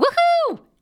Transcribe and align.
Woohoo! 0.00 0.29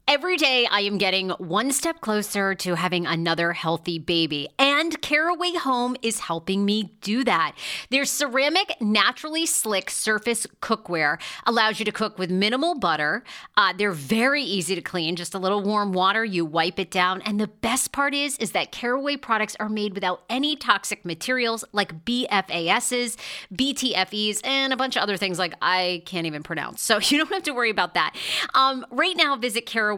Every 0.09 0.39
day 0.39 0.67
I 0.71 0.81
am 0.81 0.97
getting 0.97 1.29
one 1.33 1.71
step 1.71 2.01
closer 2.01 2.55
to 2.55 2.77
having 2.77 3.05
another 3.05 3.53
healthy 3.53 3.99
baby, 3.99 4.49
and 4.59 4.99
Caraway 5.03 5.53
Home 5.57 5.97
is 6.01 6.21
helping 6.21 6.65
me 6.65 6.95
do 7.03 7.25
that. 7.25 7.55
Their 7.91 8.07
ceramic, 8.07 8.75
naturally 8.81 9.45
slick 9.45 9.91
surface 9.91 10.47
cookware 10.63 11.21
allows 11.45 11.79
you 11.79 11.85
to 11.85 11.93
cook 11.93 12.19
with 12.19 12.31
minimal 12.31 12.79
butter. 12.79 13.23
Uh, 13.55 13.75
they're 13.77 13.93
very 13.93 14.43
easy 14.43 14.75
to 14.75 14.81
clean, 14.81 15.15
just 15.15 15.35
a 15.35 15.39
little 15.39 15.63
warm 15.63 15.93
water, 15.93 16.25
you 16.25 16.43
wipe 16.43 16.79
it 16.79 16.91
down. 16.91 17.21
And 17.21 17.39
the 17.39 17.49
best 17.49 17.93
part 17.93 18.15
is, 18.15 18.39
is 18.39 18.53
that 18.53 18.73
Caraway 18.73 19.19
products 19.19 19.57
are 19.61 19.69
made 19.69 19.93
without 19.93 20.23
any 20.31 20.57
toxic 20.57 21.05
materials 21.05 21.67
like 21.73 22.07
PFASs, 22.07 23.19
PTFEs, 23.53 24.41
and 24.43 24.73
a 24.73 24.77
bunch 24.79 24.97
of 24.97 25.03
other 25.03 25.19
things 25.19 25.39
like 25.39 25.53
I 25.61 26.03
can't 26.07 26.27
even 26.27 26.43
pronounce. 26.43 26.81
So 26.81 26.99
you 27.03 27.19
don't 27.19 27.31
have 27.31 27.43
to 27.43 27.53
worry 27.53 27.69
about 27.69 27.93
that. 27.93 28.17
Um, 28.55 28.87
right 28.91 29.15
now, 29.15 29.37
visit 29.37 29.67
Caraway 29.67 29.98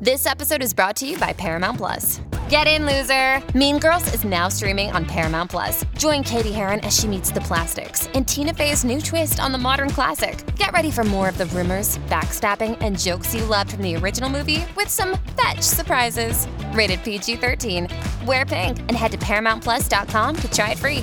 This 0.00 0.26
episode 0.26 0.62
is 0.62 0.74
brought 0.74 0.96
to 0.96 1.06
you 1.06 1.16
by 1.18 1.32
Paramount 1.32 1.78
Plus. 1.78 2.20
Get 2.50 2.66
in, 2.66 2.84
loser! 2.84 3.42
Mean 3.56 3.78
Girls 3.78 4.12
is 4.12 4.22
now 4.22 4.48
streaming 4.48 4.90
on 4.90 5.06
Paramount 5.06 5.50
Plus. 5.50 5.82
Join 5.96 6.22
Cady 6.22 6.52
Heron 6.52 6.80
as 6.80 6.98
she 6.98 7.08
meets 7.08 7.30
the 7.30 7.40
plastics 7.40 8.06
in 8.08 8.24
Tina 8.24 8.52
Fey's 8.52 8.84
new 8.84 9.00
twist 9.00 9.40
on 9.40 9.50
the 9.50 9.56
modern 9.56 9.88
classic. 9.88 10.44
Get 10.56 10.72
ready 10.72 10.90
for 10.90 11.04
more 11.04 11.28
of 11.28 11.38
the 11.38 11.46
rumors, 11.46 11.96
backstabbing, 12.08 12.76
and 12.82 12.98
jokes 12.98 13.34
you 13.34 13.44
loved 13.46 13.72
from 13.72 13.82
the 13.82 13.96
original 13.96 14.28
movie 14.28 14.66
with 14.76 14.88
some 14.88 15.16
fetch 15.40 15.62
surprises. 15.62 16.46
Rated 16.72 17.02
PG 17.02 17.36
13. 17.36 17.88
Wear 18.26 18.44
pink 18.44 18.78
and 18.80 18.92
head 18.92 19.12
to 19.12 19.18
ParamountPlus.com 19.18 20.36
to 20.36 20.50
try 20.50 20.72
it 20.72 20.78
free. 20.78 21.02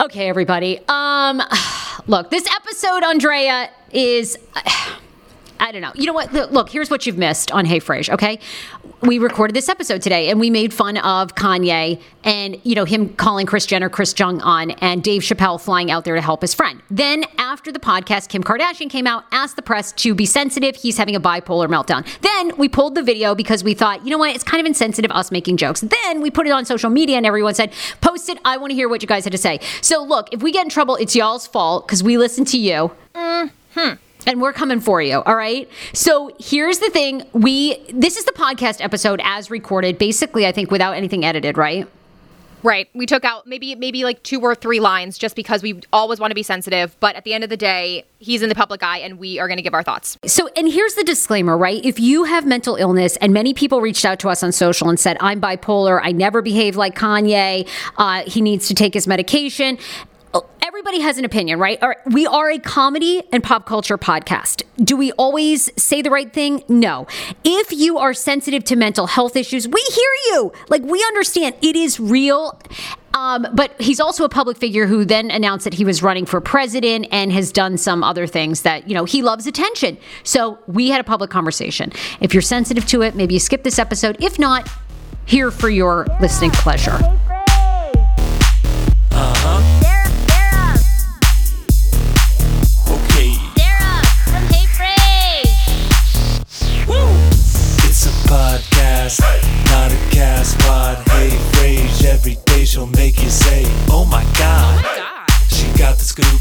Okay, 0.00 0.28
everybody. 0.28 0.80
Um, 0.88 1.40
look, 2.08 2.30
this 2.30 2.46
episode, 2.52 3.04
Andrea, 3.04 3.70
is. 3.92 4.36
I 5.60 5.72
don't 5.72 5.82
know. 5.82 5.92
You 5.94 6.06
know 6.06 6.14
what? 6.14 6.32
Look, 6.32 6.70
here's 6.70 6.90
what 6.90 7.06
you've 7.06 7.18
missed 7.18 7.52
on 7.52 7.66
Hey 7.66 7.80
Frase, 7.80 8.08
okay? 8.08 8.38
We 9.02 9.18
recorded 9.18 9.54
this 9.54 9.68
episode 9.68 10.00
today 10.00 10.30
and 10.30 10.40
we 10.40 10.48
made 10.48 10.72
fun 10.72 10.96
of 10.96 11.34
Kanye 11.34 12.00
and, 12.24 12.58
you 12.64 12.74
know, 12.74 12.86
him 12.86 13.10
calling 13.10 13.46
Kris 13.46 13.66
Jenner 13.66 13.90
Chris 13.90 14.14
Jong 14.14 14.40
Un 14.40 14.70
and 14.72 15.02
Dave 15.02 15.20
Chappelle 15.22 15.60
flying 15.60 15.90
out 15.90 16.04
there 16.04 16.14
to 16.14 16.20
help 16.22 16.40
his 16.40 16.54
friend. 16.54 16.82
Then 16.90 17.24
after 17.36 17.70
the 17.70 17.78
podcast, 17.78 18.30
Kim 18.30 18.42
Kardashian 18.42 18.88
came 18.88 19.06
out, 19.06 19.24
asked 19.32 19.56
the 19.56 19.62
press 19.62 19.92
to 19.92 20.14
be 20.14 20.24
sensitive. 20.24 20.76
He's 20.76 20.96
having 20.96 21.14
a 21.14 21.20
bipolar 21.20 21.68
meltdown. 21.68 22.06
Then 22.22 22.56
we 22.56 22.68
pulled 22.68 22.94
the 22.94 23.02
video 23.02 23.34
because 23.34 23.62
we 23.62 23.74
thought, 23.74 24.02
you 24.04 24.10
know 24.10 24.18
what? 24.18 24.34
It's 24.34 24.44
kind 24.44 24.60
of 24.60 24.66
insensitive 24.66 25.10
us 25.10 25.30
making 25.30 25.58
jokes. 25.58 25.80
Then 25.82 26.22
we 26.22 26.30
put 26.30 26.46
it 26.46 26.50
on 26.50 26.64
social 26.64 26.90
media 26.90 27.18
and 27.18 27.26
everyone 27.26 27.54
said, 27.54 27.72
post 28.00 28.30
it. 28.30 28.38
I 28.46 28.56
want 28.56 28.70
to 28.70 28.74
hear 28.74 28.88
what 28.88 29.02
you 29.02 29.08
guys 29.08 29.24
had 29.24 29.32
to 29.32 29.38
say. 29.38 29.60
So 29.82 30.02
look, 30.02 30.32
if 30.32 30.42
we 30.42 30.52
get 30.52 30.64
in 30.64 30.70
trouble, 30.70 30.96
it's 30.96 31.14
y'all's 31.14 31.46
fault 31.46 31.86
because 31.86 32.02
we 32.02 32.16
listen 32.16 32.46
to 32.46 32.58
you. 32.58 32.90
Hmm 33.14 33.92
and 34.26 34.40
we're 34.40 34.52
coming 34.52 34.80
for 34.80 35.00
you 35.00 35.22
all 35.22 35.36
right 35.36 35.68
so 35.92 36.30
here's 36.38 36.78
the 36.78 36.90
thing 36.90 37.22
we 37.32 37.76
this 37.92 38.16
is 38.16 38.24
the 38.24 38.32
podcast 38.32 38.82
episode 38.82 39.20
as 39.24 39.50
recorded 39.50 39.98
basically 39.98 40.46
i 40.46 40.52
think 40.52 40.70
without 40.70 40.92
anything 40.92 41.24
edited 41.24 41.56
right 41.56 41.88
Right. 42.62 42.88
We 42.94 43.06
took 43.06 43.24
out 43.24 43.46
maybe 43.46 43.74
maybe 43.74 44.04
like 44.04 44.22
two 44.22 44.40
or 44.40 44.54
three 44.54 44.80
lines 44.80 45.16
just 45.16 45.34
because 45.34 45.62
we 45.62 45.80
always 45.92 46.20
want 46.20 46.30
to 46.30 46.34
be 46.34 46.42
sensitive, 46.42 46.94
but 47.00 47.16
at 47.16 47.24
the 47.24 47.32
end 47.32 47.44
of 47.44 47.50
the 47.50 47.56
day, 47.56 48.04
he's 48.18 48.42
in 48.42 48.48
the 48.48 48.54
public 48.54 48.82
eye 48.82 48.98
and 48.98 49.18
we 49.18 49.38
are 49.38 49.48
going 49.48 49.56
to 49.56 49.62
give 49.62 49.72
our 49.72 49.82
thoughts. 49.82 50.18
So, 50.26 50.48
and 50.56 50.70
here's 50.70 50.94
the 50.94 51.04
disclaimer, 51.04 51.56
right? 51.56 51.82
If 51.84 51.98
you 51.98 52.24
have 52.24 52.46
mental 52.46 52.76
illness 52.76 53.16
and 53.16 53.32
many 53.32 53.54
people 53.54 53.80
reached 53.80 54.04
out 54.04 54.18
to 54.20 54.28
us 54.28 54.42
on 54.42 54.52
social 54.52 54.88
and 54.88 55.00
said, 55.00 55.16
"I'm 55.20 55.40
bipolar, 55.40 56.00
I 56.02 56.12
never 56.12 56.42
behave 56.42 56.76
like 56.76 56.94
Kanye, 56.94 57.66
uh, 57.96 58.22
he 58.26 58.40
needs 58.40 58.68
to 58.68 58.74
take 58.74 58.94
his 58.94 59.06
medication." 59.06 59.78
Everybody 60.62 61.00
has 61.00 61.18
an 61.18 61.24
opinion, 61.24 61.58
right? 61.58 61.82
We 62.06 62.26
are 62.26 62.50
a 62.50 62.58
comedy 62.58 63.22
and 63.32 63.42
pop 63.42 63.66
culture 63.66 63.98
podcast. 63.98 64.62
Do 64.82 64.96
we 64.96 65.12
always 65.12 65.70
say 65.80 66.02
the 66.02 66.10
right 66.10 66.32
thing? 66.32 66.62
No. 66.68 67.06
If 67.44 67.72
you 67.72 67.98
are 67.98 68.14
sensitive 68.14 68.64
to 68.64 68.76
mental 68.76 69.06
health 69.06 69.36
issues, 69.36 69.66
we 69.66 69.80
hear 69.92 70.10
you. 70.26 70.52
Like, 70.68 70.82
we 70.82 71.02
understand 71.08 71.56
it 71.62 71.76
is 71.76 71.98
real. 71.98 72.60
Um, 73.12 73.46
but 73.52 73.78
he's 73.80 73.98
also 73.98 74.24
a 74.24 74.28
public 74.28 74.56
figure 74.56 74.86
who 74.86 75.04
then 75.04 75.32
announced 75.32 75.64
that 75.64 75.74
he 75.74 75.84
was 75.84 76.02
running 76.02 76.26
for 76.26 76.40
president 76.40 77.08
and 77.10 77.32
has 77.32 77.50
done 77.50 77.76
some 77.76 78.04
other 78.04 78.26
things 78.28 78.62
that, 78.62 78.88
you 78.88 78.94
know, 78.94 79.04
he 79.04 79.22
loves 79.22 79.48
attention. 79.48 79.98
So 80.22 80.60
we 80.68 80.90
had 80.90 81.00
a 81.00 81.04
public 81.04 81.30
conversation. 81.30 81.92
If 82.20 82.32
you're 82.32 82.40
sensitive 82.40 82.86
to 82.86 83.02
it, 83.02 83.16
maybe 83.16 83.34
you 83.34 83.40
skip 83.40 83.64
this 83.64 83.80
episode. 83.80 84.16
If 84.22 84.38
not, 84.38 84.68
here 85.26 85.50
for 85.50 85.68
your 85.68 86.06
listening 86.20 86.52
pleasure. 86.52 86.98
She'll 102.70 102.86
make 102.86 103.20
you 103.20 103.28
say, 103.28 103.64
Oh 103.88 104.06
my 104.08 104.22
god. 104.38 104.84
Oh 104.86 105.46
she 105.48 105.66
got 105.76 105.98
the 105.98 106.04
scoop 106.04 106.40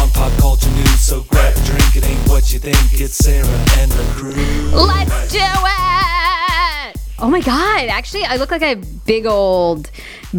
on 0.00 0.10
pop 0.10 0.32
culture 0.40 0.68
news, 0.70 0.98
so 0.98 1.20
grab 1.22 1.56
a 1.56 1.60
drink. 1.64 1.94
It 1.94 2.04
ain't 2.04 2.28
what 2.28 2.52
you 2.52 2.58
think, 2.58 3.00
it's 3.00 3.16
Sarah 3.18 3.46
and 3.78 3.90
the 3.92 4.02
crew. 4.16 4.32
Let's 4.74 5.32
do 5.32 5.38
it! 5.38 6.96
Oh 7.20 7.28
my 7.30 7.40
god, 7.40 7.88
actually, 7.88 8.24
I 8.24 8.36
look 8.36 8.50
like 8.50 8.62
I 8.62 8.70
have 8.70 9.06
big 9.06 9.24
old, 9.24 9.88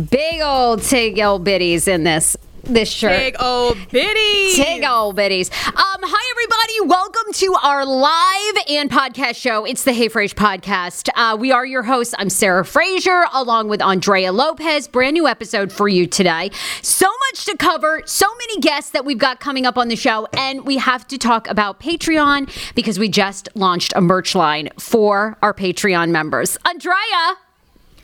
big 0.10 0.42
old 0.42 0.84
tig 0.84 1.20
old 1.20 1.46
bitties 1.46 1.88
in 1.88 2.04
this 2.04 2.36
this 2.68 2.90
shirt. 2.90 3.18
Big 3.18 3.36
old 3.40 3.78
bitties. 3.90 4.58
Big 4.58 4.84
old 4.84 5.16
bitties. 5.16 5.50
Um, 5.68 6.02
hi 6.04 6.32
everybody. 6.32 6.90
Welcome 6.90 7.34
to 7.34 7.56
our 7.64 7.86
live 7.86 8.56
and 8.70 8.90
podcast 8.90 9.36
show. 9.36 9.66
It's 9.66 9.84
the 9.84 9.94
Hey 9.94 10.10
Frase 10.10 10.34
podcast. 10.34 11.10
Uh, 11.16 11.38
we 11.38 11.52
are 11.52 11.66
your 11.66 11.84
hosts. 11.84 12.14
I'm 12.18 12.30
Sarah 12.30 12.66
Fraser, 12.66 13.26
along 13.34 13.70
with 13.70 13.82
Andrea 13.82 14.32
Lopez. 14.32 14.88
Brand 14.88 15.14
new 15.14 15.28
episode 15.28 15.72
for 15.72 15.88
you 15.88 16.06
today. 16.08 16.52
So 16.82 17.08
much 17.08 17.46
to 17.46 17.56
cover. 17.56 18.02
So 18.06 18.28
many 18.38 18.60
guests 18.60 18.92
that 18.92 19.06
we've 19.06 19.18
got 19.18 19.40
coming 19.40 19.66
up 19.66 19.78
on 19.78 19.88
the 19.88 19.96
show, 19.96 20.28
and 20.34 20.66
we 20.66 20.78
have 20.78 21.08
to 21.08 21.18
talk 21.18 21.50
about 21.50 21.80
Patreon 21.80 22.50
because 22.76 23.00
we 23.00 23.08
just 23.08 23.48
launched 23.56 23.94
a 23.96 24.02
merch 24.02 24.36
line 24.36 24.70
for 24.78 25.38
our 25.42 25.54
Patreon 25.54 26.10
members. 26.10 26.58
Andrea. 26.66 27.38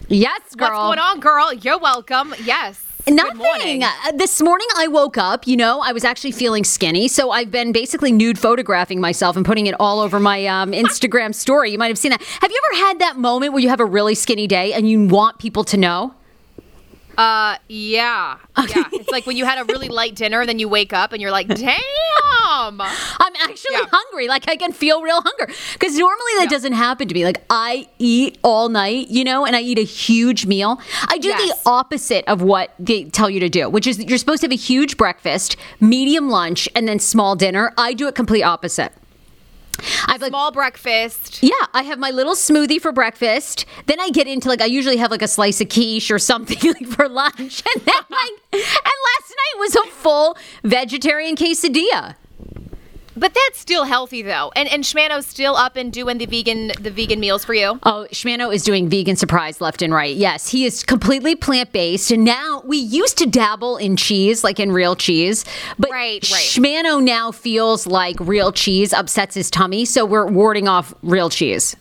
Yes, 0.07 0.55
girl. 0.55 0.69
What's 0.69 0.79
going 0.79 0.99
on, 0.99 1.19
girl? 1.19 1.53
You're 1.53 1.79
welcome. 1.79 2.33
Yes. 2.43 2.92
Nothing. 3.07 3.83
Uh, 3.83 3.89
this 4.15 4.41
morning 4.41 4.67
I 4.75 4.87
woke 4.87 5.17
up, 5.17 5.45
you 5.45 5.57
know, 5.57 5.81
I 5.81 5.91
was 5.91 6.03
actually 6.03 6.31
feeling 6.31 6.63
skinny. 6.63 7.07
So 7.07 7.31
I've 7.31 7.51
been 7.51 7.71
basically 7.71 8.11
nude 8.11 8.39
photographing 8.39 9.01
myself 9.01 9.35
and 9.35 9.45
putting 9.45 9.67
it 9.67 9.75
all 9.79 9.99
over 9.99 10.19
my 10.19 10.45
um, 10.45 10.71
Instagram 10.71 11.35
story. 11.35 11.71
You 11.71 11.77
might 11.77 11.89
have 11.89 11.97
seen 11.97 12.11
that. 12.11 12.21
Have 12.21 12.51
you 12.51 12.61
ever 12.71 12.85
had 12.85 12.99
that 12.99 13.17
moment 13.17 13.53
where 13.53 13.61
you 13.61 13.69
have 13.69 13.81
a 13.81 13.85
really 13.85 14.15
skinny 14.15 14.47
day 14.47 14.73
and 14.73 14.89
you 14.89 15.05
want 15.05 15.37
people 15.37 15.63
to 15.65 15.77
know? 15.77 16.13
Uh, 17.17 17.57
yeah. 17.67 18.37
Yeah. 18.57 18.83
It's 18.93 19.09
like 19.09 19.25
when 19.25 19.37
you 19.37 19.45
had 19.45 19.59
a 19.59 19.65
really 19.65 19.87
light 19.87 20.15
dinner, 20.15 20.45
then 20.45 20.59
you 20.59 20.69
wake 20.69 20.93
up 20.93 21.11
and 21.11 21.21
you're 21.21 21.31
like, 21.31 21.47
damn. 21.47 21.79
I'm 22.81 23.33
actually 23.41 23.75
yeah. 23.75 23.85
hungry. 23.91 24.27
Like 24.27 24.47
I 24.47 24.55
can 24.55 24.71
feel 24.71 25.01
real 25.01 25.21
hunger. 25.21 25.51
Because 25.73 25.97
normally 25.97 26.31
that 26.37 26.43
yeah. 26.43 26.49
doesn't 26.49 26.73
happen 26.73 27.07
to 27.07 27.13
me. 27.13 27.25
Like 27.25 27.43
I 27.49 27.87
eat 27.99 28.37
all 28.43 28.69
night, 28.69 29.09
you 29.09 29.23
know, 29.23 29.45
and 29.45 29.55
I 29.55 29.61
eat 29.61 29.79
a 29.79 29.83
huge 29.83 30.45
meal. 30.45 30.79
I 31.07 31.17
do 31.17 31.29
yes. 31.29 31.63
the 31.63 31.69
opposite 31.69 32.25
of 32.27 32.41
what 32.41 32.73
they 32.79 33.05
tell 33.05 33.29
you 33.29 33.39
to 33.39 33.49
do, 33.49 33.69
which 33.69 33.87
is 33.87 33.99
you're 33.99 34.17
supposed 34.17 34.41
to 34.41 34.45
have 34.45 34.51
a 34.51 34.55
huge 34.55 34.97
breakfast, 34.97 35.55
medium 35.79 36.29
lunch, 36.29 36.69
and 36.75 36.87
then 36.87 36.99
small 36.99 37.35
dinner. 37.35 37.73
I 37.77 37.93
do 37.93 38.07
it 38.07 38.15
complete 38.15 38.43
opposite. 38.43 38.93
I 40.07 40.13
have 40.13 40.21
like 40.21 40.29
small 40.29 40.51
breakfast. 40.51 41.41
Yeah, 41.41 41.51
I 41.73 41.83
have 41.83 41.99
my 41.99 42.11
little 42.11 42.35
smoothie 42.35 42.79
for 42.79 42.91
breakfast. 42.91 43.65
Then 43.87 43.99
I 43.99 44.09
get 44.09 44.27
into 44.27 44.47
like 44.49 44.61
I 44.61 44.65
usually 44.65 44.97
have 44.97 45.11
like 45.11 45.21
a 45.21 45.27
slice 45.27 45.61
of 45.61 45.69
quiche 45.69 46.11
or 46.11 46.19
something 46.19 46.57
like 46.79 46.87
for 46.87 47.07
lunch, 47.09 47.63
and 47.75 47.85
then 47.85 48.03
like 48.09 48.31
and 48.51 48.61
last 48.61 49.29
night 49.29 49.59
was 49.59 49.75
a 49.75 49.83
full 49.91 50.37
vegetarian 50.63 51.35
quesadilla. 51.35 52.15
But 53.15 53.33
that's 53.33 53.59
still 53.59 53.83
healthy 53.83 54.21
though. 54.21 54.51
And 54.55 54.67
and 54.69 54.83
Schmano's 54.83 55.25
still 55.25 55.55
up 55.55 55.75
and 55.75 55.91
doing 55.91 56.17
the 56.17 56.25
vegan 56.25 56.71
the 56.79 56.91
vegan 56.91 57.19
meals 57.19 57.45
for 57.45 57.53
you. 57.53 57.79
Oh, 57.83 58.07
Schmano 58.11 58.53
is 58.53 58.63
doing 58.63 58.89
vegan 58.89 59.15
surprise 59.15 59.61
left 59.61 59.81
and 59.81 59.93
right. 59.93 60.15
Yes, 60.15 60.49
he 60.49 60.65
is 60.65 60.83
completely 60.83 61.35
plant 61.35 61.71
based. 61.71 62.11
And 62.11 62.23
now 62.23 62.61
we 62.65 62.77
used 62.77 63.17
to 63.19 63.25
dabble 63.25 63.77
in 63.77 63.95
cheese, 63.95 64.43
like 64.43 64.59
in 64.59 64.71
real 64.71 64.95
cheese, 64.95 65.45
but 65.77 65.91
right, 65.91 66.23
right. 66.31 66.41
Schmano 66.41 67.03
now 67.03 67.31
feels 67.31 67.85
like 67.85 68.15
real 68.19 68.51
cheese 68.51 68.93
upsets 68.93 69.35
his 69.35 69.51
tummy, 69.51 69.85
so 69.85 70.05
we're 70.05 70.25
warding 70.27 70.67
off 70.67 70.93
real 71.03 71.29
cheese. 71.29 71.75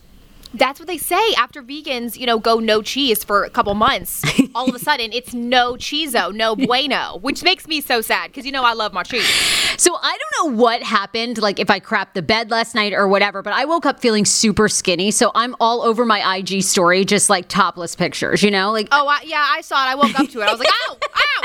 That's 0.55 0.79
what 0.79 0.87
they 0.87 0.99
say 0.99 1.33
after 1.39 1.63
vegans, 1.63 2.19
you 2.19 2.27
know, 2.27 2.39
go 2.39 2.59
no 2.59 2.83
cheese 2.83 3.25
for 3.25 3.45
a 3.45 3.51
couple 3.51 3.75
months. 3.75 4.23
all 4.55 4.69
of 4.69 4.75
a 4.75 4.79
sudden, 4.91 5.13
it's 5.13 5.33
no 5.33 5.75
cheeso, 5.75 6.35
no 6.35 6.55
bueno, 6.67 7.19
which 7.23 7.43
makes 7.43 7.67
me 7.67 7.81
so 7.81 8.01
sad 8.01 8.29
because 8.31 8.45
you 8.45 8.53
know 8.53 8.63
I 8.63 8.75
love 8.75 8.93
my 8.93 9.03
cheese. 9.03 9.31
So 9.77 9.97
I 10.01 10.19
don't 10.19 10.55
know 10.55 10.57
what 10.57 10.83
happened, 10.83 11.39
like 11.39 11.59
if 11.59 11.71
I 11.71 11.81
crapped 11.81 12.15
the 12.15 12.23
bed 12.23 12.51
last 12.51 12.75
night 12.75 12.93
or 12.93 13.09
whatever, 13.09 13.43
but 13.43 13.53
I 13.53 13.65
woke 13.65 13.87
up 13.87 14.01
feeling 14.01 14.25
super 14.25 14.69
skinny. 14.69 15.11
So 15.11 15.31
I'm 15.35 15.55
all 15.61 15.83
over 15.83 16.05
my 16.05 16.37
IG 16.37 16.63
story, 16.63 17.05
just 17.05 17.31
like 17.31 17.49
topless 17.49 17.95
pictures, 17.95 18.43
you 18.43 18.51
know, 18.51 18.73
like. 18.73 18.89
Oh 18.93 19.07
I, 19.09 19.21
yeah, 19.25 19.47
I 19.49 19.61
saw 19.61 19.85
it. 19.87 19.91
I 19.91 19.95
woke 19.95 20.19
up 20.19 20.29
to 20.29 20.41
it. 20.41 20.45
I 20.45 20.51
was 20.51 20.61
like, 20.61 20.69
ow, 20.89 20.97
ow. 21.15 21.43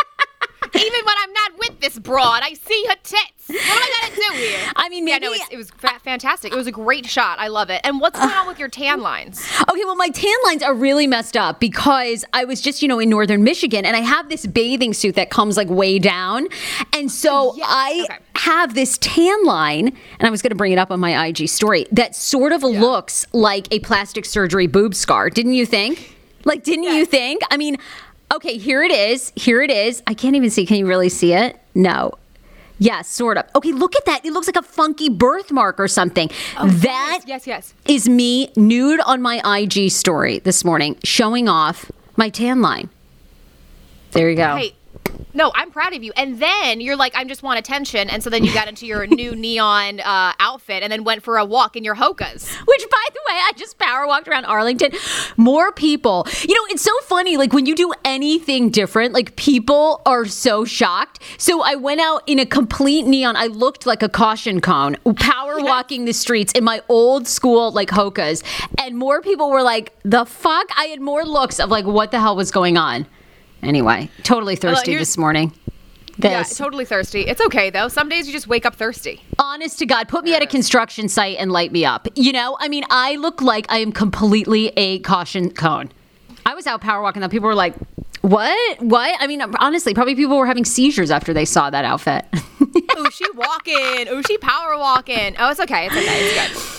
Even 0.75 1.00
when 1.06 1.16
I'm 1.19 1.34
not 1.34 1.52
with 1.60 1.80
this 1.80 1.98
broad, 2.00 2.42
I 2.44 2.54
see 2.54 2.86
her 2.90 2.96
tits. 3.04 3.48
What 3.48 3.60
am 3.60 3.72
I 3.72 4.02
gonna 4.02 4.16
do 4.16 4.38
here? 4.38 4.72
I 4.75 4.90
mean, 4.90 5.06
maybe 5.06 5.25
yeah, 5.25 5.31
no, 5.31 5.46
it 5.52 5.58
was 5.58 5.69
fa- 5.72 6.00
fantastic. 6.04 6.52
It 6.52 6.56
was 6.56 6.68
a 6.68 6.72
great 6.72 7.06
shot. 7.06 7.40
I 7.40 7.48
love 7.48 7.69
it. 7.69 7.81
And 7.84 8.00
what's 8.02 8.19
going 8.19 8.34
on 8.34 8.48
with 8.48 8.60
your 8.60 8.68
tan 8.68 9.02
lines? 9.02 9.46
Okay, 9.69 9.86
well, 9.86 9.96
my 9.96 10.10
tan 10.10 10.36
lines 10.46 10.64
are 10.64 10.74
really 10.74 11.08
messed 11.08 11.38
up 11.38 11.60
because 11.60 12.25
I 12.34 12.46
was 12.46 12.62
just, 12.62 12.81
you 12.81 12.88
know, 12.88 13.00
in 13.00 13.10
northern 13.10 13.44
Michigan, 13.44 13.86
and 13.86 13.96
I 13.96 14.02
have 14.02 14.30
this 14.30 14.46
bathing 14.46 14.94
suit 14.94 15.16
that 15.16 15.30
comes 15.30 15.56
like 15.56 15.69
way 15.69 15.98
down, 16.00 16.48
and 16.94 17.12
so 17.12 17.52
oh, 17.52 17.56
yes. 17.56 17.68
I 17.69 18.06
okay. 18.10 18.24
have 18.36 18.74
this 18.74 18.98
tan 18.98 19.46
line, 19.46 19.88
and 20.19 20.28
I 20.28 20.30
was 20.30 20.42
going 20.42 20.52
to 20.52 20.56
bring 20.56 20.74
it 20.74 20.78
up 20.80 20.92
on 20.92 21.00
my 21.00 21.28
IG 21.28 21.48
story 21.48 21.86
that 21.92 22.16
sort 22.16 22.52
of 22.52 22.62
yeah. 22.62 22.81
looks 22.81 23.25
like 23.34 23.68
a 23.72 23.80
plastic 23.80 24.25
surgery 24.25 24.68
boob 24.68 24.94
scar. 24.94 25.30
Didn't 25.30 25.54
you 25.54 25.66
think? 25.66 26.16
Like, 26.44 26.64
didn't 26.64 26.84
yes. 26.84 26.96
you 26.96 27.06
think? 27.06 27.42
I 27.50 27.58
mean. 27.58 27.78
Okay, 28.33 28.57
here 28.57 28.83
it 28.83 28.91
is. 28.91 29.31
Here 29.35 29.62
it 29.62 29.71
is. 29.71 30.03
I 30.06 30.13
can't 30.13 30.35
even 30.35 30.50
see. 30.50 30.65
Can 30.65 30.77
you 30.77 30.88
really 30.88 31.09
see 31.09 31.33
it? 31.33 31.59
No. 31.74 32.12
Yes, 32.79 33.07
sort 33.07 33.38
of. 33.38 33.45
Okay, 33.56 33.71
look 33.71 33.95
at 33.95 34.06
that. 34.06 34.25
It 34.25 34.33
looks 34.33 34.47
like 34.47 34.56
a 34.56 34.62
funky 34.62 35.09
birthmark 35.09 35.79
or 35.79 35.88
something. 35.88 36.29
Oh, 36.57 36.68
that 36.68 37.24
yes, 37.25 37.47
yes, 37.47 37.74
yes. 37.85 37.95
is 37.95 38.07
me 38.07 38.51
nude 38.56 39.00
on 39.06 39.21
my 39.21 39.41
IG 39.59 39.89
story 39.91 40.39
this 40.39 40.63
morning, 40.63 40.97
showing 41.03 41.50
off 41.50 41.91
my 42.18 42.29
tan 42.29 42.62
line. 42.62 42.89
There 44.12 44.30
you 44.30 44.35
go. 44.35 44.56
Hey, 44.56 44.73
no, 45.33 45.51
I'm 45.56 45.71
proud 45.71 45.94
of 45.94 46.03
you. 46.03 46.12
And 46.15 46.39
then 46.39 46.81
you're 46.81 46.95
like, 46.95 47.15
I 47.15 47.23
just 47.23 47.44
want 47.44 47.59
attention. 47.59 48.09
And 48.09 48.23
so 48.23 48.30
then 48.30 48.44
you 48.44 48.53
got 48.53 48.68
into 48.68 48.85
your 48.85 49.06
new 49.07 49.35
neon 49.35 50.00
uh, 50.00 50.33
outfit 50.39 50.83
and 50.83 50.91
then 50.91 51.03
went 51.03 51.23
for 51.23 51.38
a 51.38 51.45
walk 51.45 51.75
in 51.75 51.83
your 51.83 51.95
Hokas. 51.95 52.56
Which, 52.65 52.76
by 52.76 52.76
the 52.76 52.76
way, 53.27 53.33
I 53.33 53.51
just 53.56 53.77
power 53.77 54.07
walked 54.07 54.27
around 54.27 54.45
Arlington. 54.45 54.91
More 55.38 55.71
people. 55.71 56.25
You 56.41 56.53
know, 56.53 56.74
it's 56.74 56.81
so 56.81 56.91
funny. 57.03 57.38
Like 57.38 57.53
when 57.53 57.65
you 57.65 57.75
do 57.75 57.94
anything 58.06 58.69
different, 58.69 59.13
like 59.13 59.35
people 59.35 60.01
are 60.06 60.25
so 60.25 60.65
shocked. 60.65 61.21
So 61.38 61.62
I 61.62 61.75
went 61.75 62.01
out 62.01 62.24
in 62.27 62.39
a 62.39 62.45
complete 62.45 63.06
neon. 63.06 63.35
I 63.35 63.47
looked 63.47 63.85
like 63.85 64.03
a 64.03 64.09
caution 64.09 64.62
cone, 64.62 64.97
power 65.15 65.59
walking 65.59 66.06
the 66.06 66.13
streets 66.13 66.51
in 66.53 66.63
my 66.63 66.81
old 66.89 67.27
school, 67.27 67.71
like 67.71 67.89
Hokas. 67.89 68.44
And 68.79 68.97
more 68.97 69.21
people 69.21 69.50
were 69.50 69.63
like, 69.63 69.94
the 70.03 70.25
fuck? 70.25 70.68
I 70.77 70.85
had 70.85 71.01
more 71.01 71.23
looks 71.23 71.59
of 71.59 71.69
like, 71.69 71.85
what 71.85 72.12
the 72.12 72.19
hell 72.19 72.35
was 72.35 72.51
going 72.51 72.77
on? 72.77 73.06
Anyway, 73.63 74.09
totally 74.23 74.56
thirsty 74.56 74.95
this 74.95 75.18
morning. 75.18 75.51
This. 76.18 76.31
Yeah, 76.31 76.66
totally 76.66 76.86
thirsty. 76.86 77.22
It's 77.22 77.42
okay 77.42 77.69
though. 77.69 77.88
Some 77.88 78.10
days 78.10 78.25
you 78.28 78.34
just 78.34 78.48
wake 78.48 78.66
up 78.66 78.75
thirsty. 78.75 79.22
Honest 79.38 79.78
to 79.80 79.86
God, 79.86 80.08
put 80.08 80.24
me 80.24 80.34
at 80.34 80.42
a 80.42 80.48
construction 80.48 81.08
site 81.08 81.38
and 81.38 81.52
light 81.52 81.72
me 81.72 81.86
up. 81.86 82.08
You 82.16 82.31
know, 82.31 82.58
I 82.60 82.69
mean, 82.69 82.84
I 82.90 83.16
look 83.16 83.42
like 83.42 83.66
I 83.69 83.78
am 83.78 83.92
completely 83.92 84.69
a 84.78 85.00
caution 85.00 85.52
cone. 85.52 85.92
I 86.46 86.56
was 86.56 86.66
out 86.66 86.81
power 86.81 87.02
walking, 87.02 87.22
though. 87.22 87.28
people 87.28 87.48
were 87.48 87.56
like, 87.56 87.75
"What? 88.22 88.81
What?" 88.81 89.16
I 89.19 89.28
mean, 89.28 89.42
honestly, 89.60 89.94
probably 89.94 90.16
people 90.16 90.38
were 90.38 90.48
having 90.48 90.66
seizures 90.66 91.12
after 91.12 91.34
they 91.34 91.46
saw 91.46 91.69
that 91.69 91.86
outfit. 91.86 92.25
oh, 92.96 93.10
she 93.12 93.25
walking. 93.36 94.08
Oh, 94.10 94.22
she 94.25 94.38
power 94.38 94.78
walking. 94.78 95.36
Oh, 95.38 95.52
it's 95.52 95.60
okay. 95.60 95.86
It's 95.88 95.96
okay. 95.96 96.06
It's 96.08 96.64
good. 96.64 96.76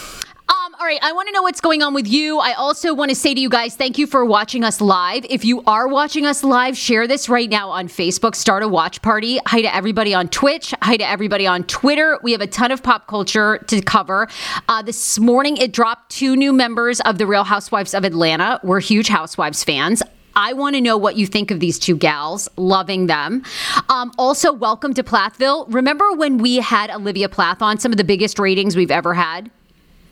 Um, 0.48 0.74
all 0.80 0.86
right, 0.86 0.98
I 1.02 1.12
want 1.12 1.28
to 1.28 1.32
know 1.32 1.42
what's 1.42 1.60
going 1.60 1.82
on 1.82 1.92
with 1.92 2.08
you. 2.08 2.38
I 2.38 2.54
also 2.54 2.94
want 2.94 3.10
to 3.10 3.14
say 3.14 3.34
to 3.34 3.40
you 3.40 3.50
guys, 3.50 3.76
thank 3.76 3.98
you 3.98 4.06
for 4.06 4.24
watching 4.24 4.64
us 4.64 4.80
live. 4.80 5.26
If 5.28 5.44
you 5.44 5.62
are 5.66 5.86
watching 5.86 6.24
us 6.24 6.42
live, 6.42 6.76
share 6.76 7.06
this 7.06 7.28
right 7.28 7.50
now 7.50 7.68
on 7.68 7.86
Facebook. 7.86 8.34
Start 8.34 8.62
a 8.62 8.68
watch 8.68 9.02
party. 9.02 9.38
Hi 9.44 9.60
to 9.60 9.74
everybody 9.74 10.14
on 10.14 10.28
Twitch. 10.28 10.72
Hi 10.80 10.96
to 10.96 11.06
everybody 11.06 11.46
on 11.46 11.64
Twitter. 11.64 12.18
We 12.22 12.32
have 12.32 12.40
a 12.40 12.46
ton 12.46 12.72
of 12.72 12.82
pop 12.82 13.06
culture 13.06 13.58
to 13.66 13.82
cover. 13.82 14.28
Uh, 14.68 14.80
this 14.80 15.18
morning, 15.18 15.58
it 15.58 15.72
dropped 15.72 16.10
two 16.10 16.34
new 16.34 16.54
members 16.54 17.00
of 17.00 17.18
the 17.18 17.26
Real 17.26 17.44
Housewives 17.44 17.92
of 17.92 18.04
Atlanta. 18.04 18.58
We're 18.62 18.80
huge 18.80 19.08
Housewives 19.08 19.62
fans. 19.62 20.02
I 20.34 20.54
want 20.54 20.76
to 20.76 20.80
know 20.80 20.96
what 20.96 21.16
you 21.16 21.26
think 21.26 21.50
of 21.50 21.60
these 21.60 21.78
two 21.78 21.96
gals. 21.96 22.48
Loving 22.56 23.06
them. 23.06 23.42
Um, 23.90 24.12
also, 24.16 24.52
welcome 24.52 24.94
to 24.94 25.02
Plathville. 25.02 25.66
Remember 25.68 26.12
when 26.12 26.38
we 26.38 26.56
had 26.56 26.90
Olivia 26.90 27.28
Plath 27.28 27.61
on? 27.61 27.78
Some 27.78 27.92
of 27.92 27.99
the 27.99 28.04
biggest 28.04 28.38
ratings 28.38 28.76
we've 28.76 28.90
ever 28.90 29.12
had. 29.12 29.50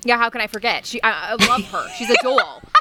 Yeah, 0.06 0.18
how 0.18 0.30
can 0.30 0.40
I 0.40 0.46
forget? 0.46 0.86
She, 0.86 1.02
I, 1.02 1.36
I 1.38 1.46
love 1.46 1.64
her. 1.64 1.88
She's 1.98 2.10
a 2.10 2.16
doll. 2.22 2.62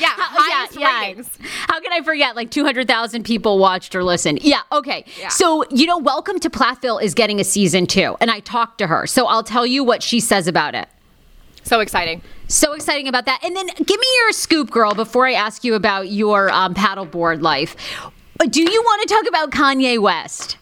Yeah, 0.00 0.08
highest 0.16 0.78
yeah, 0.78 1.00
ratings. 1.00 1.30
Yeah. 1.40 1.46
How 1.68 1.80
can 1.80 1.92
I 1.92 2.02
forget? 2.02 2.36
Like 2.36 2.50
200,000 2.50 3.22
people 3.22 3.58
watched 3.58 3.94
or 3.94 4.04
listened. 4.04 4.42
Yeah, 4.42 4.60
okay. 4.70 5.04
Yeah. 5.18 5.28
So, 5.28 5.64
you 5.70 5.86
know, 5.86 5.98
Welcome 5.98 6.38
to 6.40 6.50
Plathville 6.50 6.98
is 6.98 7.14
getting 7.14 7.40
a 7.40 7.44
season 7.44 7.86
two, 7.86 8.16
and 8.20 8.30
I 8.30 8.40
talked 8.40 8.78
to 8.78 8.86
her. 8.86 9.06
So 9.06 9.26
I'll 9.26 9.42
tell 9.42 9.66
you 9.66 9.84
what 9.84 10.02
she 10.02 10.20
says 10.20 10.46
about 10.46 10.74
it. 10.74 10.88
So 11.64 11.80
exciting. 11.80 12.22
So 12.48 12.72
exciting 12.72 13.08
about 13.08 13.26
that. 13.26 13.40
And 13.42 13.56
then 13.56 13.66
give 13.66 14.00
me 14.00 14.06
your 14.22 14.32
scoop, 14.32 14.70
girl, 14.70 14.94
before 14.94 15.26
I 15.26 15.32
ask 15.32 15.64
you 15.64 15.74
about 15.74 16.10
your 16.10 16.50
um, 16.50 16.74
paddleboard 16.74 17.42
life. 17.42 17.76
Do 18.38 18.62
you 18.62 18.82
want 18.82 19.08
to 19.08 19.14
talk 19.14 19.26
about 19.26 19.50
Kanye 19.50 19.98
West? 19.98 20.57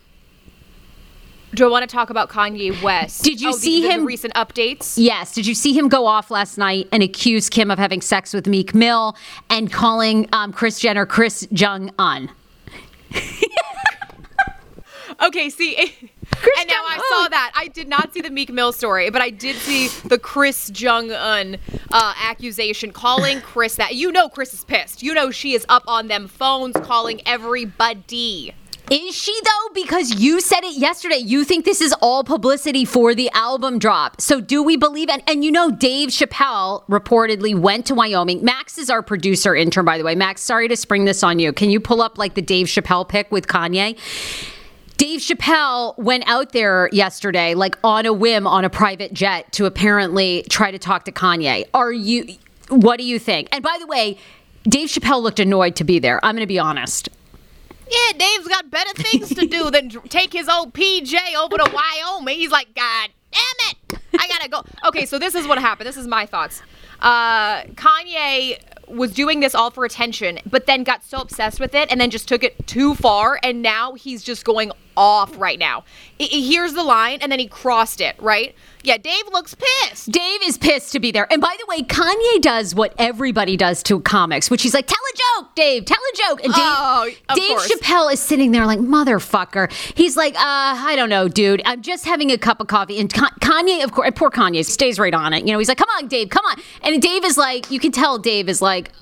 Do 1.55 1.65
I 1.65 1.71
want 1.71 1.89
to 1.89 1.95
talk 1.95 2.11
about 2.11 2.29
Kanye 2.29 2.83
West? 2.83 3.23
Did 3.23 3.41
you 3.41 3.51
oh, 3.51 3.53
see 3.53 3.83
the, 3.83 3.91
him? 3.91 4.01
The 4.01 4.07
recent 4.07 4.35
updates? 4.35 4.95
Yes. 4.97 5.35
Did 5.35 5.47
you 5.47 5.55
see 5.55 5.73
him 5.73 5.89
go 5.89 6.07
off 6.07 6.31
last 6.31 6.59
night 6.59 6.89
and 6.93 7.03
accuse 7.03 7.49
Kim 7.49 7.71
of 7.71 7.79
having 7.79 8.01
sex 8.01 8.35
with 8.35 8.47
Meek 8.47 8.75
Mill 8.75 9.17
and 9.49 9.73
calling 9.73 10.29
um, 10.33 10.53
Kris 10.53 10.81
Jenner 10.81 11.07
Chris 11.07 11.47
Jung 11.51 11.91
Un? 11.99 12.31
okay, 15.23 15.49
see. 15.49 15.77
Chris 16.33 16.61
and 16.61 16.69
now 16.69 16.83
I 16.85 16.97
saw 16.97 17.29
that. 17.29 17.53
I 17.55 17.69
did 17.69 17.89
not 17.89 18.13
see 18.13 18.21
the 18.21 18.31
Meek 18.31 18.53
Mill 18.53 18.73
story, 18.73 19.09
but 19.11 19.23
I 19.23 19.31
did 19.31 19.57
see 19.57 19.89
the 20.09 20.19
Kris 20.19 20.71
Jung 20.75 21.11
Un 21.13 21.57
uh, 21.93 22.15
accusation 22.23 22.93
calling 22.93 23.41
Chris 23.41 23.77
that. 23.77 23.95
You 23.95 24.13
know, 24.13 24.29
Chris 24.29 24.53
is 24.53 24.65
pissed. 24.65 25.03
You 25.03 25.15
know, 25.15 25.31
she 25.31 25.55
is 25.55 25.65
up 25.69 25.85
on 25.87 26.09
them 26.09 26.29
phones 26.29 26.77
calling 26.83 27.23
everybody. 27.27 28.55
Is 28.91 29.17
she 29.17 29.37
though? 29.43 29.75
Because 29.75 30.21
you 30.21 30.41
said 30.41 30.63
it 30.63 30.77
yesterday. 30.77 31.17
You 31.17 31.43
think 31.43 31.65
this 31.65 31.81
is 31.81 31.93
all 32.01 32.23
publicity 32.23 32.85
for 32.85 33.17
the 33.17 33.29
album 33.35 33.81
drop. 33.81 34.21
So 34.21 34.41
do 34.41 34.63
we 34.63 34.77
believe 34.77 35.11
it? 35.11 35.25
And 35.27 35.45
you 35.45 35.51
know, 35.51 35.73
Dave 35.73 36.11
Chappelle 36.11 36.87
reportedly 36.87 37.59
went 37.59 37.87
to 37.87 37.97
Wyoming. 37.97 38.45
Max 38.45 38.79
is 38.79 38.89
our 38.89 39.03
producer 39.03 39.57
intern, 39.57 39.85
by 39.85 39.99
the 39.99 40.05
way. 40.05 40.15
Max, 40.15 40.41
sorry 40.41 40.69
to 40.69 40.77
spring 40.77 41.05
this 41.05 41.25
on 41.25 41.41
you. 41.41 41.53
Can 41.53 41.71
you 41.71 41.81
pull 41.81 42.01
up 42.01 42.17
like 42.17 42.35
the 42.35 42.43
Dave 42.43 42.69
Chappelle 42.69 43.09
pic 43.09 43.31
with 43.33 43.49
Kanye? 43.49 43.99
Dave 44.97 45.21
Chappelle 45.21 45.99
went 45.99 46.23
out 46.29 46.53
there 46.53 46.89
yesterday, 46.93 47.55
like 47.55 47.77
on 47.83 48.07
a 48.07 48.13
whim, 48.13 48.47
on 48.47 48.65
a 48.65 48.71
private 48.71 49.13
jet 49.13 49.51
to 49.53 49.67
apparently 49.67 50.45
try 50.49 50.71
to 50.71 50.79
talk 50.79 51.05
to 51.07 51.13
Kanye. 51.13 51.65
Are 51.75 51.93
you, 51.93 52.37
what 52.69 52.99
do 52.99 53.05
you 53.05 53.19
think? 53.19 53.49
And 53.51 53.65
by 53.65 53.77
the 53.81 53.87
way, 53.87 54.17
Dave 54.63 54.89
Chappelle 54.89 55.23
looked 55.23 55.41
annoyed 55.41 55.75
to 55.77 55.85
be 55.85 55.99
there. 55.99 56.25
I'm 56.25 56.37
going 56.37 56.43
to 56.43 56.47
be 56.47 56.59
honest. 56.61 57.09
Yeah, 57.89 58.19
Dave's 58.19 58.49
got 58.49 58.71
better 58.71 58.93
things 58.95 59.29
to 59.35 59.47
do 59.47 59.71
than 59.71 59.91
take 60.09 60.33
his 60.33 60.49
old 60.49 60.75
PJ 60.75 61.15
over 61.39 61.57
to 61.57 61.71
Wyoming. 61.73 62.37
He's 62.37 62.51
like, 62.51 62.75
God 62.75 63.11
damn 63.31 63.71
it, 63.71 64.01
I 64.19 64.29
gotta 64.29 64.49
go. 64.49 64.65
Okay, 64.89 65.07
so 65.07 65.19
this 65.19 65.35
is 65.35 65.47
what 65.47 65.59
happened. 65.59 65.87
This 65.87 65.97
is 65.97 66.07
my 66.07 66.27
thoughts. 66.27 66.63
Uh, 67.01 67.63
Kanye 67.75 68.59
was 68.89 69.13
doing 69.13 69.41
this 69.41 69.55
all 69.55 69.71
for 69.71 69.85
attention, 69.85 70.39
but 70.47 70.67
then 70.67 70.85
got 70.85 71.05
so 71.05 71.19
obsessed 71.19 71.61
with 71.61 71.75
it 71.75 71.91
and 71.91 72.01
then 72.01 72.11
just 72.11 72.29
took 72.29 72.43
it 72.43 72.67
too 72.67 72.95
far. 72.95 73.39
And 73.43 73.63
now 73.63 73.95
he's 73.95 74.23
just 74.23 74.45
going 74.45 74.73
off 74.97 75.39
right 75.39 75.59
now. 75.59 75.85
He 76.19 76.47
hears 76.47 76.73
the 76.73 76.83
line 76.83 77.19
and 77.21 77.31
then 77.31 77.39
he 77.39 77.47
crossed 77.47 78.01
it, 78.01 78.17
right? 78.19 78.55
Yeah, 78.83 78.99
Dave 78.99 79.25
looks 79.33 79.55
pissed. 79.55 80.13
Dave 80.13 80.41
is 80.45 80.57
pissed 80.57 80.93
to 80.93 81.01
be 81.01 81.11
there. 81.11 81.31
And 81.31 81.43
by 81.43 81.57
the 81.59 81.67
way, 81.67 81.83
Kanye 81.83 82.41
does 82.41 82.75
what 82.75 82.95
everybody 82.99 83.57
does 83.57 83.83
to 83.85 84.01
comics, 84.01 84.49
which 84.49 84.63
he's 84.63 84.75
like, 84.75 84.87
tell 84.87 84.97
a 84.97 85.17
joke, 85.43 85.55
Dave, 85.57 85.85
tell 85.85 85.99
a 85.99 86.17
joke. 86.17 86.45
And 86.45 86.55
Dave, 86.55 86.65
oh, 86.65 87.11
Dave 87.35 87.49
course. 87.49 87.73
Chappelle 87.73 88.13
is 88.13 88.21
sitting 88.21 88.53
there 88.53 88.65
like, 88.65 88.79
motherfucker. 88.79 89.73
He's 89.73 90.17
like, 90.17 90.35
uh, 90.37 90.39
I 90.41 90.95
don't 90.97 91.11
know, 91.11 91.27
dude. 91.27 91.63
I'm 91.67 91.83
just 91.83 92.05
having 92.05 92.31
a 92.31 92.39
cup 92.39 92.61
of 92.61 92.69
coffee. 92.69 93.01
And 93.01 93.13
Kanye, 93.13 93.83
of 93.83 93.93
course, 93.93 94.11
poor 94.15 94.31
Kanye 94.31 94.65
stays 94.65 95.01
right 95.01 95.13
on 95.13 95.33
it. 95.33 95.45
You 95.45 95.53
know, 95.53 95.59
he's 95.59 95.69
like, 95.69 95.79
come 95.79 95.91
on, 95.99 96.07
Dave, 96.07 96.31
come 96.31 96.45
on. 96.47 96.57
And 96.83 97.03
Dave 97.03 97.25
is 97.25 97.37
like, 97.37 97.71
you 97.73 97.81
can 97.81 97.91
tell 97.91 98.19
Dave 98.19 98.49
is 98.49 98.63
like, 98.63 98.93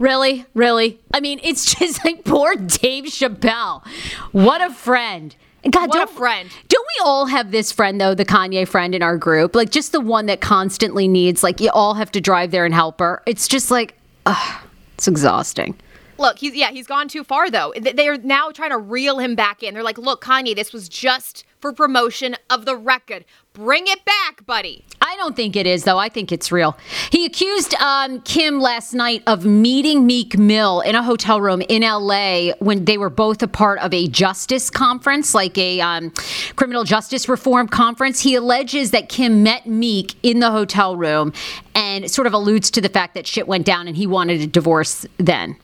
Really? 0.00 0.46
Really? 0.54 0.98
I 1.14 1.20
mean, 1.20 1.38
it's 1.44 1.74
just 1.78 2.04
like 2.04 2.24
poor 2.24 2.56
Dave 2.56 3.04
Chappelle. 3.04 3.86
What 4.32 4.60
a 4.60 4.74
friend. 4.74 5.36
God, 5.70 5.90
what 5.90 5.92
don't, 5.92 6.10
a 6.10 6.12
friend. 6.12 6.50
Don't 6.68 6.86
we 6.98 7.04
all 7.04 7.26
have 7.26 7.50
this 7.50 7.70
friend 7.70 8.00
though, 8.00 8.14
the 8.14 8.24
Kanye 8.24 8.66
friend 8.66 8.94
in 8.94 9.02
our 9.02 9.18
group? 9.18 9.54
Like 9.54 9.70
just 9.70 9.92
the 9.92 10.00
one 10.00 10.24
that 10.26 10.40
constantly 10.40 11.06
needs 11.06 11.42
like 11.42 11.60
you 11.60 11.70
all 11.72 11.94
have 11.94 12.10
to 12.12 12.20
drive 12.20 12.50
there 12.50 12.64
and 12.64 12.72
help 12.72 12.98
her. 12.98 13.22
It's 13.26 13.46
just 13.46 13.70
like 13.70 13.94
ugh, 14.24 14.62
it's 14.94 15.06
exhausting. 15.06 15.76
Look, 16.16 16.38
he's 16.38 16.54
yeah, 16.54 16.70
he's 16.70 16.86
gone 16.86 17.08
too 17.08 17.22
far 17.22 17.50
though. 17.50 17.74
They're 17.78 18.16
now 18.18 18.50
trying 18.52 18.70
to 18.70 18.78
reel 18.78 19.18
him 19.18 19.34
back 19.34 19.62
in. 19.62 19.74
They're 19.74 19.82
like, 19.82 19.98
"Look, 19.98 20.24
Kanye, 20.24 20.56
this 20.56 20.72
was 20.72 20.88
just 20.88 21.44
for 21.60 21.72
promotion 21.72 22.36
of 22.48 22.64
the 22.64 22.76
record. 22.76 23.24
Bring 23.52 23.86
it 23.86 24.04
back, 24.04 24.46
buddy." 24.46 24.84
I 25.02 25.16
don't 25.16 25.34
think 25.34 25.56
it 25.56 25.66
is, 25.66 25.84
though. 25.84 25.98
I 25.98 26.08
think 26.08 26.30
it's 26.30 26.52
real. 26.52 26.76
He 27.10 27.24
accused 27.24 27.74
um, 27.74 28.20
Kim 28.20 28.60
last 28.60 28.94
night 28.94 29.22
of 29.26 29.44
meeting 29.44 30.06
Meek 30.06 30.38
Mill 30.38 30.80
in 30.82 30.94
a 30.94 31.02
hotel 31.02 31.40
room 31.40 31.62
in 31.68 31.82
LA 31.82 32.52
when 32.58 32.84
they 32.84 32.96
were 32.96 33.10
both 33.10 33.42
a 33.42 33.48
part 33.48 33.80
of 33.80 33.92
a 33.92 34.06
justice 34.08 34.70
conference, 34.70 35.34
like 35.34 35.58
a 35.58 35.80
um, 35.80 36.12
criminal 36.54 36.84
justice 36.84 37.28
reform 37.28 37.66
conference. 37.66 38.20
He 38.20 38.34
alleges 38.34 38.92
that 38.92 39.08
Kim 39.08 39.42
met 39.42 39.66
Meek 39.66 40.14
in 40.22 40.40
the 40.40 40.50
hotel 40.50 40.96
room 40.96 41.32
and 41.74 42.10
sort 42.10 42.26
of 42.26 42.34
alludes 42.34 42.70
to 42.72 42.80
the 42.80 42.88
fact 42.88 43.14
that 43.14 43.26
shit 43.26 43.48
went 43.48 43.66
down 43.66 43.88
and 43.88 43.96
he 43.96 44.06
wanted 44.06 44.40
a 44.40 44.46
divorce 44.46 45.06
then. 45.18 45.56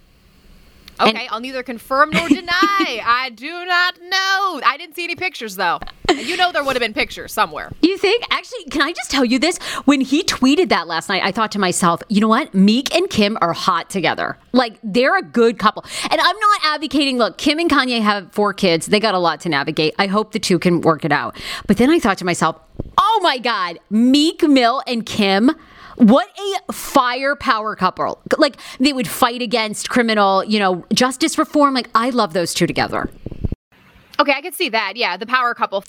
Okay, 1.00 1.10
and- 1.10 1.28
I'll 1.30 1.40
neither 1.40 1.62
confirm 1.62 2.10
nor 2.10 2.28
deny. 2.28 2.50
I 3.04 3.30
do 3.34 3.64
not 3.66 3.94
know. 4.02 4.60
I 4.64 4.76
didn't 4.78 4.94
see 4.96 5.04
any 5.04 5.16
pictures 5.16 5.56
though. 5.56 5.78
You 6.14 6.36
know 6.36 6.52
there 6.52 6.62
would 6.64 6.76
have 6.76 6.80
been 6.80 6.94
pictures 6.94 7.32
somewhere. 7.32 7.70
You 7.82 7.98
think? 7.98 8.24
Actually, 8.30 8.64
can 8.70 8.80
I 8.80 8.92
just 8.92 9.10
tell 9.10 9.24
you 9.24 9.38
this? 9.38 9.58
When 9.86 10.00
he 10.00 10.22
tweeted 10.22 10.68
that 10.68 10.86
last 10.86 11.08
night, 11.08 11.22
I 11.24 11.32
thought 11.32 11.50
to 11.52 11.58
myself, 11.58 12.00
you 12.08 12.20
know 12.20 12.28
what? 12.28 12.54
Meek 12.54 12.94
and 12.94 13.10
Kim 13.10 13.36
are 13.40 13.52
hot 13.52 13.90
together. 13.90 14.38
Like 14.52 14.78
they're 14.82 15.18
a 15.18 15.22
good 15.22 15.58
couple. 15.58 15.84
And 16.10 16.20
I'm 16.20 16.38
not 16.38 16.60
advocating, 16.64 17.18
look, 17.18 17.38
Kim 17.38 17.58
and 17.58 17.68
Kanye 17.68 18.00
have 18.00 18.32
four 18.32 18.54
kids. 18.54 18.86
They 18.86 19.00
got 19.00 19.14
a 19.14 19.18
lot 19.18 19.40
to 19.40 19.48
navigate. 19.48 19.94
I 19.98 20.06
hope 20.06 20.32
the 20.32 20.38
two 20.38 20.58
can 20.58 20.80
work 20.80 21.04
it 21.04 21.12
out. 21.12 21.36
But 21.66 21.76
then 21.76 21.90
I 21.90 21.98
thought 21.98 22.18
to 22.18 22.24
myself, 22.24 22.56
oh 22.98 23.20
my 23.22 23.38
God, 23.38 23.78
Meek 23.90 24.42
Mill 24.42 24.82
and 24.86 25.04
Kim 25.04 25.50
what 25.96 26.28
a 26.38 26.72
firepower 26.72 27.76
couple. 27.76 28.20
Like 28.38 28.56
they 28.78 28.92
would 28.92 29.08
fight 29.08 29.42
against 29.42 29.88
criminal, 29.88 30.44
you 30.44 30.58
know, 30.58 30.84
justice 30.92 31.38
reform. 31.38 31.74
Like 31.74 31.88
I 31.94 32.10
love 32.10 32.32
those 32.32 32.54
two 32.54 32.66
together. 32.66 33.10
Okay, 34.18 34.32
I 34.32 34.40
could 34.40 34.54
see 34.54 34.70
that. 34.70 34.96
Yeah, 34.96 35.16
the 35.16 35.26
power 35.26 35.54
couple. 35.54 35.84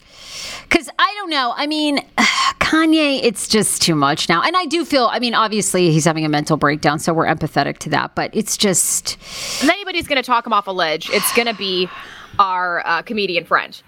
Because 0.63 0.89
I 0.99 1.13
don't 1.17 1.29
know. 1.29 1.53
I 1.55 1.65
mean, 1.65 1.99
Kanye, 2.59 3.21
it's 3.23 3.47
just 3.47 3.81
too 3.81 3.95
much 3.95 4.27
now. 4.27 4.41
And 4.41 4.57
I 4.57 4.65
do 4.65 4.83
feel, 4.83 5.05
I 5.11 5.19
mean, 5.19 5.33
obviously 5.33 5.91
he's 5.91 6.03
having 6.03 6.25
a 6.25 6.29
mental 6.29 6.57
breakdown, 6.57 6.99
so 6.99 7.13
we're 7.13 7.25
empathetic 7.25 7.77
to 7.79 7.89
that. 7.91 8.15
But 8.15 8.31
it's 8.35 8.57
just. 8.57 9.13
If 9.13 9.69
anybody's 9.69 10.07
going 10.07 10.21
to 10.21 10.27
talk 10.27 10.45
him 10.45 10.51
off 10.51 10.67
a 10.67 10.71
ledge, 10.71 11.09
it's 11.11 11.33
going 11.35 11.47
to 11.47 11.53
be 11.53 11.87
our 12.37 12.85
uh, 12.85 13.01
comedian 13.01 13.45
friend. 13.45 13.81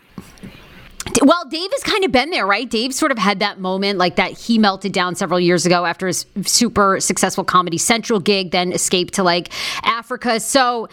Well, 1.22 1.46
Dave 1.50 1.72
has 1.72 1.84
kind 1.84 2.04
of 2.04 2.12
been 2.12 2.30
there, 2.30 2.46
right? 2.46 2.70
Dave 2.70 2.94
sort 2.94 3.12
of 3.12 3.18
had 3.18 3.40
that 3.40 3.60
moment 3.60 3.98
like 3.98 4.16
that 4.16 4.38
he 4.38 4.58
melted 4.58 4.94
down 4.94 5.16
several 5.16 5.40
years 5.40 5.66
ago 5.66 5.86
after 5.86 6.08
his 6.08 6.26
super 6.46 7.00
successful 7.00 7.44
Comedy 7.44 7.78
Central 7.78 8.20
gig, 8.20 8.52
then 8.52 8.72
escaped 8.72 9.16
to 9.16 9.24
like 9.24 9.50
Africa. 9.84 10.40
So 10.40 10.88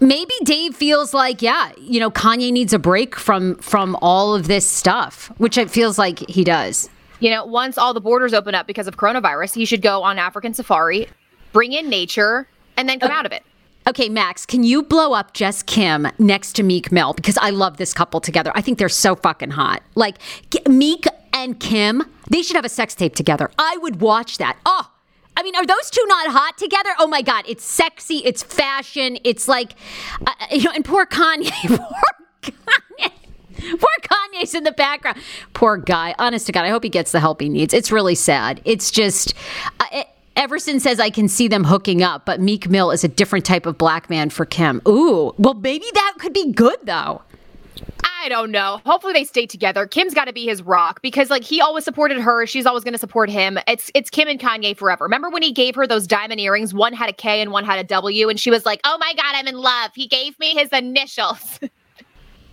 maybe 0.00 0.32
Dave 0.44 0.74
feels 0.74 1.14
like, 1.14 1.42
yeah, 1.42 1.72
you 1.78 2.00
know, 2.00 2.10
Kanye 2.10 2.52
needs 2.52 2.72
a 2.72 2.78
break 2.78 3.16
from 3.16 3.56
from 3.56 3.96
all 4.02 4.34
of 4.34 4.46
this 4.46 4.68
stuff, 4.68 5.30
which 5.38 5.58
it 5.58 5.70
feels 5.70 5.98
like 5.98 6.18
he 6.28 6.44
does. 6.44 6.88
You 7.20 7.30
know, 7.30 7.44
once 7.44 7.78
all 7.78 7.94
the 7.94 8.00
borders 8.00 8.34
open 8.34 8.54
up 8.54 8.66
because 8.66 8.86
of 8.86 8.96
coronavirus, 8.96 9.54
he 9.54 9.64
should 9.64 9.82
go 9.82 10.02
on 10.02 10.18
African 10.18 10.54
safari, 10.54 11.08
bring 11.52 11.72
in 11.72 11.88
nature, 11.88 12.46
and 12.76 12.88
then 12.88 13.00
come 13.00 13.10
uh, 13.10 13.14
out 13.14 13.26
of 13.26 13.32
it. 13.32 13.42
Okay, 13.88 14.08
Max, 14.08 14.44
can 14.44 14.64
you 14.64 14.82
blow 14.82 15.12
up 15.12 15.32
Jess 15.32 15.62
Kim 15.62 16.08
next 16.18 16.54
to 16.54 16.64
Meek 16.64 16.90
Mill? 16.90 17.12
Because 17.12 17.38
I 17.38 17.50
love 17.50 17.76
this 17.76 17.94
couple 17.94 18.20
together. 18.20 18.50
I 18.54 18.60
think 18.60 18.78
they're 18.78 18.88
so 18.88 19.14
fucking 19.14 19.50
hot. 19.50 19.80
Like, 19.94 20.16
Meek 20.68 21.04
and 21.32 21.60
Kim, 21.60 22.02
they 22.28 22.42
should 22.42 22.56
have 22.56 22.64
a 22.64 22.70
sex 22.70 22.96
tape 22.96 23.14
together. 23.14 23.48
I 23.58 23.76
would 23.76 24.00
watch 24.00 24.38
that. 24.38 24.58
Oh, 24.66 24.90
I 25.36 25.44
mean, 25.44 25.54
are 25.54 25.64
those 25.64 25.90
two 25.90 26.04
not 26.06 26.28
hot 26.28 26.58
together? 26.58 26.90
Oh 26.98 27.06
my 27.06 27.22
God, 27.22 27.44
it's 27.46 27.64
sexy, 27.64 28.16
it's 28.24 28.42
fashion, 28.42 29.18
it's 29.22 29.46
like, 29.46 29.74
uh, 30.26 30.32
you 30.50 30.64
know, 30.64 30.72
and 30.74 30.84
poor 30.84 31.06
Kanye, 31.06 31.50
poor 31.68 31.78
Kanye. 32.42 33.12
Poor 33.58 33.88
Kanye's 34.02 34.54
in 34.54 34.64
the 34.64 34.72
background. 34.72 35.18
Poor 35.54 35.76
guy. 35.76 36.14
Honest 36.18 36.46
to 36.46 36.52
God, 36.52 36.64
I 36.64 36.68
hope 36.68 36.84
he 36.84 36.90
gets 36.90 37.12
the 37.12 37.20
help 37.20 37.40
he 37.40 37.48
needs. 37.48 37.72
It's 37.72 37.90
really 37.90 38.14
sad. 38.14 38.60
It's 38.64 38.90
just, 38.90 39.34
uh, 39.80 39.86
it, 39.92 40.08
Everson 40.36 40.80
says 40.80 41.00
I 41.00 41.10
can 41.10 41.28
see 41.28 41.48
them 41.48 41.64
hooking 41.64 42.02
up, 42.02 42.26
but 42.26 42.40
Meek 42.40 42.68
Mill 42.68 42.90
is 42.90 43.02
a 43.02 43.08
different 43.08 43.46
type 43.46 43.64
of 43.64 43.78
black 43.78 44.10
man 44.10 44.28
for 44.28 44.44
Kim. 44.44 44.82
Ooh, 44.86 45.34
well, 45.38 45.54
maybe 45.54 45.86
that 45.94 46.14
could 46.18 46.34
be 46.34 46.52
good 46.52 46.78
though. 46.84 47.22
I 48.04 48.28
don't 48.28 48.50
know. 48.50 48.80
Hopefully 48.84 49.12
they 49.12 49.24
stay 49.24 49.46
together. 49.46 49.86
Kim's 49.86 50.12
got 50.12 50.26
to 50.26 50.32
be 50.32 50.44
his 50.44 50.62
rock 50.62 51.00
because 51.00 51.30
like 51.30 51.44
he 51.44 51.60
always 51.60 51.84
supported 51.84 52.18
her. 52.18 52.46
She's 52.46 52.66
always 52.66 52.84
going 52.84 52.92
to 52.92 52.98
support 52.98 53.30
him. 53.30 53.58
It's 53.66 53.90
it's 53.94 54.10
Kim 54.10 54.28
and 54.28 54.38
Kanye 54.38 54.76
forever. 54.76 55.04
Remember 55.04 55.30
when 55.30 55.42
he 55.42 55.52
gave 55.52 55.74
her 55.74 55.86
those 55.86 56.06
diamond 56.06 56.40
earrings? 56.40 56.74
One 56.74 56.92
had 56.92 57.08
a 57.08 57.12
K 57.12 57.40
and 57.40 57.50
one 57.50 57.64
had 57.64 57.78
a 57.78 57.84
W, 57.84 58.28
and 58.28 58.38
she 58.38 58.50
was 58.50 58.66
like, 58.66 58.80
"Oh 58.84 58.98
my 58.98 59.14
god, 59.14 59.34
I'm 59.34 59.46
in 59.46 59.56
love." 59.56 59.92
He 59.94 60.06
gave 60.06 60.38
me 60.38 60.54
his 60.54 60.68
initials. 60.70 61.60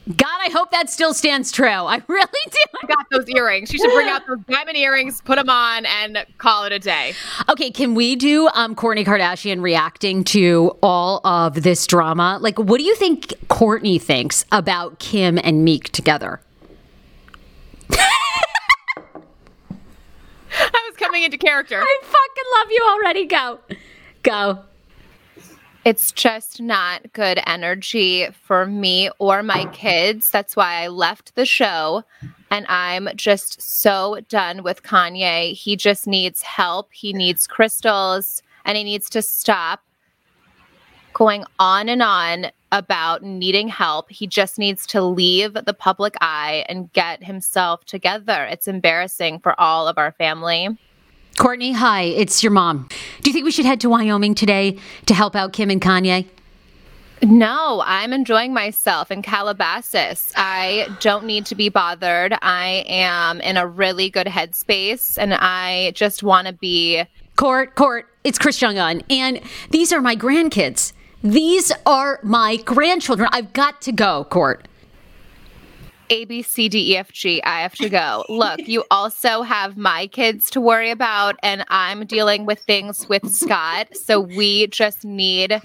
God, 0.10 0.40
I 0.46 0.50
hope 0.52 0.70
that 0.72 0.90
still 0.90 1.14
stands 1.14 1.50
true. 1.50 1.70
I 1.70 2.02
really 2.08 2.28
do. 2.52 2.58
I 2.84 2.88
got 2.88 3.06
those 3.10 3.30
earrings. 3.30 3.72
You 3.72 3.80
should 3.80 3.94
bring 3.94 4.10
out 4.10 4.28
those 4.28 4.40
diamond 4.50 4.76
earrings, 4.76 5.22
put 5.22 5.38
them 5.38 5.50
on, 5.50 5.86
and 5.86 6.26
call 6.38 6.66
it 6.66 6.74
a 6.74 6.80
day. 6.80 7.14
Okay, 7.48 7.72
can 7.72 7.96
we 7.96 8.18
do 8.18 8.50
um, 8.54 8.76
Kourtney 8.76 9.06
Kardashian 9.06 9.62
reacting 9.62 10.26
to 10.26 10.78
all 10.84 11.26
of 11.26 11.64
this 11.64 11.88
drama? 11.88 12.38
Like, 12.42 12.60
what 12.60 12.80
do 12.80 12.84
you 12.84 12.96
think 12.96 13.28
Kourtney 13.48 14.02
thinks 14.02 14.44
about 14.52 15.00
Kim 15.00 15.40
and 15.42 15.64
Meek 15.64 15.90
together? 15.94 16.42
I 17.92 18.10
was 20.90 20.98
coming 20.98 21.24
into 21.24 21.38
character. 21.38 21.82
I 21.82 22.00
fucking 22.02 22.44
love 22.60 22.68
you 22.72 22.90
already. 22.92 23.26
Go. 23.26 23.60
Go 24.24 24.60
it's 25.86 26.12
just 26.12 26.62
not 26.62 27.12
good 27.14 27.42
energy 27.46 28.28
for 28.32 28.66
me 28.66 29.10
or 29.20 29.44
my 29.44 29.66
kids. 29.74 30.32
That's 30.32 30.56
why 30.56 30.76
I 30.76 30.88
left 30.88 31.36
the 31.36 31.46
show. 31.46 32.04
And 32.50 32.66
I'm 32.70 33.10
just 33.16 33.62
so 33.62 34.20
done 34.30 34.64
with 34.64 34.84
Kanye. 34.84 35.54
He 35.54 35.76
just 35.76 36.08
needs 36.08 36.42
help. 36.42 36.94
He 36.94 37.12
needs 37.12 37.48
crystals 37.48 38.42
and 38.64 38.78
he 38.78 38.84
needs 38.84 39.10
to 39.10 39.22
stop 39.22 39.82
going 41.14 41.44
on 41.60 41.90
and 41.90 42.02
on 42.02 42.48
about 42.72 43.22
needing 43.22 43.68
help. 43.68 44.10
He 44.10 44.26
just 44.26 44.58
needs 44.58 44.88
to 44.88 45.02
leave 45.02 45.54
the 45.54 45.74
public 45.74 46.16
eye 46.22 46.66
and 46.70 46.92
get 46.94 47.24
himself 47.24 47.86
together. 47.86 48.46
It's 48.46 48.68
embarrassing 48.68 49.40
for 49.40 49.60
all 49.60 49.88
of 49.88 49.98
our 49.98 50.14
family. 50.14 50.70
Kourtney, 51.38 51.74
hi, 51.74 52.04
it's 52.04 52.44
your 52.44 52.52
mom. 52.52 52.88
Do 53.22 53.30
you 53.30 53.34
think 53.34 53.44
we 53.44 53.52
should 53.52 53.66
head 53.66 53.82
to 53.82 53.90
Wyoming 53.90 54.36
today 54.36 54.78
to 55.08 55.14
help 55.16 55.36
out 55.36 55.52
Kim 55.52 55.72
and 55.72 55.82
Kanye? 55.82 56.28
No, 57.24 57.82
I'm 57.86 58.14
enjoying 58.14 58.54
myself 58.54 59.10
in 59.10 59.24
Calabasas. 59.24 60.32
I 60.36 60.96
don't 61.00 61.26
need 61.26 61.46
to 61.48 61.56
be 61.56 61.70
bothered. 61.70 62.38
I 62.42 62.84
am 62.88 63.42
in 63.42 63.58
a 63.58 63.66
really 63.66 64.10
good 64.10 64.28
headspace 64.28 65.18
and 65.18 65.34
I 65.34 65.92
just 65.96 66.22
want 66.22 66.48
to 66.48 66.54
be. 66.54 67.04
Court, 67.36 67.74
court, 67.74 68.08
it's 68.24 68.38
Chris 68.38 68.60
Jong 68.60 68.78
Un, 68.78 69.02
and 69.10 69.42
these 69.72 69.92
are 69.92 70.02
my 70.02 70.16
grandkids. 70.16 70.94
These 71.24 71.72
are 71.88 72.20
my 72.22 72.58
grandchildren. 72.58 73.28
I've 73.32 73.54
got 73.54 73.82
to 73.84 73.92
go, 73.92 74.26
Court. 74.26 74.68
A, 76.10 76.26
B, 76.26 76.42
C, 76.42 76.70
D, 76.70 76.94
E, 76.94 76.98
F, 76.98 77.12
G. 77.12 77.42
I 77.44 77.62
have 77.62 77.76
to 77.76 77.90
go. 77.90 78.26
Look, 78.30 78.68
you 78.68 78.84
also 78.92 79.42
have 79.42 79.78
my 79.78 80.08
kids 80.08 80.50
to 80.52 80.62
worry 80.62 80.92
about, 80.92 81.36
and 81.44 81.66
I'm 81.70 82.06
dealing 82.06 82.46
with 82.46 82.60
things 82.60 83.08
with 83.10 83.30
Scott. 83.34 83.96
So 83.96 84.20
we 84.20 84.68
just 84.68 85.06
need 85.06 85.62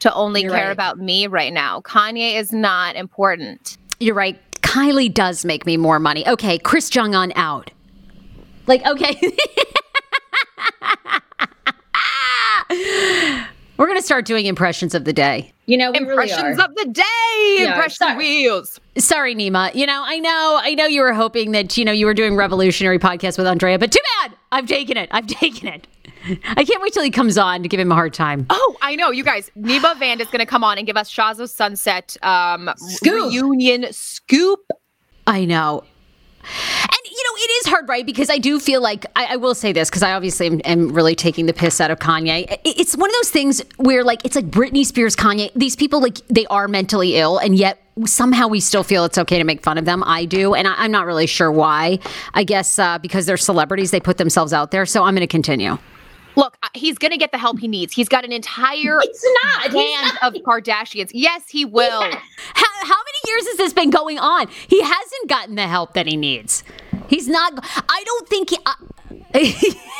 to 0.00 0.14
only 0.14 0.42
You're 0.42 0.52
care 0.52 0.66
right. 0.66 0.72
about 0.72 0.98
me 0.98 1.26
right 1.26 1.52
now. 1.52 1.80
Kanye 1.80 2.34
is 2.38 2.52
not 2.52 2.96
important. 2.96 3.78
You're 4.00 4.14
right. 4.14 4.38
Kylie 4.62 5.12
does 5.12 5.44
make 5.44 5.66
me 5.66 5.76
more 5.76 5.98
money. 5.98 6.26
Okay, 6.26 6.58
Chris 6.58 6.90
Jong 6.90 7.14
Un 7.14 7.32
out. 7.36 7.70
Like, 8.66 8.84
okay. 8.86 9.20
We're 13.82 13.88
going 13.88 13.98
to 13.98 14.06
start 14.06 14.26
doing 14.26 14.46
impressions 14.46 14.94
of 14.94 15.04
the 15.06 15.12
day. 15.12 15.52
You 15.66 15.76
know, 15.76 15.90
really 15.90 16.10
Impressions 16.10 16.60
are. 16.60 16.66
of 16.66 16.74
the 16.76 16.84
day. 16.84 17.56
Yeah, 17.58 17.72
Impression 17.72 17.96
sorry. 17.96 18.16
wheels. 18.16 18.78
Sorry, 18.96 19.34
Nima. 19.34 19.74
You 19.74 19.86
know, 19.86 20.04
I 20.06 20.20
know, 20.20 20.60
I 20.62 20.74
know 20.74 20.86
you 20.86 21.00
were 21.00 21.12
hoping 21.12 21.50
that, 21.50 21.76
you 21.76 21.84
know, 21.84 21.90
you 21.90 22.06
were 22.06 22.14
doing 22.14 22.36
revolutionary 22.36 23.00
podcast 23.00 23.38
with 23.38 23.48
Andrea, 23.48 23.80
but 23.80 23.90
too 23.90 23.98
bad. 24.20 24.36
I've 24.52 24.66
taken 24.66 24.96
it. 24.96 25.08
I've 25.10 25.26
taken 25.40 25.66
it. 25.66 25.88
I 26.54 26.62
can't 26.62 26.80
wait 26.80 26.92
till 26.92 27.02
he 27.02 27.10
comes 27.10 27.36
on 27.36 27.64
to 27.64 27.68
give 27.68 27.80
him 27.80 27.90
a 27.90 27.96
hard 27.96 28.14
time. 28.14 28.46
Oh, 28.50 28.76
I 28.82 28.94
know, 28.94 29.10
you 29.10 29.24
guys. 29.24 29.50
Nima 29.58 29.98
Vand 29.98 30.20
is 30.20 30.28
going 30.28 30.38
to 30.38 30.46
come 30.46 30.62
on 30.62 30.78
and 30.78 30.86
give 30.86 30.96
us 30.96 31.08
Shahs 31.08 31.40
of 31.40 31.50
Sunset 31.50 32.16
um, 32.22 32.70
Scoop. 32.76 33.32
reunion 33.32 33.86
scoop. 33.90 34.60
I 35.26 35.44
know. 35.44 35.82
And 36.42 36.98
you 37.04 37.24
know, 37.24 37.36
it 37.36 37.50
is 37.60 37.66
hard, 37.66 37.88
right? 37.88 38.04
Because 38.04 38.30
I 38.30 38.38
do 38.38 38.58
feel 38.58 38.80
like 38.82 39.06
I, 39.16 39.34
I 39.34 39.36
will 39.36 39.54
say 39.54 39.72
this 39.72 39.88
because 39.90 40.02
I 40.02 40.12
obviously 40.12 40.46
am, 40.46 40.60
am 40.64 40.92
really 40.92 41.14
taking 41.14 41.46
the 41.46 41.52
piss 41.52 41.80
out 41.80 41.90
of 41.90 41.98
Kanye. 41.98 42.50
I- 42.50 42.58
It's 42.64 42.96
one 42.96 43.08
of 43.10 43.14
those 43.14 43.30
things 43.30 43.62
where, 43.76 44.02
like, 44.04 44.24
it's 44.24 44.36
like 44.36 44.46
Britney 44.46 44.84
Spears, 44.84 45.14
Kanye. 45.16 45.50
These 45.54 45.76
people, 45.76 46.00
like, 46.00 46.18
they 46.28 46.46
are 46.46 46.68
mentally 46.68 47.16
ill, 47.16 47.38
and 47.38 47.56
yet 47.56 47.78
somehow 48.06 48.48
we 48.48 48.58
still 48.60 48.82
feel 48.82 49.04
it's 49.04 49.18
okay 49.18 49.38
to 49.38 49.44
make 49.44 49.62
fun 49.62 49.76
of 49.78 49.84
them. 49.84 50.02
I 50.06 50.24
do, 50.24 50.54
and 50.54 50.66
I, 50.66 50.74
I'm 50.78 50.90
not 50.90 51.06
really 51.06 51.26
sure 51.26 51.52
why. 51.52 51.98
I 52.34 52.44
guess 52.44 52.78
uh, 52.78 52.98
because 52.98 53.26
they're 53.26 53.36
celebrities, 53.36 53.90
they 53.90 54.00
put 54.00 54.16
themselves 54.18 54.52
out 54.52 54.70
there. 54.70 54.86
So 54.86 55.04
I'm 55.04 55.14
going 55.14 55.20
to 55.20 55.26
continue. 55.26 55.78
Look, 56.34 56.56
uh, 56.62 56.68
he's 56.72 56.96
going 56.96 57.10
to 57.10 57.18
get 57.18 57.30
the 57.30 57.36
help 57.36 57.58
he 57.58 57.68
needs. 57.68 57.92
He's 57.92 58.08
got 58.08 58.24
an 58.24 58.32
entire 58.32 58.98
It's 59.02 59.22
not. 59.44 59.62
He's 59.64 59.74
band 59.74 60.18
not. 60.22 60.34
of 60.34 60.42
Kardashians. 60.42 61.10
Yes, 61.12 61.42
he 61.50 61.66
will. 61.66 62.00
How, 62.00 62.08
how 62.08 62.96
many 63.04 63.11
years 63.26 63.46
has 63.48 63.56
this 63.56 63.72
been 63.72 63.90
going 63.90 64.18
on? 64.18 64.48
He 64.68 64.82
hasn't 64.82 65.28
gotten 65.28 65.54
the 65.56 65.66
help 65.66 65.94
that 65.94 66.06
he 66.06 66.16
needs. 66.16 66.64
He's 67.08 67.28
not. 67.28 67.52
I 67.88 68.02
don't 68.04 68.28
think 68.28 68.50
he. 68.50 68.58
Uh, 68.64 68.74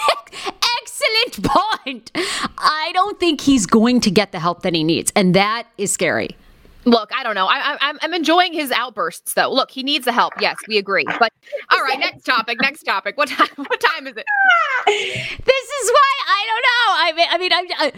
excellent 0.83 1.43
point. 1.43 2.11
I 2.59 2.91
don't 2.95 3.19
think 3.19 3.41
he's 3.41 3.67
going 3.67 4.01
to 4.01 4.11
get 4.11 4.33
the 4.33 4.41
help 4.41 4.63
that 4.63 4.75
he 4.75 4.85
needs, 4.85 5.13
and 5.15 5.35
that 5.35 5.67
is 5.79 5.93
scary. 5.93 6.37
Look, 6.85 7.11
I 7.15 7.23
don't 7.23 7.35
know. 7.35 7.47
I, 7.47 7.75
I, 7.75 7.79
I'm, 7.81 7.99
I'm 8.03 8.15
enjoying 8.15 8.53
his 8.53 8.71
outbursts, 8.73 9.35
though. 9.35 9.53
Look, 9.53 9.71
he 9.71 9.83
needs 9.83 10.05
the 10.05 10.13
help. 10.13 10.33
Yes, 10.41 10.57
we 10.67 10.79
agree. 10.79 11.05
But 11.19 11.33
all 11.71 11.83
right, 11.83 11.99
next 11.99 12.25
topic. 12.25 12.61
Next 12.61 12.83
topic. 12.83 13.17
What 13.17 13.29
time? 13.29 13.49
What 13.57 13.81
time 13.81 14.07
is 14.07 14.17
it? 14.17 14.27
This 14.85 15.69
is 15.85 15.91
why 15.91 16.13
I 16.29 16.47
don't 16.47 16.63
know. 16.63 16.93
I 16.97 17.13
mean, 17.17 17.27
I 17.31 17.39
mean, 17.39 17.53
I'm. 17.53 17.67
I, 17.79 17.93